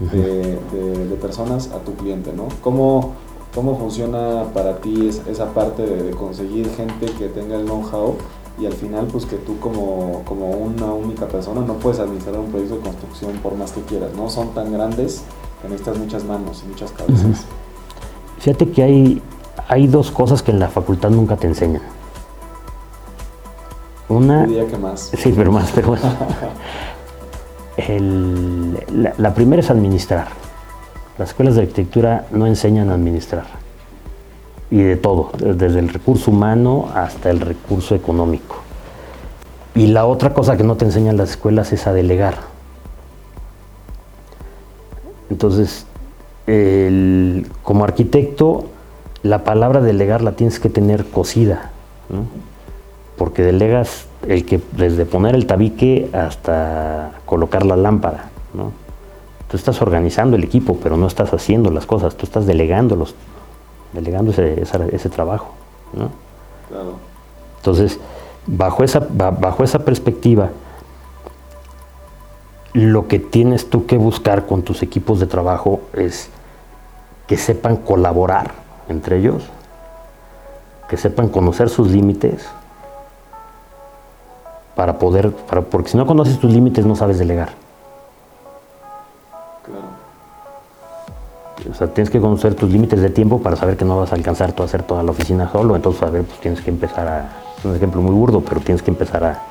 de, 0.00 1.16
personas 1.20 1.68
a 1.72 1.78
tu 1.80 1.92
cliente, 1.94 2.32
¿no? 2.32 2.44
¿Cómo, 2.62 3.12
cómo 3.54 3.76
funciona 3.76 4.44
para 4.54 4.76
ti 4.78 5.08
es- 5.08 5.20
esa 5.26 5.52
parte 5.52 5.82
de, 5.84 6.02
de 6.04 6.10
conseguir 6.12 6.70
gente 6.70 7.06
que 7.18 7.26
tenga 7.28 7.56
el 7.56 7.64
know-how 7.66 8.14
y 8.60 8.66
al 8.66 8.72
final 8.72 9.06
pues 9.08 9.26
que 9.26 9.36
tú 9.36 9.58
como, 9.60 10.22
como 10.24 10.50
una 10.50 10.86
única 10.92 11.26
persona 11.28 11.60
no 11.60 11.74
puedes 11.74 11.98
administrar 12.00 12.38
un 12.38 12.46
proyecto 12.50 12.76
de 12.76 12.80
construcción 12.82 13.32
por 13.42 13.54
más 13.56 13.72
que 13.72 13.82
quieras, 13.82 14.10
¿no? 14.16 14.30
Son 14.30 14.48
tan 14.54 14.72
grandes 14.72 15.22
que 15.60 15.68
necesitas 15.68 15.98
muchas 15.98 16.24
manos 16.24 16.62
y 16.64 16.68
muchas 16.70 16.92
cabezas. 16.92 17.44
Fíjate 18.40 18.70
que 18.70 18.82
hay, 18.82 19.22
hay 19.68 19.86
dos 19.86 20.10
cosas 20.10 20.42
que 20.42 20.50
en 20.50 20.58
la 20.60 20.68
facultad 20.68 21.10
nunca 21.10 21.36
te 21.36 21.46
enseñan. 21.46 21.82
Una, 24.08 24.46
Diría 24.46 24.66
que 24.66 24.78
más. 24.78 25.10
sí, 25.16 25.32
pero 25.36 25.52
más, 25.52 25.70
pero 25.74 25.88
bueno. 25.88 26.04
El- 27.76 28.78
la, 28.92 29.12
la 29.18 29.34
primera 29.34 29.60
es 29.60 29.70
administrar. 29.70 30.28
Las 31.18 31.28
escuelas 31.30 31.54
de 31.56 31.62
arquitectura 31.62 32.26
no 32.32 32.46
enseñan 32.46 32.90
a 32.90 32.94
administrar. 32.94 33.44
Y 34.70 34.78
de 34.82 34.96
todo, 34.96 35.30
desde 35.38 35.78
el 35.78 35.88
recurso 35.88 36.30
humano 36.30 36.88
hasta 36.94 37.30
el 37.30 37.40
recurso 37.40 37.94
económico. 37.94 38.56
Y 39.74 39.88
la 39.88 40.06
otra 40.06 40.34
cosa 40.34 40.56
que 40.56 40.64
no 40.64 40.76
te 40.76 40.84
enseñan 40.86 41.16
las 41.16 41.30
escuelas 41.30 41.72
es 41.72 41.86
a 41.86 41.92
delegar. 41.92 42.34
Entonces, 45.30 45.86
el- 46.48 47.46
como 47.62 47.84
arquitecto, 47.84 48.64
la 49.22 49.44
palabra 49.44 49.80
delegar 49.80 50.22
la 50.22 50.32
tienes 50.32 50.58
que 50.58 50.68
tener 50.70 51.04
cocida, 51.06 51.70
¿no? 52.08 52.24
porque 53.18 53.42
delegas 53.42 54.06
el 54.26 54.46
que 54.46 54.60
desde 54.72 55.04
poner 55.04 55.34
el 55.34 55.46
tabique 55.46 56.08
hasta 56.12 57.12
colocar 57.26 57.66
la 57.66 57.76
lámpara. 57.76 58.30
¿no? 58.54 58.72
Tú 59.50 59.56
estás 59.56 59.82
organizando 59.82 60.36
el 60.36 60.44
equipo, 60.44 60.76
pero 60.82 60.96
no 60.96 61.06
estás 61.06 61.32
haciendo 61.34 61.70
las 61.70 61.84
cosas, 61.84 62.16
tú 62.16 62.24
estás 62.26 62.46
delegándolos, 62.46 63.14
delegando 63.92 64.30
ese, 64.30 65.08
trabajo. 65.10 65.48
¿no? 65.92 66.10
Claro. 66.68 66.92
Entonces, 67.56 67.98
bajo 68.46 68.84
esa, 68.84 69.00
ba- 69.10 69.32
bajo 69.32 69.64
esa 69.64 69.80
perspectiva, 69.80 70.50
lo 72.72 73.08
que 73.08 73.18
tienes 73.18 73.68
tú 73.68 73.86
que 73.86 73.96
buscar 73.98 74.46
con 74.46 74.62
tus 74.62 74.82
equipos 74.82 75.18
de 75.20 75.26
trabajo 75.26 75.80
es 75.94 76.30
que 77.28 77.36
sepan 77.36 77.76
colaborar 77.76 78.50
entre 78.88 79.18
ellos, 79.18 79.44
que 80.88 80.96
sepan 80.96 81.28
conocer 81.28 81.68
sus 81.68 81.88
límites, 81.88 82.44
para 84.74 84.98
poder, 84.98 85.32
para- 85.32 85.60
porque 85.62 85.90
si 85.90 85.96
no 85.96 86.06
conoces 86.06 86.38
tus 86.38 86.50
límites 86.52 86.86
no 86.86 86.96
sabes 86.96 87.18
delegar. 87.18 87.50
Claro. 89.64 89.82
O 91.70 91.74
sea, 91.74 91.88
tienes 91.92 92.10
que 92.10 92.20
conocer 92.20 92.54
tus 92.54 92.70
límites 92.70 93.00
de 93.00 93.10
tiempo 93.10 93.42
para 93.42 93.56
saber 93.56 93.76
que 93.76 93.84
no 93.84 93.98
vas 93.98 94.12
a 94.12 94.14
alcanzar 94.14 94.52
tú 94.52 94.62
a 94.62 94.66
hacer 94.66 94.82
toda 94.84 95.02
la 95.02 95.10
oficina 95.10 95.50
solo. 95.50 95.76
Entonces, 95.76 96.02
a 96.02 96.06
ver, 96.10 96.22
pues 96.24 96.38
tienes 96.40 96.60
que 96.60 96.70
empezar 96.70 97.06
a. 97.08 97.28
Es 97.58 97.64
un 97.64 97.74
ejemplo 97.74 98.00
muy 98.00 98.14
burdo, 98.14 98.40
pero 98.40 98.60
tienes 98.60 98.82
que 98.82 98.90
empezar 98.92 99.24
a, 99.24 99.42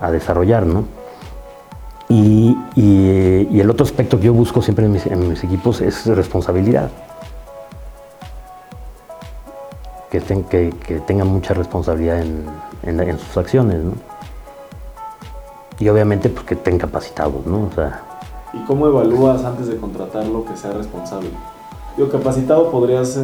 a 0.00 0.10
desarrollar, 0.10 0.66
¿no? 0.66 0.84
Y, 2.14 3.58
el 3.60 3.70
otro 3.70 3.84
aspecto 3.84 4.18
que 4.18 4.26
yo 4.26 4.34
busco 4.34 4.60
siempre 4.60 4.84
en 4.84 4.92
mis, 4.92 5.44
equipos 5.44 5.80
es 5.80 6.06
responsabilidad. 6.06 6.90
Que, 10.10 10.20
ten- 10.20 10.44
que, 10.44 10.74
que 10.86 11.00
tengan 11.00 11.28
mucha 11.28 11.54
responsabilidad 11.54 12.20
en, 12.20 13.18
sus 13.18 13.36
acciones. 13.36 13.80
Y 15.78 15.88
obviamente, 15.88 16.28
pues 16.28 16.44
que 16.44 16.54
estén 16.54 16.78
capacitados, 16.78 17.46
¿no? 17.46 17.70
¿Y 18.52 18.58
cómo 18.64 18.86
evalúas 18.86 19.42
antes 19.44 19.68
de 19.68 19.78
contratarlo 19.78 20.44
que 20.44 20.56
sea 20.56 20.72
responsable? 20.72 21.30
Digo, 21.96 22.08
capacitado 22.08 22.70
podrías 22.70 23.18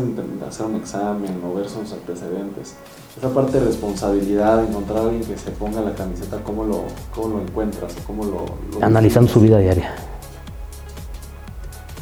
hacer 0.47 0.67
un 0.67 0.77
examen 0.77 1.41
o 1.45 1.55
ver 1.57 1.69
sus 1.69 1.91
antecedentes. 1.93 2.75
Esa 3.17 3.31
parte 3.31 3.59
de 3.59 3.67
responsabilidad, 3.67 4.63
encontrar 4.63 4.99
a 4.99 5.03
alguien 5.05 5.25
que 5.25 5.37
se 5.39 5.51
ponga 5.53 5.81
la 5.81 5.95
camiseta, 5.95 6.39
¿cómo 6.45 6.65
lo, 6.65 6.83
cómo 7.15 7.37
lo 7.37 7.43
encuentras? 7.43 7.95
o 7.97 8.07
¿Cómo 8.07 8.25
lo, 8.25 8.45
lo 8.79 8.85
analizando 8.85 9.31
su 9.33 9.41
vida 9.41 9.59
diaria. 9.59 9.95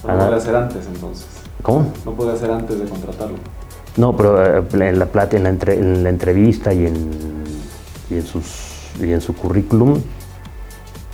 No 0.07 0.19
podría 0.19 0.41
ser 0.41 0.57
antes 0.57 0.87
entonces. 0.87 1.27
¿Cómo? 1.63 1.93
No 2.05 2.13
podría 2.13 2.37
ser 2.39 2.51
antes 2.51 2.79
de 2.79 2.87
contratarlo. 2.87 3.37
No, 3.97 4.15
pero 4.17 4.59
eh, 4.59 4.65
en 4.73 4.99
la, 4.99 5.11
plat- 5.11 5.33
en 5.35 5.45
la, 5.45 5.49
entre- 5.49 5.79
en 5.79 6.03
la 6.05 6.11
entrevista 6.11 6.73
y 6.75 6.87
en, 6.87 7.11
y, 8.11 8.15
en 8.15 8.27
sus, 8.27 8.91
y 9.01 9.13
en 9.13 9.21
su 9.21 9.35
currículum 9.35 10.01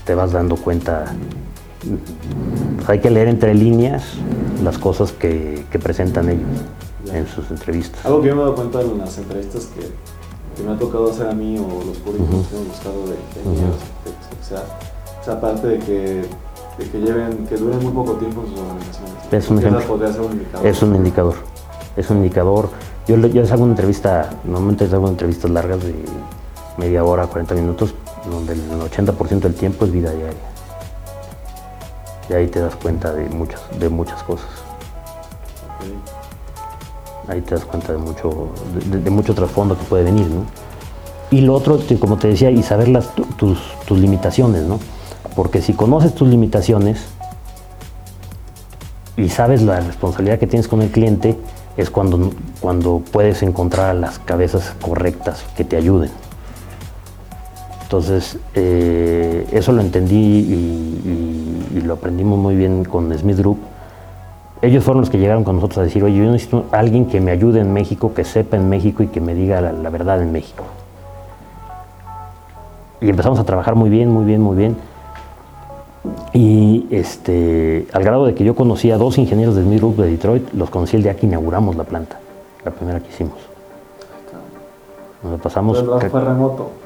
te 0.05 0.15
vas 0.15 0.33
dando 0.33 0.57
cuenta. 0.57 1.05
Pues 2.77 2.89
hay 2.89 3.01
que 3.01 3.11
leer 3.11 3.29
entre 3.29 3.55
líneas 3.55 4.05
las 4.63 4.79
cosas 4.79 5.13
que, 5.13 5.65
que 5.71 5.79
presentan 5.79 6.29
ellos 6.31 6.49
Ya. 7.05 7.19
en 7.19 7.27
sus 7.27 7.51
entrevistas. 7.51 8.05
Algo 8.07 8.21
que 8.23 8.29
yo 8.29 8.37
me 8.37 8.43
he 8.43 8.45
dado 8.45 8.55
cuenta 8.57 8.81
en 8.81 8.99
las 8.99 9.19
entrevistas 9.19 9.69
que, 9.75 9.81
que 10.57 10.63
me 10.69 10.73
ha 10.75 10.79
tocado 10.79 11.11
hacer 11.11 11.27
a 11.29 11.33
mí 11.33 11.59
o 11.59 11.85
los 11.85 11.99
currículos 11.99 12.47
que 12.47 12.55
hemos 12.57 12.69
buscado 12.69 13.01
de 13.07 13.13
de 13.13 13.61
lo 13.67 13.73
que 13.73 14.45
sea, 14.49 14.63
esa 15.21 15.41
parte 15.41 15.67
de 15.67 15.79
que, 15.79 16.25
de 16.79 16.91
que 16.91 16.99
lleven, 17.01 17.47
que 17.47 17.57
duren 17.57 17.83
muy 17.83 17.93
poco 17.93 18.13
tiempo 18.13 18.43
en 18.43 18.51
sus 18.51 18.61
organizaciones. 18.61 19.13
Es 19.33 19.51
un 19.51 19.59
ejemplo. 19.59 19.95
un 20.27 20.33
indicador. 20.33 20.67
Es 20.67 20.83
un 20.83 20.95
indicador. 20.95 21.35
Es 21.97 22.11
un 22.11 22.17
indicador. 22.19 22.69
Yo, 23.09 23.17
yo 23.17 23.41
les 23.43 23.51
hago 23.51 23.65
una 23.65 23.73
entrevista, 23.73 24.31
normalmente 24.45 24.85
les 24.85 24.95
hago 24.95 25.09
entrevistas 25.09 25.51
largas 25.51 25.83
de 25.83 25.95
media 26.79 27.03
hora, 27.05 27.27
40 27.27 27.55
minutos, 27.57 27.95
donde 28.31 28.53
el 28.53 28.61
80% 28.71 29.41
del 29.41 29.55
tiempo 29.55 29.85
es 29.85 29.93
vida 29.93 30.11
diaria. 30.13 30.52
Y 32.29 32.33
ahí 32.35 32.47
te 32.49 32.61
das 32.61 32.77
cuenta 32.77 33.13
de 33.13 33.29
muchas, 33.29 33.61
de 33.79 33.89
muchas 33.89 34.23
cosas. 34.23 34.47
Ahí 37.29 37.41
te 37.41 37.55
das 37.55 37.65
cuenta 37.65 37.93
de 37.93 37.99
mucho, 37.99 38.49
de, 38.91 39.11
mucho 39.11 39.35
trasfondo 39.35 39.77
que 39.77 39.85
puede 39.85 40.05
venir. 40.05 40.27
Y 41.31 41.41
lo 41.41 41.55
otro, 41.55 41.79
como 42.01 42.17
te 42.19 42.29
decía, 42.29 42.51
y 42.51 42.63
saber 42.63 42.89
las, 42.89 43.15
tus, 43.37 43.59
tus 43.87 43.99
limitaciones, 43.99 44.63
¿no? 44.63 44.79
Porque 45.35 45.63
si 45.63 45.73
conoces 45.73 46.15
tus 46.15 46.29
limitaciones 46.29 47.07
y 49.17 49.29
sabes 49.29 49.63
la 49.63 49.81
responsabilidad 49.81 50.39
que 50.39 50.47
tienes 50.47 50.69
con 50.69 50.83
el 50.83 50.91
cliente, 50.91 51.39
es 51.77 51.91
cuando, 51.91 52.31
cuando 52.61 53.03
puedes 53.13 53.43
encontrar 53.43 53.95
las 53.95 54.19
cabezas 54.19 54.75
correctas 54.81 55.45
que 55.57 55.65
te 55.65 55.77
ayuden. 55.77 56.11
Entonces, 57.93 58.39
eh, 58.55 59.47
eso 59.53 59.71
lo 59.71 59.83
entendí 59.83 60.17
y, 60.17 61.83
lo 61.85 61.93
aprendimos 61.93 62.39
muy 62.39 62.57
bien 62.57 62.85
con 62.87 63.13
Smith 63.19 63.37
Group. 63.37 63.59
Ellos 64.63 64.83
fueron 64.83 65.03
los 65.03 65.11
que 65.11 65.19
llegaron 65.19 65.45
con 65.45 65.57
nosotros 65.57 65.77
a 65.77 65.83
decir, 65.83 66.03
oye, 66.03 66.17
yo 66.17 66.25
necesito 66.25 66.65
a 66.73 66.79
alguien 66.79 67.05
que 67.05 67.21
me 67.21 67.33
ayude 67.33 67.61
en 67.61 67.71
México, 67.71 68.15
que 68.15 68.25
sepa 68.25 68.57
en 68.57 68.71
México 68.71 69.03
y 69.03 69.09
que 69.09 69.21
me 69.21 69.35
diga 69.35 69.61
la, 69.61 69.73
la 69.73 69.91
verdad 69.91 70.23
en 70.23 70.33
México. 70.33 70.65
Y 73.03 73.11
empezamos 73.11 73.39
a 73.39 73.45
trabajar 73.45 73.75
muy 73.75 73.91
bien, 73.91 74.09
muy 74.09 74.25
bien, 74.25 74.41
muy 74.41 74.57
bien. 74.57 74.75
Y 76.33 76.87
este, 76.91 77.89
al 77.93 78.05
grado 78.05 78.25
de 78.25 78.35
que 78.35 78.43
yo 78.43 78.55
conocí 78.55 78.91
a 78.91 78.97
dos 78.97 79.19
ingenieros 79.19 79.55
de 79.55 79.65
Smith 79.65 79.81
Group 79.81 79.97
de 79.97 80.13
Detroit, 80.13 80.51
los 80.55 80.71
conocí 80.71 80.97
el 80.97 81.03
día 81.03 81.15
que 81.15 81.27
inauguramos 81.27 81.77
la 81.77 81.85
planta, 81.85 82.19
la 82.65 82.71
primera 82.71 83.01
que 83.01 83.11
hicimos. 83.11 83.52
Nos 85.23 85.41
pasamos 85.41 85.85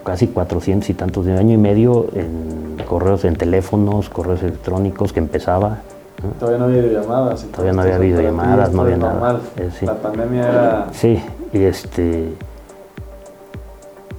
casi 0.05 0.29
400 0.29 0.91
y 0.91 0.95
tantos 0.95 1.25
de 1.25 1.39
año 1.39 1.55
y 1.55 1.57
medio 1.57 2.07
en 2.15 2.77
correos, 2.87 3.25
en 3.25 3.37
teléfonos, 3.37 4.11
correos 4.11 4.43
electrónicos 4.43 5.13
que 5.13 5.21
empezaba. 5.21 5.79
¿no? 6.23 6.31
Todavía 6.39 6.59
no 6.59 6.65
había 6.67 6.83
videollamadas. 6.83 7.45
Todavía 7.45 7.73
no 7.73 7.83
había 7.83 7.99
videollamadas, 7.99 8.73
no 8.73 8.83
había 8.83 8.97
nada. 8.99 9.41
Eh, 9.57 9.71
sí. 9.79 9.87
La 9.87 9.95
pandemia 9.95 10.49
era... 10.49 10.87
Sí, 10.93 11.23
y 11.53 11.63
este... 11.63 12.35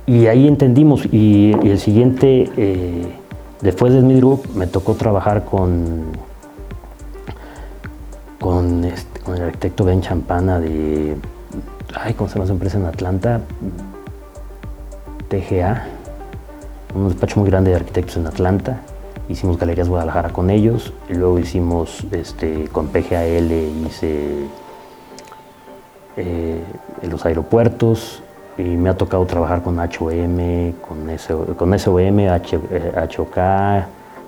Y 0.07 0.27
ahí 0.27 0.47
entendimos, 0.47 1.05
y, 1.05 1.55
y 1.61 1.69
el 1.69 1.79
siguiente... 1.79 2.49
Eh, 2.57 3.13
Después 3.61 3.91
de 3.91 4.01
Smith 4.01 4.17
Group 4.17 4.49
me 4.53 4.67
tocó 4.67 4.93
trabajar 4.93 5.43
con, 5.45 6.05
con, 8.39 8.85
este, 8.85 9.19
con 9.21 9.35
el 9.35 9.43
arquitecto 9.43 9.83
Ben 9.83 10.01
Champana 10.01 10.59
de, 10.59 11.17
ay, 11.95 12.13
¿cómo 12.13 12.29
se 12.29 12.35
llama 12.35 12.45
esa 12.45 12.53
empresa 12.53 12.77
en 12.77 12.85
Atlanta? 12.85 13.41
TGA, 15.29 15.85
un 16.95 17.09
despacho 17.09 17.39
muy 17.39 17.49
grande 17.49 17.71
de 17.71 17.77
arquitectos 17.77 18.17
en 18.17 18.27
Atlanta. 18.27 18.81
Hicimos 19.29 19.57
Galerías 19.57 19.89
Guadalajara 19.89 20.29
con 20.29 20.49
ellos, 20.49 20.93
luego 21.09 21.37
hicimos 21.39 22.05
este, 22.11 22.69
con 22.69 22.87
PGAL, 22.87 23.51
hice 23.85 24.47
eh, 26.15 26.63
en 27.01 27.09
los 27.09 27.25
aeropuertos, 27.25 28.23
y 28.57 28.63
me 28.63 28.89
ha 28.89 28.97
tocado 28.97 29.25
trabajar 29.25 29.61
con 29.61 29.77
HOM, 29.79 30.73
con, 30.81 31.55
con 31.55 31.79
SOM, 31.79 32.19
H 32.29 32.57
HOK, 32.57 33.35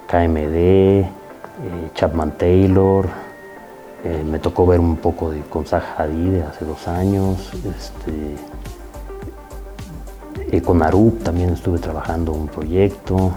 KMD, 0.07 0.55
eh, 0.55 1.05
Chapman 1.95 2.37
Taylor. 2.37 3.07
Eh, 4.03 4.23
me 4.23 4.39
tocó 4.39 4.65
ver 4.65 4.79
un 4.79 4.97
poco 4.97 5.31
de 5.31 5.41
con 5.41 5.65
Zaha 5.65 5.95
Hadid 5.97 6.41
hace 6.41 6.63
dos 6.63 6.87
años. 6.87 7.51
Este, 7.53 8.35
eh, 10.51 10.61
con 10.61 10.81
Arup 10.81 11.23
también 11.23 11.49
estuve 11.49 11.79
trabajando 11.79 12.31
un 12.31 12.47
proyecto. 12.47 13.31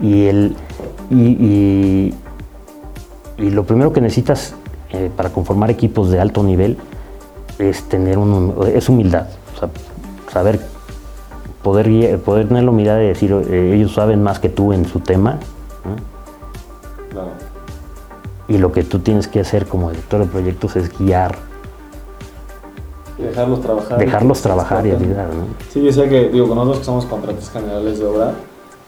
Y, 0.00 0.26
el, 0.26 0.56
y, 1.10 1.22
y, 1.22 2.14
y 3.38 3.50
lo 3.50 3.64
primero 3.64 3.92
que 3.92 4.00
necesitas 4.00 4.54
eh, 4.90 5.10
para 5.16 5.30
conformar 5.30 5.70
equipos 5.70 6.10
de 6.10 6.20
alto 6.20 6.42
nivel 6.42 6.76
es 7.58 7.82
tener 7.84 8.18
un, 8.18 8.54
es 8.74 8.88
humildad. 8.88 9.26
O 9.54 9.58
sea, 9.58 9.68
saber, 10.32 10.60
poder, 11.62 12.18
poder 12.20 12.48
tener 12.48 12.64
la 12.64 12.70
humildad 12.70 12.96
de 12.96 13.08
decir, 13.08 13.32
eh, 13.32 13.74
ellos 13.74 13.94
saben 13.94 14.22
más 14.22 14.38
que 14.38 14.48
tú 14.48 14.72
en 14.72 14.84
su 14.84 15.00
tema. 15.00 15.38
Y 18.46 18.58
lo 18.58 18.72
que 18.72 18.84
tú 18.84 18.98
tienes 18.98 19.26
que 19.26 19.40
hacer 19.40 19.66
como 19.66 19.90
director 19.90 20.20
de 20.20 20.26
proyectos 20.26 20.76
es 20.76 20.96
guiar. 20.98 21.36
Y 23.18 23.22
dejarlos 23.22 23.60
trabajar. 23.60 23.98
Dejarlos 23.98 24.42
trabajar 24.42 24.86
y 24.86 24.90
ayudar, 24.90 25.28
¿no? 25.28 25.44
Sí, 25.72 25.80
yo 25.80 25.86
decía 25.86 26.08
que, 26.08 26.28
digo, 26.30 26.48
con 26.48 26.56
nosotros 26.56 26.78
que 26.80 26.84
somos 26.84 27.04
contratistas 27.06 27.50
generales 27.52 27.98
de 27.98 28.04
obra, 28.06 28.32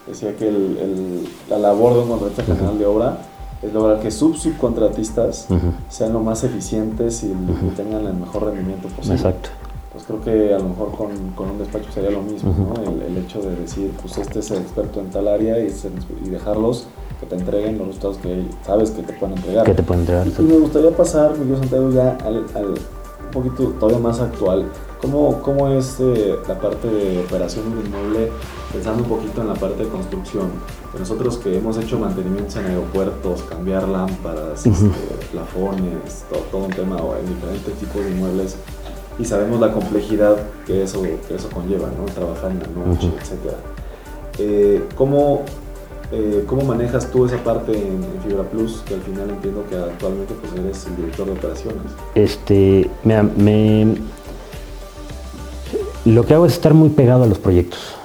decía 0.06 0.34
que 0.36 0.48
el, 0.48 0.78
el, 0.78 1.28
la 1.48 1.58
labor 1.58 1.94
de 1.94 2.00
un 2.00 2.08
contratista 2.08 2.42
uh 2.42 2.46
-huh. 2.46 2.56
general 2.56 2.78
de 2.78 2.86
obra 2.86 3.18
es 3.62 3.72
lograr 3.72 4.00
que 4.00 4.10
sus 4.10 4.40
subcontratistas 4.40 5.46
uh 5.48 5.54
-huh. 5.54 5.72
sean 5.88 6.12
lo 6.12 6.20
más 6.20 6.44
eficientes 6.44 7.22
y 7.22 7.28
uh 7.28 7.34
-huh. 7.34 7.74
tengan 7.76 8.06
el 8.06 8.14
mejor 8.14 8.44
rendimiento 8.44 8.88
posible. 8.88 9.16
Exacto. 9.16 9.48
Pues 9.92 10.04
creo 10.04 10.20
que 10.20 10.54
a 10.54 10.58
lo 10.58 10.68
mejor 10.68 10.90
con, 10.92 11.08
con 11.34 11.50
un 11.50 11.58
despacho 11.58 11.90
sería 11.90 12.10
lo 12.10 12.20
mismo. 12.20 12.52
¿no? 12.52 12.74
El, 12.82 13.00
el, 13.02 13.16
hecho 13.16 13.40
de 13.40 13.56
decir, 13.56 13.92
pues 14.02 14.18
este 14.18 14.40
es 14.40 14.50
el 14.50 14.58
experto 14.58 15.00
en 15.00 15.08
tal 15.10 15.26
área 15.26 15.58
y, 15.58 15.72
y, 16.24 16.28
dejarlos 16.28 16.86
que 17.18 17.24
te 17.24 17.34
entreguen 17.34 17.78
los 17.78 17.86
resultados 17.86 18.18
que 18.18 18.44
sabes 18.66 18.90
que 18.90 19.02
te 19.02 19.14
pueden 19.14 19.38
entregar. 19.38 19.64
Que 19.64 19.72
te 19.72 19.82
pueden 19.82 20.02
entregar. 20.02 20.26
Y, 20.26 20.34
y 20.38 20.44
me 20.44 20.58
gustaría 20.58 20.90
pasar, 20.90 21.38
Miguel 21.38 21.58
Santiago, 21.60 21.90
ya 21.92 22.18
al, 22.26 22.44
al, 22.54 22.74
poquito 23.36 23.68
todavía 23.78 24.00
más 24.00 24.20
actual. 24.20 24.66
¿Cómo, 25.00 25.40
cómo 25.42 25.68
es 25.68 25.98
eh, 26.00 26.36
la 26.48 26.58
parte 26.58 26.88
de 26.88 27.20
operación 27.20 27.70
de 27.70 27.80
un 27.80 27.86
inmueble, 27.86 28.32
pensando 28.72 29.02
un 29.02 29.08
poquito 29.08 29.42
en 29.42 29.48
la 29.48 29.54
parte 29.54 29.84
de 29.84 29.88
construcción? 29.88 30.50
Nosotros 30.98 31.36
que 31.36 31.58
hemos 31.58 31.76
hecho 31.76 31.98
mantenimientos 31.98 32.56
en 32.56 32.66
aeropuertos, 32.66 33.42
cambiar 33.42 33.86
lámparas, 33.86 34.64
uh 34.64 34.70
-huh. 34.70 34.90
este, 34.90 35.26
plafones, 35.32 36.24
todo, 36.30 36.40
todo, 36.50 36.64
un 36.64 36.72
tema 36.72 36.96
en 37.20 37.26
diferentes 37.34 37.74
tipos 37.74 38.02
de 38.02 38.10
inmuebles, 38.10 38.56
y 39.18 39.24
sabemos 39.24 39.60
la 39.60 39.72
complejidad 39.72 40.36
que 40.66 40.82
eso, 40.82 41.02
que 41.02 41.34
eso 41.34 41.48
conlleva, 41.50 41.88
¿no? 41.96 42.04
Trabajar 42.12 42.50
en 42.50 42.60
la 42.60 42.68
noche, 42.68 43.06
uh 43.06 43.10
-huh. 43.10 43.22
etc. 43.22 43.54
Eh, 44.38 44.84
¿cómo, 44.96 45.42
eh, 46.12 46.44
¿Cómo 46.46 46.62
manejas 46.62 47.10
tú 47.10 47.26
esa 47.26 47.36
parte 47.38 47.72
en, 47.72 48.04
Fibra 48.26 48.44
Plus, 48.44 48.82
que 48.86 48.94
al 48.94 49.00
final 49.00 49.30
entiendo 49.30 49.64
que 49.68 49.76
actualmente 49.76 50.34
pues, 50.34 50.52
eres 50.52 50.86
el 50.86 50.96
director 50.96 51.26
de 51.26 51.32
operaciones? 51.32 51.82
Este, 52.14 52.90
me, 53.02 53.22
me, 53.22 53.96
lo 56.04 56.24
que 56.24 56.34
hago 56.34 56.46
es 56.46 56.52
estar 56.52 56.72
muy 56.72 56.90
pegado 56.90 57.24
a 57.24 57.26
los 57.26 57.38
proyectos, 57.38 57.96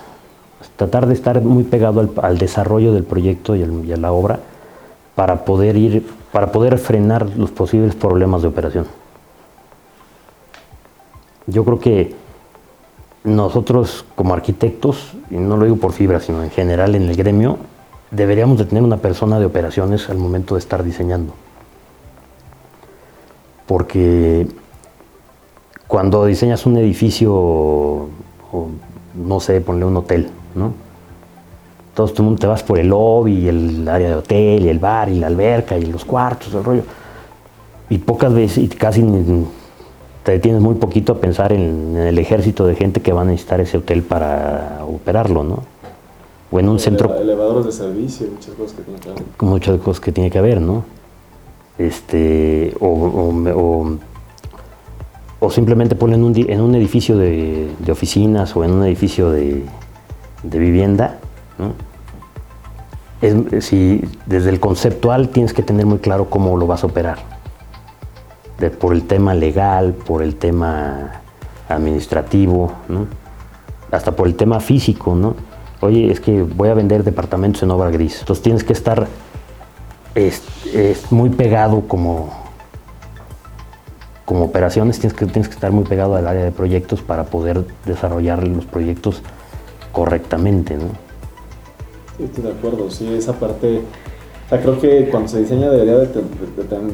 tratar 0.76 1.06
de 1.06 1.14
estar 1.14 1.40
muy 1.42 1.64
pegado 1.64 2.10
al, 2.22 2.38
desarrollo 2.40 2.94
del 2.94 3.04
proyecto 3.04 3.56
y, 3.56 3.62
a 3.62 3.98
la 3.98 4.12
obra 4.12 4.40
para 5.14 5.46
poder 5.46 5.78
ir, 5.78 6.08
para 6.32 6.52
poder 6.52 6.80
frenar 6.80 7.30
los 7.38 7.52
posibles 7.52 7.94
problemas 7.94 8.42
de 8.42 8.48
operación. 8.48 8.88
Yo 11.46 11.64
creo 11.64 11.80
que 11.80 12.16
nosotros 13.24 14.04
como 14.16 14.34
arquitectos, 14.34 15.14
y 15.30 15.36
no 15.36 15.58
lo 15.58 15.66
digo 15.66 15.78
por 15.78 15.92
fibra, 15.92 16.20
sino 16.20 16.44
en 16.44 16.50
general 16.50 16.96
en 16.96 17.04
el 17.04 17.16
gremio, 17.16 17.60
deberíamos 18.12 18.58
de 18.58 18.66
tener 18.66 18.84
una 18.84 18.98
persona 18.98 19.40
de 19.40 19.46
operaciones 19.46 20.10
al 20.10 20.18
momento 20.18 20.56
de 20.56 20.60
estar 20.60 20.84
diseñando. 20.84 21.34
Porque 23.66 24.48
cuando 25.88 26.26
diseñas 26.26 26.66
un 26.66 26.78
edificio, 26.78 28.10
no 29.16 29.40
sé, 29.40 29.62
ponle 29.62 29.86
un 29.86 29.98
hotel, 29.98 30.30
¿no? 30.56 30.74
Todo 31.94 32.14
el 32.14 32.24
mundo 32.24 32.40
te 32.40 32.48
vas 32.48 32.64
por 32.64 32.80
el 32.80 32.88
lobby, 32.88 33.48
el 33.48 33.88
área 33.88 34.10
de 34.10 34.16
hotel, 34.16 34.66
y 34.66 34.70
el 34.70 34.80
bar, 34.80 35.10
y 35.10 35.20
la 35.20 35.28
alberca, 35.28 35.78
y 35.78 35.86
los 35.86 36.06
cuartos, 36.06 36.54
el 36.54 36.64
rollo. 36.64 36.84
Y 37.90 37.98
pocas 37.98 38.34
veces, 38.34 38.58
y 38.60 38.68
casi 38.70 39.06
te 40.24 40.32
detienes 40.34 40.62
muy 40.62 40.76
poquito 40.76 41.14
a 41.14 41.20
pensar 41.20 41.52
en, 41.52 41.96
en, 41.96 41.98
el 41.98 42.18
ejército 42.18 42.66
de 42.66 42.76
gente 42.76 43.02
que 43.02 43.12
va 43.12 43.22
a 43.22 43.26
necesitar 43.26 43.60
ese 43.60 43.78
hotel 43.78 44.04
para 44.04 44.86
operarlo, 44.88 45.44
¿no? 45.44 45.64
O 46.52 46.60
en 46.60 46.66
un 46.68 46.76
Eleva, 46.76 46.84
centro... 46.84 47.16
Elevadores 47.16 47.66
de 47.66 47.72
servicio, 47.72 48.28
muchas 48.32 48.54
cosas 48.56 48.74
que 48.76 48.84
tiene 48.84 49.00
que 49.00 49.10
haber. 49.10 49.24
Muchas 49.40 49.80
cosas 49.80 50.02
que 50.02 50.12
tiene 50.12 50.30
que 50.30 50.38
haber, 50.38 50.62
¿no? 50.62 50.84
Este, 51.78 52.76
o, 52.80 52.88
o, 52.88 53.50
o, 53.50 53.98
o 55.40 55.50
simplemente 55.50 55.96
ponen 55.96 56.24
un, 56.24 56.36
en 56.36 56.62
un 56.62 56.76
edificio 56.76 57.18
de, 57.18 57.72
de, 57.80 57.92
oficinas 57.92 58.56
o 58.56 58.64
en 58.64 58.72
un 58.72 58.84
edificio 58.84 59.32
de, 59.32 59.64
de 60.44 60.60
vivienda, 60.60 61.20
¿no? 61.58 61.74
Es, 63.22 63.66
si 63.66 64.02
desde 64.26 64.50
el 64.50 64.60
conceptual 64.60 65.30
tienes 65.30 65.54
que 65.54 65.64
tener 65.64 65.86
muy 65.86 66.00
claro 66.00 66.30
cómo 66.30 66.58
lo 66.58 66.68
vas 66.68 66.84
a 66.84 66.88
operar 66.88 67.20
de, 68.60 68.70
por 68.72 68.94
el 68.94 69.04
tema 69.04 69.34
legal, 69.34 69.94
por 69.94 70.22
el 70.22 70.36
tema 70.36 71.22
administrativo, 71.70 72.72
¿no? 72.90 73.08
hasta 73.92 74.16
por 74.16 74.28
el 74.28 74.36
tema 74.36 74.60
físico, 74.60 75.16
¿no? 75.16 75.36
Oye, 75.82 76.12
es 76.12 76.20
que 76.20 76.44
voy 76.44 76.70
a 76.70 76.74
vender 76.74 77.04
departamentos 77.04 77.64
en 77.64 77.72
obra 77.72 77.90
gris. 77.90 78.20
Entonces 78.20 78.44
tienes 78.44 78.64
que 78.64 78.74
estar 78.74 79.08
es, 80.16 80.42
es 80.74 81.12
muy 81.12 81.30
pegado 81.30 81.82
como, 81.88 82.30
como 84.26 84.46
operaciones, 84.46 85.00
tienes 85.00 85.18
que, 85.18 85.26
tienes 85.26 85.48
que 85.48 85.56
estar 85.56 85.72
muy 85.72 85.84
pegado 85.84 86.16
al 86.16 86.28
área 86.28 86.44
de 86.44 86.52
proyectos 86.52 87.02
para 87.02 87.26
poder 87.26 87.66
desarrollar 87.86 88.48
los 88.48 88.66
proyectos 88.66 89.22
correctamente, 89.92 90.76
¿no? 90.76 90.90
Sí, 92.18 92.24
estoy 92.26 92.44
de 92.44 92.52
acuerdo, 92.52 92.92
sí, 92.92 93.14
esa 93.14 93.34
parte 93.34 93.82
sea, 94.52 94.62
creo 94.62 94.80
que 94.80 95.10
cuando 95.10 95.30
se 95.30 95.40
diseña 95.40 95.70
debería 95.70 95.98
de, 95.98 96.08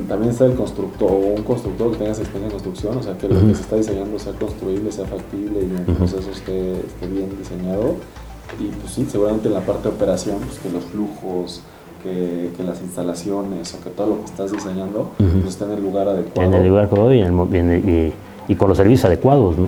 también 0.08 0.32
estar 0.32 0.48
el 0.48 0.56
constructor 0.56 1.12
o 1.12 1.16
un 1.16 1.44
constructor 1.44 1.92
que 1.92 1.98
tenga 1.98 2.12
experiencia 2.12 2.46
en 2.46 2.52
construcción, 2.52 2.98
o 2.98 3.04
sea, 3.04 3.18
que 3.18 3.28
lo 3.28 3.40
que 3.48 3.56
se 3.56 3.62
está 3.62 3.76
diseñando 3.78 4.20
sea 4.20 4.34
construible, 4.34 4.92
sea 4.92 5.06
factible 5.06 5.62
y 5.62 5.90
el 5.90 5.96
proceso 5.96 6.30
esté, 6.30 6.84
bien 7.08 7.36
diseñado. 7.38 7.96
Y 8.60 8.68
pues 8.68 8.94
sí, 8.94 9.06
seguramente 9.10 9.48
en 9.48 9.54
la 9.54 9.62
parte 9.62 9.90
de 9.90 9.96
operación, 9.96 10.38
pues 10.40 10.60
que 10.60 10.70
los 10.70 10.84
flujos, 10.86 11.62
que, 12.04 12.52
las 12.64 12.82
instalaciones 12.82 13.74
o 13.74 13.84
que 13.84 13.90
todo 13.90 14.08
lo 14.08 14.20
que 14.20 14.26
estás 14.26 14.52
diseñando 14.52 15.12
pues, 15.18 15.46
esté 15.46 15.66
en 15.66 15.72
el 15.72 15.82
lugar 15.82 16.08
adecuado. 16.08 16.50
En 16.50 16.54
el 16.54 16.68
lugar 16.68 16.86
adecuado 16.86 17.14
y, 17.14 18.14
y, 18.48 18.56
con 18.56 18.70
los 18.70 18.78
servicios 18.78 19.06
adecuados, 19.06 19.58
¿no? 19.58 19.68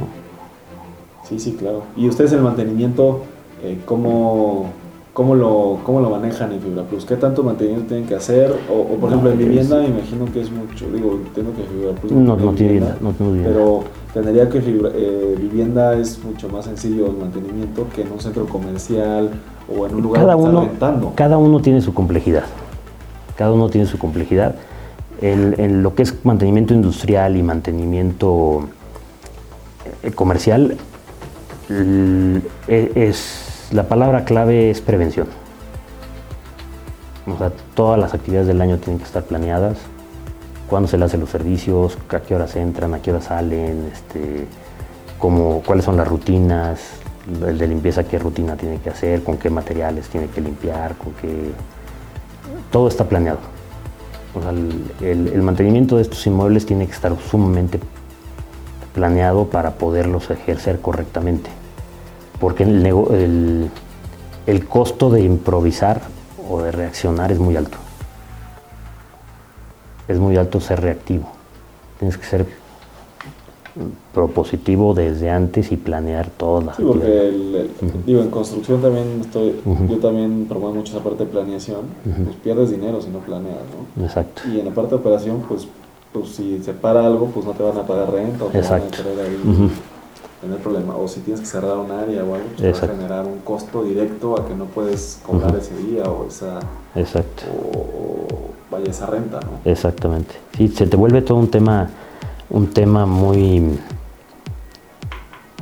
Sí, 1.27 1.39
sí, 1.39 1.53
claro. 1.53 1.83
¿Y 1.95 2.07
ustedes 2.07 2.31
el 2.31 2.41
mantenimiento, 2.41 3.21
eh, 3.63 3.79
cómo 3.85 4.71
¿Cómo 5.19 5.35
lo, 5.35 5.79
¿Cómo 5.83 5.99
lo 5.99 6.09
manejan 6.11 6.53
en 6.53 6.61
Fibra 6.61 6.83
Plus? 6.83 7.03
¿Qué 7.03 7.17
tanto 7.17 7.43
mantenimiento 7.43 7.89
tienen 7.89 8.07
que 8.07 8.15
hacer? 8.15 8.55
O, 8.71 8.95
por 8.95 9.09
ejemplo, 9.09 9.31
en 9.31 9.37
vivienda 9.37 9.81
me 9.81 9.87
imagino 9.87 10.23
que 10.31 10.39
es 10.39 10.49
mucho. 10.49 10.89
Digo, 10.91 11.19
entiendo 11.25 11.51
que 11.57 11.63
Fibra 11.63 11.91
Plus 11.93 12.11
no, 12.13 12.37
no, 12.37 12.53
tiene 12.53 12.73
vivienda, 12.73 12.95
no 13.01 13.11
tiene 13.11 13.43
Pero 13.43 13.83
tendría 14.13 14.49
que 14.49 14.59
eh, 14.59 15.35
vivienda 15.39 15.95
es 15.95 16.23
mucho 16.23 16.49
más 16.49 16.65
sencillo 16.65 17.07
el 17.07 17.17
mantenimiento 17.17 17.87
que 17.93 18.01
en 18.01 18.11
un 18.11 18.19
centro 18.19 18.45
comercial 18.47 19.31
o 19.67 19.85
en 19.85 19.95
un 19.95 20.01
lugar 20.01 20.21
cada 20.21 20.35
uno, 20.35 20.61
rentando. 20.61 21.13
Cada 21.15 21.37
uno 21.37 21.61
tiene 21.61 21.81
su 21.81 21.93
complejidad. 21.93 22.43
Cada 23.35 23.53
uno 23.53 23.69
tiene 23.69 23.87
su 23.87 23.97
complejidad. 23.97 24.55
En, 25.21 25.83
lo 25.83 25.95
que 25.95 26.03
es 26.03 26.25
mantenimiento 26.25 26.73
industrial 26.73 27.35
y 27.35 27.43
mantenimiento 27.43 28.69
eh, 30.03 30.11
comercial, 30.11 30.77
e, 31.69 32.91
es 32.95 33.67
la 33.71 33.87
palabra 33.87 34.23
clave 34.25 34.71
es 34.71 34.81
prevención. 34.81 35.27
O 37.27 37.37
sea, 37.37 37.51
todas 37.75 37.99
las 37.99 38.13
actividades 38.13 38.47
del 38.47 38.61
año 38.61 38.77
tienen 38.77 38.97
que 38.97 39.05
estar 39.05 39.23
planeadas. 39.23 39.77
Cuándo 40.69 40.87
se 40.87 40.97
le 40.97 41.05
hacen 41.05 41.19
los 41.19 41.29
servicios, 41.29 41.97
a 42.09 42.19
qué 42.19 42.35
horas 42.35 42.55
entran, 42.55 42.93
a 42.93 43.01
qué 43.01 43.11
horas 43.11 43.25
salen, 43.25 43.91
este, 43.91 44.45
cuáles 45.17 45.83
son 45.83 45.97
las 45.97 46.07
rutinas, 46.07 46.79
el 47.45 47.57
de 47.57 47.67
limpieza, 47.67 48.03
qué 48.03 48.19
rutina 48.19 48.55
tiene 48.55 48.77
que 48.79 48.89
hacer, 48.89 49.23
con 49.23 49.37
qué 49.37 49.49
materiales 49.49 50.07
tiene 50.09 50.27
que 50.27 50.41
limpiar, 50.41 50.95
con 50.95 51.13
qué... 51.13 51.51
Todo 52.71 52.87
está 52.87 53.09
planeado. 53.09 53.39
O 54.35 54.41
sea, 54.41 54.51
el 54.51 55.41
mantenimiento 55.41 55.95
de 55.95 56.03
estos 56.03 56.25
inmuebles 56.27 56.65
tiene 56.65 56.85
que 56.85 56.93
estar 56.93 57.15
sumamente 57.19 57.79
planeado 58.93 59.45
para 59.47 59.71
poderlos 59.71 60.29
ejercer 60.29 60.81
correctamente 60.81 61.49
porque 62.39 62.63
el, 62.63 63.69
el, 64.45 64.65
costo 64.67 65.09
de 65.09 65.21
improvisar 65.21 66.01
o 66.49 66.61
de 66.61 66.71
reaccionar 66.71 67.31
es 67.31 67.39
muy 67.39 67.55
alto. 67.55 67.77
Es 70.09 70.19
muy 70.19 70.35
alto 70.35 70.59
ser 70.59 70.81
reactivo. 70.81 71.29
Tienes 71.99 72.17
que 72.17 72.25
ser 72.25 72.45
propositivo 74.13 74.93
desde 74.93 75.29
antes 75.29 75.71
y 75.71 75.77
planear 75.77 76.29
todas 76.29 76.65
las 76.65 76.75
sí, 76.75 76.83
porque 76.83 77.31
digo, 78.05 78.21
en 78.21 78.29
construcción 78.29 78.81
también 78.81 79.21
estoy, 79.21 79.55
yo 79.87 79.97
también 79.97 80.47
promuevo 80.49 80.75
mucho 80.75 80.91
esa 80.93 81.03
parte 81.03 81.23
de 81.23 81.29
planeación, 81.29 81.81
pues 82.03 82.35
pierdes 82.37 82.71
dinero 82.71 83.01
si 83.01 83.09
no 83.09 83.19
planeas, 83.19 83.61
¿no? 83.95 84.03
Exacto. 84.03 84.41
Y 84.49 84.59
en 84.59 84.65
la 84.65 84.71
parte 84.71 84.91
de 84.91 84.95
operación, 84.97 85.43
pues, 85.47 85.67
pues 86.11 86.29
si 86.29 86.61
se 86.63 86.73
para 86.73 87.05
algo, 87.05 87.27
pues 87.27 87.45
no 87.45 87.53
te 87.53 87.63
van 87.63 87.77
a 87.77 87.83
pagar 87.83 88.11
renta 88.11 88.45
o 88.45 88.47
te 88.47 88.59
van 88.59 88.81
a 88.81 88.87
querer 88.87 89.19
ahí 89.19 89.71
tener 90.41 90.57
problema. 90.59 90.95
O 90.95 91.07
si 91.07 91.21
tienes 91.21 91.41
que 91.41 91.47
cerrar 91.47 91.77
un 91.77 91.91
área 91.91 92.23
o 92.23 92.35
algo, 92.35 92.47
pues 92.57 92.73
va 92.73 92.85
a 92.85 92.95
generar 92.95 93.25
un 93.25 93.39
costo 93.39 93.83
directo 93.83 94.39
a 94.39 94.45
que 94.45 94.55
no 94.55 94.65
puedes 94.65 95.21
cobrar 95.25 95.55
ese 95.55 95.77
día 95.77 96.03
o 96.03 96.27
esa. 96.27 96.59
Exacto. 96.95 97.43
O, 97.53 98.48
vaya 98.71 98.89
esa 98.89 99.05
renta, 99.05 99.39
¿no? 99.39 99.69
Exactamente. 99.69 100.35
Sí, 100.57 100.67
se 100.69 100.87
te 100.87 100.95
vuelve 100.95 101.21
todo 101.21 101.37
un 101.37 101.49
tema, 101.49 101.89
un 102.49 102.67
tema 102.67 103.05
muy, 103.05 103.79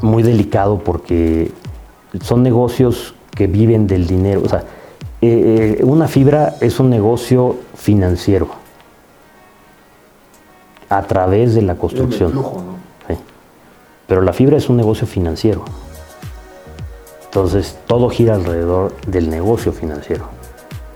muy 0.01 0.23
delicado 0.23 0.79
porque 0.79 1.51
son 2.21 2.43
negocios 2.43 3.15
que 3.35 3.47
viven 3.47 3.87
del 3.87 4.07
dinero. 4.07 4.41
O 4.43 4.49
sea, 4.49 4.63
eh, 5.21 5.77
eh, 5.79 5.83
una 5.83 6.07
fibra 6.07 6.55
es 6.61 6.79
un 6.79 6.89
negocio 6.89 7.57
financiero 7.75 8.49
a 10.89 11.01
través 11.03 11.55
de 11.55 11.61
la 11.61 11.75
construcción. 11.75 12.31
flujo, 12.31 12.61
¿no? 12.61 12.77
Pero 14.07 14.21
la 14.21 14.31
fibra 14.31 14.57
es 14.57 14.69
un 14.69 14.77
negocio 14.77 15.05
financiero. 15.05 15.65
Entonces 17.25 17.77
todo 17.87 18.09
gira 18.09 18.35
alrededor 18.35 18.95
del 19.05 19.29
negocio 19.29 19.73
financiero. 19.73 20.36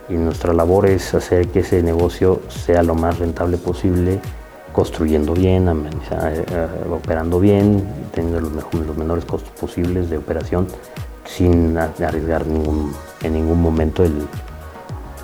Y 0.10 0.14
nuestra 0.14 0.54
labor 0.54 0.88
es 0.88 1.14
hacer 1.14 1.48
que 1.50 1.60
ese 1.60 1.82
negocio 1.84 2.42
sea 2.50 2.84
lo 2.84 2.96
más 2.96 3.20
rentable 3.20 3.58
posible, 3.58 4.20
construyendo 4.74 5.34
bien, 5.34 5.68
eh, 5.68 6.46
operando 6.92 7.40
bien, 7.40 7.84
teniendo 8.14 8.42
los, 8.42 8.74
los, 8.74 8.98
menores 8.98 9.26
costos 9.26 9.52
posibles 9.60 10.10
de 10.10 10.18
operación, 10.18 10.68
sin 11.26 11.78
arriesgar 11.78 12.46
ningún, 12.48 12.94
en 13.24 13.34
ningún 13.34 13.62
momento 13.62 14.04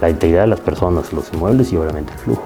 la 0.01 0.09
integridad 0.09 0.41
de 0.41 0.47
las 0.47 0.59
personas, 0.59 1.11
los 1.11 1.33
inmuebles 1.33 1.71
y 1.73 1.77
obviamente 1.77 2.13
el 2.13 2.19
flujo. 2.19 2.43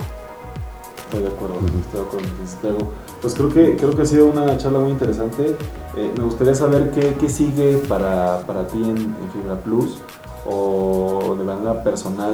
Estoy 1.06 1.24
de 1.24 1.28
acuerdo, 1.28 1.56
estoy 1.56 2.02
de 2.02 2.08
acuerdo. 2.08 2.92
Pues 3.22 3.36
creo 3.36 3.50
que, 3.50 3.76
creo 3.76 3.96
que 3.96 4.02
ha 4.02 4.06
sido 4.06 4.28
una 4.28 4.58
charla 4.58 4.80
muy 4.80 4.92
interesante. 4.92 5.56
Eh, 5.96 6.12
me 6.18 6.24
gustaría 6.24 6.56
saber 6.56 6.92
qué, 6.92 7.16
qué 7.20 7.30
sigue 7.30 7.78
para, 7.88 8.40
para 8.48 8.66
ti 8.68 8.82
en, 8.82 9.16
Fibra 9.32 9.60
Plus 9.62 10.00
o 10.46 11.36
de 11.38 11.44
manera 11.44 11.84
personal, 11.84 12.34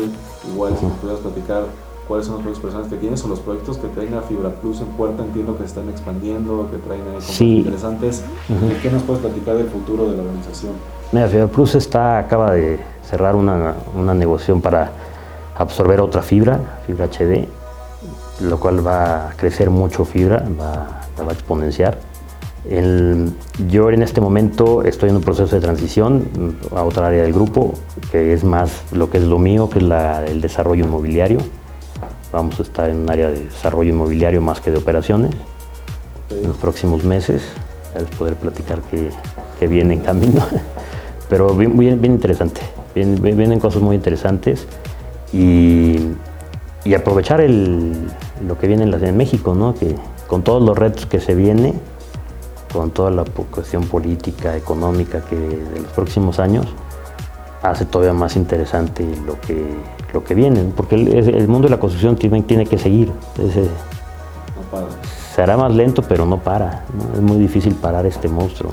igual 0.53 0.75
si 0.77 0.85
nos 0.85 0.97
pudieras 0.97 1.21
platicar 1.21 1.63
cuáles 2.07 2.25
son 2.25 2.35
los 2.35 2.43
proyectos 2.43 2.63
personales 2.63 2.91
que 2.91 2.99
tienes 2.99 3.23
o 3.23 3.27
los 3.27 3.39
proyectos 3.39 3.77
que 3.77 3.87
tenga 3.87 4.21
Fibra 4.21 4.49
Plus 4.49 4.79
en 4.81 4.87
puerta. 4.87 5.23
Entiendo 5.23 5.57
que 5.57 5.65
están 5.65 5.89
expandiendo, 5.89 6.69
que 6.71 6.77
traen 6.77 7.03
cosas 7.13 7.41
interesantes. 7.41 8.23
¿Qué 8.81 8.89
nos 8.89 9.03
puedes 9.03 9.21
platicar 9.21 9.55
del 9.55 9.67
futuro 9.67 10.09
de 10.09 10.17
la 10.17 10.23
organización? 10.23 10.73
Mira, 11.11 11.27
Fibra 11.27 11.47
Plus 11.47 11.75
está, 11.75 12.19
acaba 12.19 12.53
de 12.53 12.79
cerrar 13.09 13.35
una, 13.35 13.75
una 13.95 14.13
negociación 14.13 14.61
para 14.61 14.91
absorber 15.57 16.01
otra 16.01 16.21
fibra, 16.21 16.59
fibra 16.85 17.07
HD, 17.07 17.47
lo 18.41 18.59
cual 18.59 18.85
va 18.85 19.29
a 19.29 19.33
crecer 19.33 19.69
mucho 19.69 20.05
fibra, 20.05 20.43
va, 20.59 21.01
va 21.23 21.29
a 21.29 21.33
exponenciar. 21.33 21.97
Yo 23.69 23.89
en 23.89 24.01
este 24.01 24.21
momento 24.21 24.83
estoy 24.83 25.09
en 25.09 25.17
un 25.17 25.21
proceso 25.21 25.55
de 25.55 25.61
transición 25.61 26.57
a 26.75 26.83
otra 26.83 27.07
área 27.07 27.23
del 27.23 27.33
grupo, 27.33 27.73
que 28.11 28.33
es 28.33 28.43
más 28.43 28.83
lo 28.91 29.09
que 29.09 29.17
es 29.17 29.23
lo 29.23 29.39
mío, 29.39 29.69
que 29.69 29.79
es 29.79 29.85
el 30.29 30.41
desarrollo 30.41 30.85
inmobiliario. 30.85 31.39
Vamos 32.31 32.59
a 32.59 32.63
estar 32.63 32.89
en 32.89 32.97
un 32.97 33.09
área 33.09 33.29
de 33.29 33.45
desarrollo 33.45 33.91
inmobiliario 33.91 34.41
más 34.41 34.59
que 34.59 34.71
de 34.71 34.77
operaciones 34.77 35.31
en 36.29 36.47
los 36.47 36.57
próximos 36.57 37.03
meses. 37.03 37.43
Ya 37.93 38.05
poder 38.17 38.35
platicar 38.35 38.81
que, 38.81 39.67
viene 39.67 39.95
en 39.95 40.01
camino. 40.01 40.45
Pero 41.29 41.53
bien, 41.55 41.77
bien, 41.77 42.05
interesante. 42.05 42.61
vienen 42.93 43.59
cosas 43.59 43.81
muy 43.81 43.95
interesantes 43.95 44.67
y 45.33 45.99
y 46.87 46.93
aprovechar 46.93 47.41
lo 47.41 48.57
que 48.57 48.67
viene 48.67 48.83
en, 48.83 49.17
México, 49.17 49.53
¿no? 49.53 49.73
que 49.75 49.95
con 50.27 50.43
todos 50.43 50.63
los 50.63 50.77
retos 50.77 51.05
que 51.05 51.19
se 51.19 51.35
viene, 51.35 51.73
con 52.71 52.91
toda 52.91 53.11
la 53.11 53.23
cuestión 53.23 53.85
política, 53.85 54.55
económica 54.55 55.21
que 55.21 55.35
de 55.35 55.81
los 55.81 55.91
próximos 55.91 56.39
años, 56.39 56.67
hace 57.61 57.85
todavía 57.85 58.13
más 58.13 58.35
interesante 58.35 59.05
lo 59.25 59.39
que, 59.41 59.65
lo 60.13 60.23
que 60.23 60.35
viene, 60.35 60.71
porque 60.75 60.95
el, 60.95 61.47
mundo 61.47 61.67
de 61.67 61.75
la 61.75 61.79
construcción 61.79 62.15
tiene, 62.15 62.41
tiene 62.43 62.65
que 62.65 62.77
seguir. 62.77 63.11
Se 65.35 65.41
hará 65.41 65.55
más 65.57 65.73
lento, 65.73 66.01
pero 66.01 66.25
no 66.25 66.39
para. 66.39 66.83
Es 67.13 67.21
muy 67.21 67.37
difícil 67.37 67.75
parar 67.75 68.05
este 68.05 68.27
monstruo. 68.27 68.71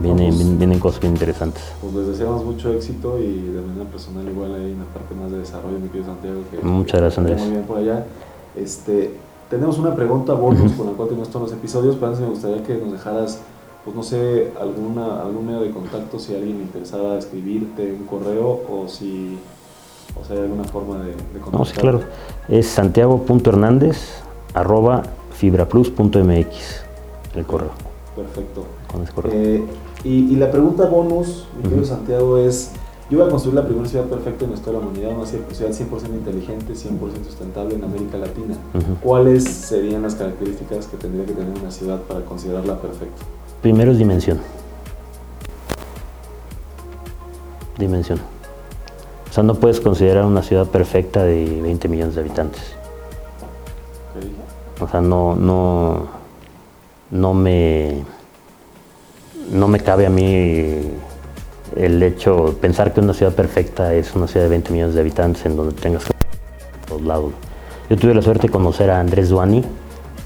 Vienen, 0.00 0.58
vienen 0.58 0.80
cosas 0.80 1.00
bien 1.00 1.12
interesantes. 1.12 1.62
Pues 1.80 1.94
les 1.94 2.06
deseamos 2.08 2.44
mucho 2.44 2.72
éxito 2.72 3.18
y 3.18 3.52
de 3.52 3.60
manera 3.60 3.84
personal 3.84 4.26
igual 4.26 4.54
hay 4.54 4.72
una 4.72 4.86
parte 4.86 5.14
más 5.14 5.30
de 5.30 5.38
desarrollo, 5.38 5.78
mi 5.78 5.88
querido 5.88 6.06
Santiago. 6.06 6.40
Que 6.50 6.66
Muchas 6.66 7.00
gracias 7.00 7.18
Andrés. 7.18 7.40
Muy 7.42 7.50
bien 7.50 7.62
por 7.64 7.78
allá. 7.78 8.06
Este, 8.56 9.14
tenemos 9.50 9.78
una 9.78 9.94
pregunta 9.94 10.34
bonus 10.34 10.72
con 10.72 10.86
la 10.86 10.92
cual 10.92 11.08
tenemos 11.08 11.28
todos 11.28 11.50
los 11.50 11.58
episodios, 11.58 11.96
pero 11.96 12.08
antes 12.08 12.20
me 12.20 12.28
gustaría 12.28 12.62
que 12.62 12.76
nos 12.76 12.92
dejaras, 12.92 13.40
pues 13.84 13.94
no 13.96 14.02
sé, 14.02 14.52
alguna, 14.60 15.22
algún 15.22 15.46
medio 15.46 15.60
de 15.60 15.70
contacto 15.70 16.18
si 16.18 16.34
alguien 16.34 16.58
le 16.58 16.64
interesara 16.64 17.18
escribirte 17.18 17.92
un 17.92 18.06
correo 18.06 18.62
o 18.70 18.88
si, 18.88 19.38
o 20.20 20.24
sea, 20.24 20.36
hay 20.36 20.42
alguna 20.42 20.64
forma 20.64 20.98
de, 20.98 21.10
de 21.10 21.40
contactar. 21.40 21.58
No, 21.58 21.64
sí, 21.64 21.74
claro. 21.74 22.00
Es 22.48 22.66
santiago.hernández 22.66 24.22
arroba 24.54 25.02
fibraplus.mx 25.32 26.84
el 27.34 27.44
correo. 27.44 27.70
Perfecto. 28.14 28.64
Eh, 29.32 29.64
y, 30.04 30.36
la 30.36 30.50
pregunta 30.50 30.86
bonus, 30.86 31.46
mi 31.56 31.64
querido 31.64 31.84
Santiago, 31.84 32.38
es, 32.38 32.70
yo 33.14 33.20
voy 33.20 33.28
a 33.28 33.30
construir 33.30 33.54
la 33.54 33.64
primera 33.64 33.88
ciudad 33.88 34.06
perfecta 34.06 34.44
en 34.44 34.50
nuestra 34.50 34.72
la 34.72 34.80
humanidad, 34.80 35.12
una 35.16 35.24
ciudad 35.24 35.70
100% 35.70 36.14
inteligente, 36.14 36.72
100% 36.72 37.24
sustentable 37.24 37.76
en 37.76 37.84
América 37.84 38.18
Latina. 38.18 38.56
¿Cuáles 39.00 39.44
serían 39.44 40.02
las 40.02 40.16
características 40.16 40.88
que 40.88 40.96
tendría 40.96 41.24
que 41.24 41.32
tener 41.32 41.56
una 41.56 41.70
ciudad 41.70 42.00
para 42.00 42.24
considerarla 42.24 42.80
perfecta? 42.80 43.22
Primero 43.62 43.92
es 43.92 43.98
dimensión. 43.98 44.40
Dimensión. 47.78 48.18
O 49.30 49.32
sea, 49.32 49.44
no 49.44 49.54
puedes 49.54 49.80
considerar 49.80 50.24
una 50.24 50.42
ciudad 50.42 50.66
perfecta 50.66 51.22
de 51.22 51.60
20 51.62 51.88
millones 51.88 52.16
de 52.16 52.20
habitantes. 52.20 52.62
Ok. 54.16 54.82
O 54.82 54.88
sea, 54.88 55.00
no, 55.00 55.36
no, 55.36 56.08
no 57.12 57.32
me, 57.32 58.02
no 59.52 59.68
me 59.68 59.78
cabe 59.78 60.06
a 60.06 60.10
mí 60.10 60.90
el 61.76 62.02
hecho, 62.02 62.56
pensar 62.60 62.92
que 62.92 63.00
una 63.00 63.14
ciudad 63.14 63.32
perfecta 63.32 63.94
es 63.94 64.14
una 64.14 64.26
ciudad 64.26 64.46
de 64.46 64.50
20 64.50 64.72
millones 64.72 64.94
de 64.94 65.00
habitantes 65.00 65.44
en 65.46 65.56
donde 65.56 65.74
tengas 65.74 66.04
que 66.04 66.12
todos 66.86 67.02
lados. 67.02 67.32
Yo 67.90 67.96
tuve 67.96 68.14
la 68.14 68.22
suerte 68.22 68.46
de 68.46 68.52
conocer 68.52 68.90
a 68.90 69.00
Andrés 69.00 69.28
Duani, 69.28 69.64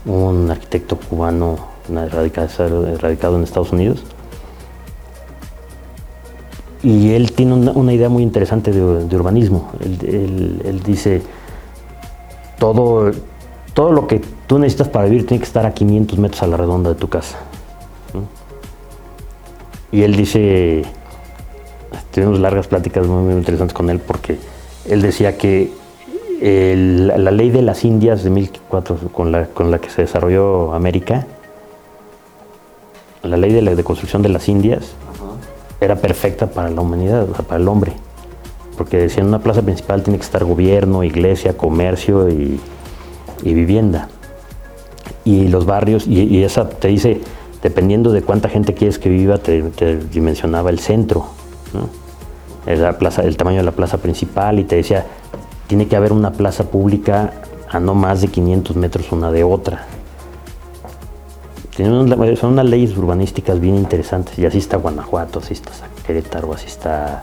un 0.04 0.50
arquitecto 0.50 0.96
cubano 0.96 1.58
radicado, 1.88 3.36
en 3.36 3.42
Estados 3.42 3.72
Unidos. 3.72 4.04
Y 6.82 7.10
él 7.12 7.32
tiene 7.32 7.54
una, 7.54 7.92
idea 7.92 8.08
muy 8.08 8.22
interesante 8.22 8.70
de, 8.70 9.16
urbanismo. 9.16 9.72
Él, 9.80 10.80
dice, 10.84 11.22
todo, 12.58 13.10
todo 13.74 13.90
lo 13.90 14.06
que 14.06 14.20
tú 14.46 14.58
necesitas 14.58 14.88
para 14.88 15.06
vivir 15.06 15.26
tiene 15.26 15.40
que 15.40 15.46
estar 15.46 15.66
a 15.66 15.74
500 15.74 16.18
metros 16.18 16.42
a 16.42 16.46
la 16.46 16.56
redonda 16.56 16.90
de 16.90 16.96
tu 16.96 17.08
casa. 17.08 17.38
Y 19.90 20.02
él 20.02 20.14
dice, 20.14 20.84
tuvimos 22.12 22.38
largas 22.40 22.66
pláticas 22.66 23.06
muy, 23.06 23.22
muy 23.24 23.34
interesantes 23.34 23.74
con 23.74 23.90
él 23.90 23.98
porque 24.00 24.38
él 24.88 25.02
decía 25.02 25.36
que 25.38 25.70
el- 26.40 27.08
la 27.08 27.30
ley 27.30 27.50
de 27.50 27.62
las 27.62 27.84
Indias 27.84 28.22
de 28.22 28.30
1400, 28.30 29.10
con 29.12 29.32
la, 29.32 29.46
con 29.46 29.70
la 29.70 29.78
que 29.80 29.90
se 29.90 30.02
desarrolló 30.02 30.72
América, 30.74 31.26
la 33.22 33.36
ley 33.36 33.52
de, 33.52 33.62
la, 33.62 33.74
de 33.74 33.84
construcción 33.84 34.22
de 34.22 34.28
las 34.28 34.48
Indias, 34.48 34.92
Ajá. 35.12 35.32
era 35.80 35.96
perfecta 35.96 36.46
para 36.48 36.70
la 36.70 36.80
humanidad, 36.80 37.28
o 37.28 37.34
sea, 37.34 37.44
para 37.44 37.60
el 37.60 37.68
hombre. 37.68 37.92
Porque 38.76 38.96
decían, 38.96 39.26
una 39.26 39.40
plaza 39.40 39.62
principal 39.62 40.02
tiene 40.04 40.18
que 40.18 40.24
estar 40.24 40.44
gobierno, 40.44 41.02
iglesia, 41.02 41.56
comercio 41.56 42.28
y, 42.28 42.60
y 43.42 43.54
vivienda. 43.54 44.08
Y 45.24 45.48
los 45.48 45.66
barrios, 45.66 46.06
y, 46.06 46.20
y 46.22 46.44
esa 46.44 46.68
te 46.68 46.86
dice, 46.88 47.20
dependiendo 47.60 48.12
de 48.12 48.22
cuánta 48.22 48.48
gente 48.48 48.74
quieres 48.74 49.00
que 49.00 49.08
viva, 49.08 49.38
te, 49.38 49.62
te 49.62 49.96
dimensionaba 49.96 50.70
el 50.70 50.78
centro, 50.78 51.26
la 52.66 52.98
plaza, 52.98 53.22
el 53.22 53.36
tamaño 53.36 53.58
de 53.58 53.64
la 53.64 53.72
plaza 53.72 53.98
principal 53.98 54.58
y 54.58 54.64
te 54.64 54.76
decía, 54.76 55.06
tiene 55.66 55.86
que 55.88 55.96
haber 55.96 56.12
una 56.12 56.32
plaza 56.32 56.64
pública 56.64 57.32
a 57.70 57.80
no 57.80 57.94
más 57.94 58.20
de 58.20 58.28
500 58.28 58.76
metros 58.76 59.12
una 59.12 59.30
de 59.30 59.44
otra. 59.44 59.86
Son 61.76 62.52
unas 62.52 62.64
leyes 62.64 62.96
urbanísticas 62.96 63.60
bien 63.60 63.76
interesantes. 63.76 64.36
Y 64.38 64.46
así 64.46 64.58
está 64.58 64.78
Guanajuato, 64.78 65.38
así 65.38 65.54
está 65.54 65.70
Querétaro, 66.04 66.52
así 66.52 66.66
está 66.66 67.22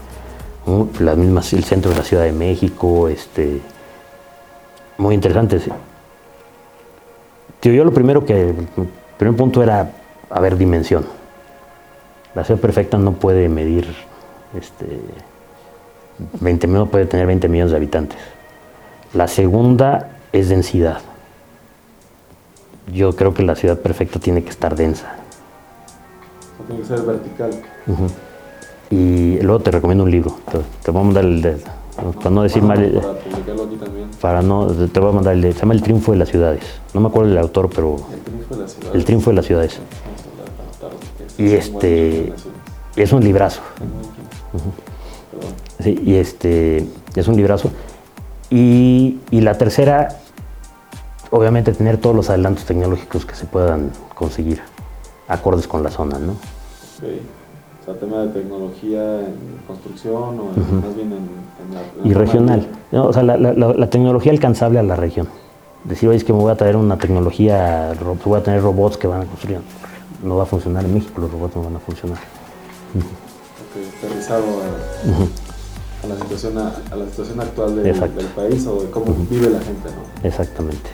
las 1.00 1.18
mismas, 1.18 1.52
el 1.52 1.66
centro 1.66 1.91
de 1.91 1.98
la 1.98 2.04
Ciudad 2.04 2.24
de 2.24 2.32
México. 2.32 3.10
Este, 3.10 3.60
muy 4.98 5.14
interesantes. 5.14 5.70
Tío, 7.60 7.74
yo 7.74 7.84
lo 7.84 7.93
primero 7.93 8.26
que, 8.26 8.50
el 8.50 8.68
primer 9.18 9.36
punto 9.36 9.62
era, 9.62 9.91
a 10.30 10.41
dimensión. 10.41 11.06
La 12.34 12.43
ciudad 12.43 12.62
perfecta 12.62 12.98
no 12.98 13.14
puede 13.14 13.50
medir, 13.50 13.93
este, 14.58 14.99
20, 16.39 16.68
no 16.68 16.88
puede 16.88 17.06
tener 17.06 17.28
20 17.28 17.47
millones 17.49 17.72
de 17.72 17.78
habitantes. 17.78 18.18
La 19.14 19.28
segunda 19.28 20.10
es 20.32 20.49
densidad. 20.49 20.99
Yo 22.93 23.16
creo 23.16 23.34
que 23.34 23.43
la 23.43 23.56
ciudad 23.56 23.80
perfecta 23.80 24.20
tiene 24.20 24.43
que 24.43 24.49
estar 24.49 24.76
densa. 24.76 25.16
Tiene 26.68 26.82
que 26.82 26.88
ser 26.88 27.01
vertical. 27.01 27.51
Y 28.89 29.39
luego 29.41 29.60
te 29.60 29.72
recomiendo 29.72 30.03
un 30.03 30.12
libro. 30.12 30.38
Te, 30.51 30.60
te 30.84 30.91
voy 30.91 31.01
a 31.01 31.06
mandar 31.06 31.26
el 31.26 31.41
de, 31.41 31.58
para 31.95 32.30
no 32.30 32.43
decir 32.43 32.62
mal, 32.62 32.78
Para 32.78 33.14
publicarlo 33.14 33.64
aquí 33.64 33.76
también. 33.78 34.10
para 34.22 34.41
no, 34.41 34.68
te 34.68 34.99
voy 34.99 35.10
a 35.10 35.14
mandar 35.14 35.34
el 35.34 35.41
de, 35.41 35.53
se 35.53 35.60
llama 35.60 35.74
El 35.74 35.82
Triunfo 35.82 36.12
de 36.12 36.18
las 36.18 36.30
Ciudades. 36.30 36.64
No 36.93 37.01
me 37.01 37.08
acuerdo 37.08 37.30
del 37.30 37.38
autor, 37.38 37.70
pero 37.74 37.95
El 37.95 38.24
triunfo 38.24 38.56
de 38.56 38.62
la 38.62 38.68
ciudad. 38.68 38.95
El 38.95 39.06
Triunfo 39.06 39.30
de 39.30 39.36
las 39.36 39.45
Ciudades. 39.45 39.80
Y 41.38 41.53
este-. 41.53 42.34
Es 42.95 43.12
un 43.12 43.24
librazo. 43.24 43.62
Sí, 45.82 45.99
y 46.06 46.16
este 46.16 46.88
es 47.16 47.28
un 47.28 47.36
librazo. 47.36 47.72
Y, 48.49 49.20
y 49.32 49.41
la 49.41 49.58
tercera, 49.58 50.10
obviamente 51.32 51.74
tener 51.74 51.97
todos 51.97 52.16
los 52.16 52.30
adelantos 52.30 52.66
tecnológicos 52.66 53.26
que 53.26 53.36
se 53.36 53.45
puedan 53.45 53.91
conseguir, 54.14 54.62
acordes 55.28 55.68
con 55.68 55.84
la 55.84 55.89
zona, 55.91 56.18
¿no? 56.20 56.32
Ok. 56.34 57.10
O 57.82 57.86
sea, 57.86 57.93
tema 57.99 58.22
de 58.22 58.28
tecnología 58.30 59.20
en 59.20 59.36
construcción 59.68 60.39
o 60.39 60.51
en- 60.56 60.82
más 60.82 60.95
bien 60.95 61.12
en, 61.12 61.18
en 61.18 61.74
la... 61.74 61.82
en 62.03 62.06
Y 62.10 62.14
la 62.14 62.20
regional. 62.20 62.68
O 62.93 63.14
sea, 63.14 63.22
la, 63.24 63.38
la- 63.38 63.89
tecnología 63.89 64.32
alcanzable 64.32 64.80
a 64.80 64.84
la 64.84 64.95
región. 64.95 65.28
Decir, 65.84 66.10
oye, 66.10 66.18
es 66.18 66.24
que 66.24 66.34
me 66.34 66.39
voy 66.39 66.51
a 66.51 66.56
traer 66.56 66.78
una 66.78 66.97
tecnología, 66.97 67.93
voy 68.26 68.39
a 68.39 68.43
tener 68.43 68.62
robots 68.64 68.97
que 68.97 69.06
van 69.06 69.22
a 69.22 69.26
construir. 69.26 69.60
No 70.24 70.38
va 70.38 70.43
a 70.43 70.45
funcionar 70.47 70.84
en 70.86 70.95
México, 70.95 71.22
los 71.22 71.32
robots 71.32 71.56
no 71.58 71.64
van 71.64 71.76
a 71.76 71.80
funcionar. 71.80 72.18
Aterrizado 74.06 74.45
a, 74.62 76.06
a 76.06 76.08
la 76.08 76.16
situación, 76.16 76.58
a, 76.58 76.74
a 76.91 76.95
la 76.95 77.06
situación 77.06 77.41
actual 77.41 77.84
del, 77.84 77.95
país 78.36 78.66
o 78.68 78.82
de 78.82 78.89
cómo 78.89 79.16
vive 79.30 79.49
la 79.49 79.60
gente, 79.60 79.89
¿no? 79.89 80.28
Exactamente. 80.28 80.89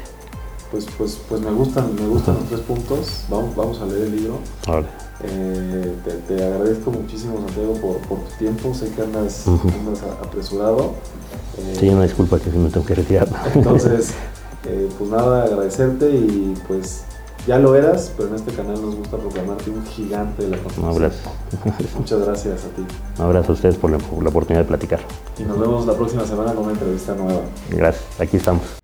Pues, 0.72 0.86
pues, 0.97 1.20
pues 1.28 1.41
me 1.41 1.51
gustan, 1.51 1.93
me 1.95 2.07
gustan 2.07 2.36
los 2.36 2.45
tres 2.45 2.62
puntos. 2.62 3.26
Vamos, 3.30 3.55
vamos 3.55 3.82
a 3.82 3.86
leer 3.86 4.03
el 4.03 4.16
libro. 4.16 4.39
Eh, 5.24 5.95
te, 6.05 6.12
te 6.34 6.43
agradezco 6.43 6.91
muchísimo, 6.91 7.38
Santiago, 7.45 7.74
por, 7.76 7.97
por 8.07 8.20
tu 8.20 8.38
tiempo. 8.38 8.74
Sé 8.74 8.89
que 8.91 9.01
andas, 9.01 9.45
apresurado. 10.24 10.93
Eh, 11.57 11.76
sí, 11.78 11.89
una 11.89 12.03
disculpa 12.03 12.39
que 12.39 12.49
sí 12.49 12.57
me 12.57 12.70
tengo 12.70 12.86
que 12.86 12.95
retirar. 12.95 13.28
Entonces, 13.53 14.12
eh, 14.66 14.89
pues 14.97 15.09
nada, 15.09 15.43
agradecerte 15.43 16.09
y 16.09 16.57
pues 16.68 17.03
ya 17.47 17.59
lo 17.59 17.75
eras, 17.75 18.11
pero 18.15 18.29
en 18.29 18.35
este 18.35 18.51
canal 18.51 18.81
nos 18.81 18.95
gusta 18.95 19.17
proclamarte 19.17 19.69
un 19.69 19.85
gigante 19.85 20.43
de 20.43 20.49
la 20.49 20.57
Un 20.57 20.63
construcción. 20.63 20.95
abrazo. 20.95 21.31
Muchas 21.97 22.19
gracias 22.25 22.65
a 22.65 22.69
ti. 22.75 22.85
Un 23.17 23.25
abrazo 23.25 23.51
a 23.51 23.55
ustedes 23.55 23.75
por 23.75 23.91
la, 23.91 23.97
por 23.97 24.23
la 24.23 24.29
oportunidad 24.29 24.63
de 24.63 24.67
platicar. 24.67 24.99
Y 25.39 25.43
nos 25.43 25.59
vemos 25.59 25.85
la 25.85 25.93
próxima 25.93 26.25
semana 26.25 26.53
con 26.53 26.63
una 26.65 26.73
entrevista 26.73 27.13
nueva. 27.15 27.41
Gracias, 27.69 28.03
aquí 28.19 28.37
estamos. 28.37 28.80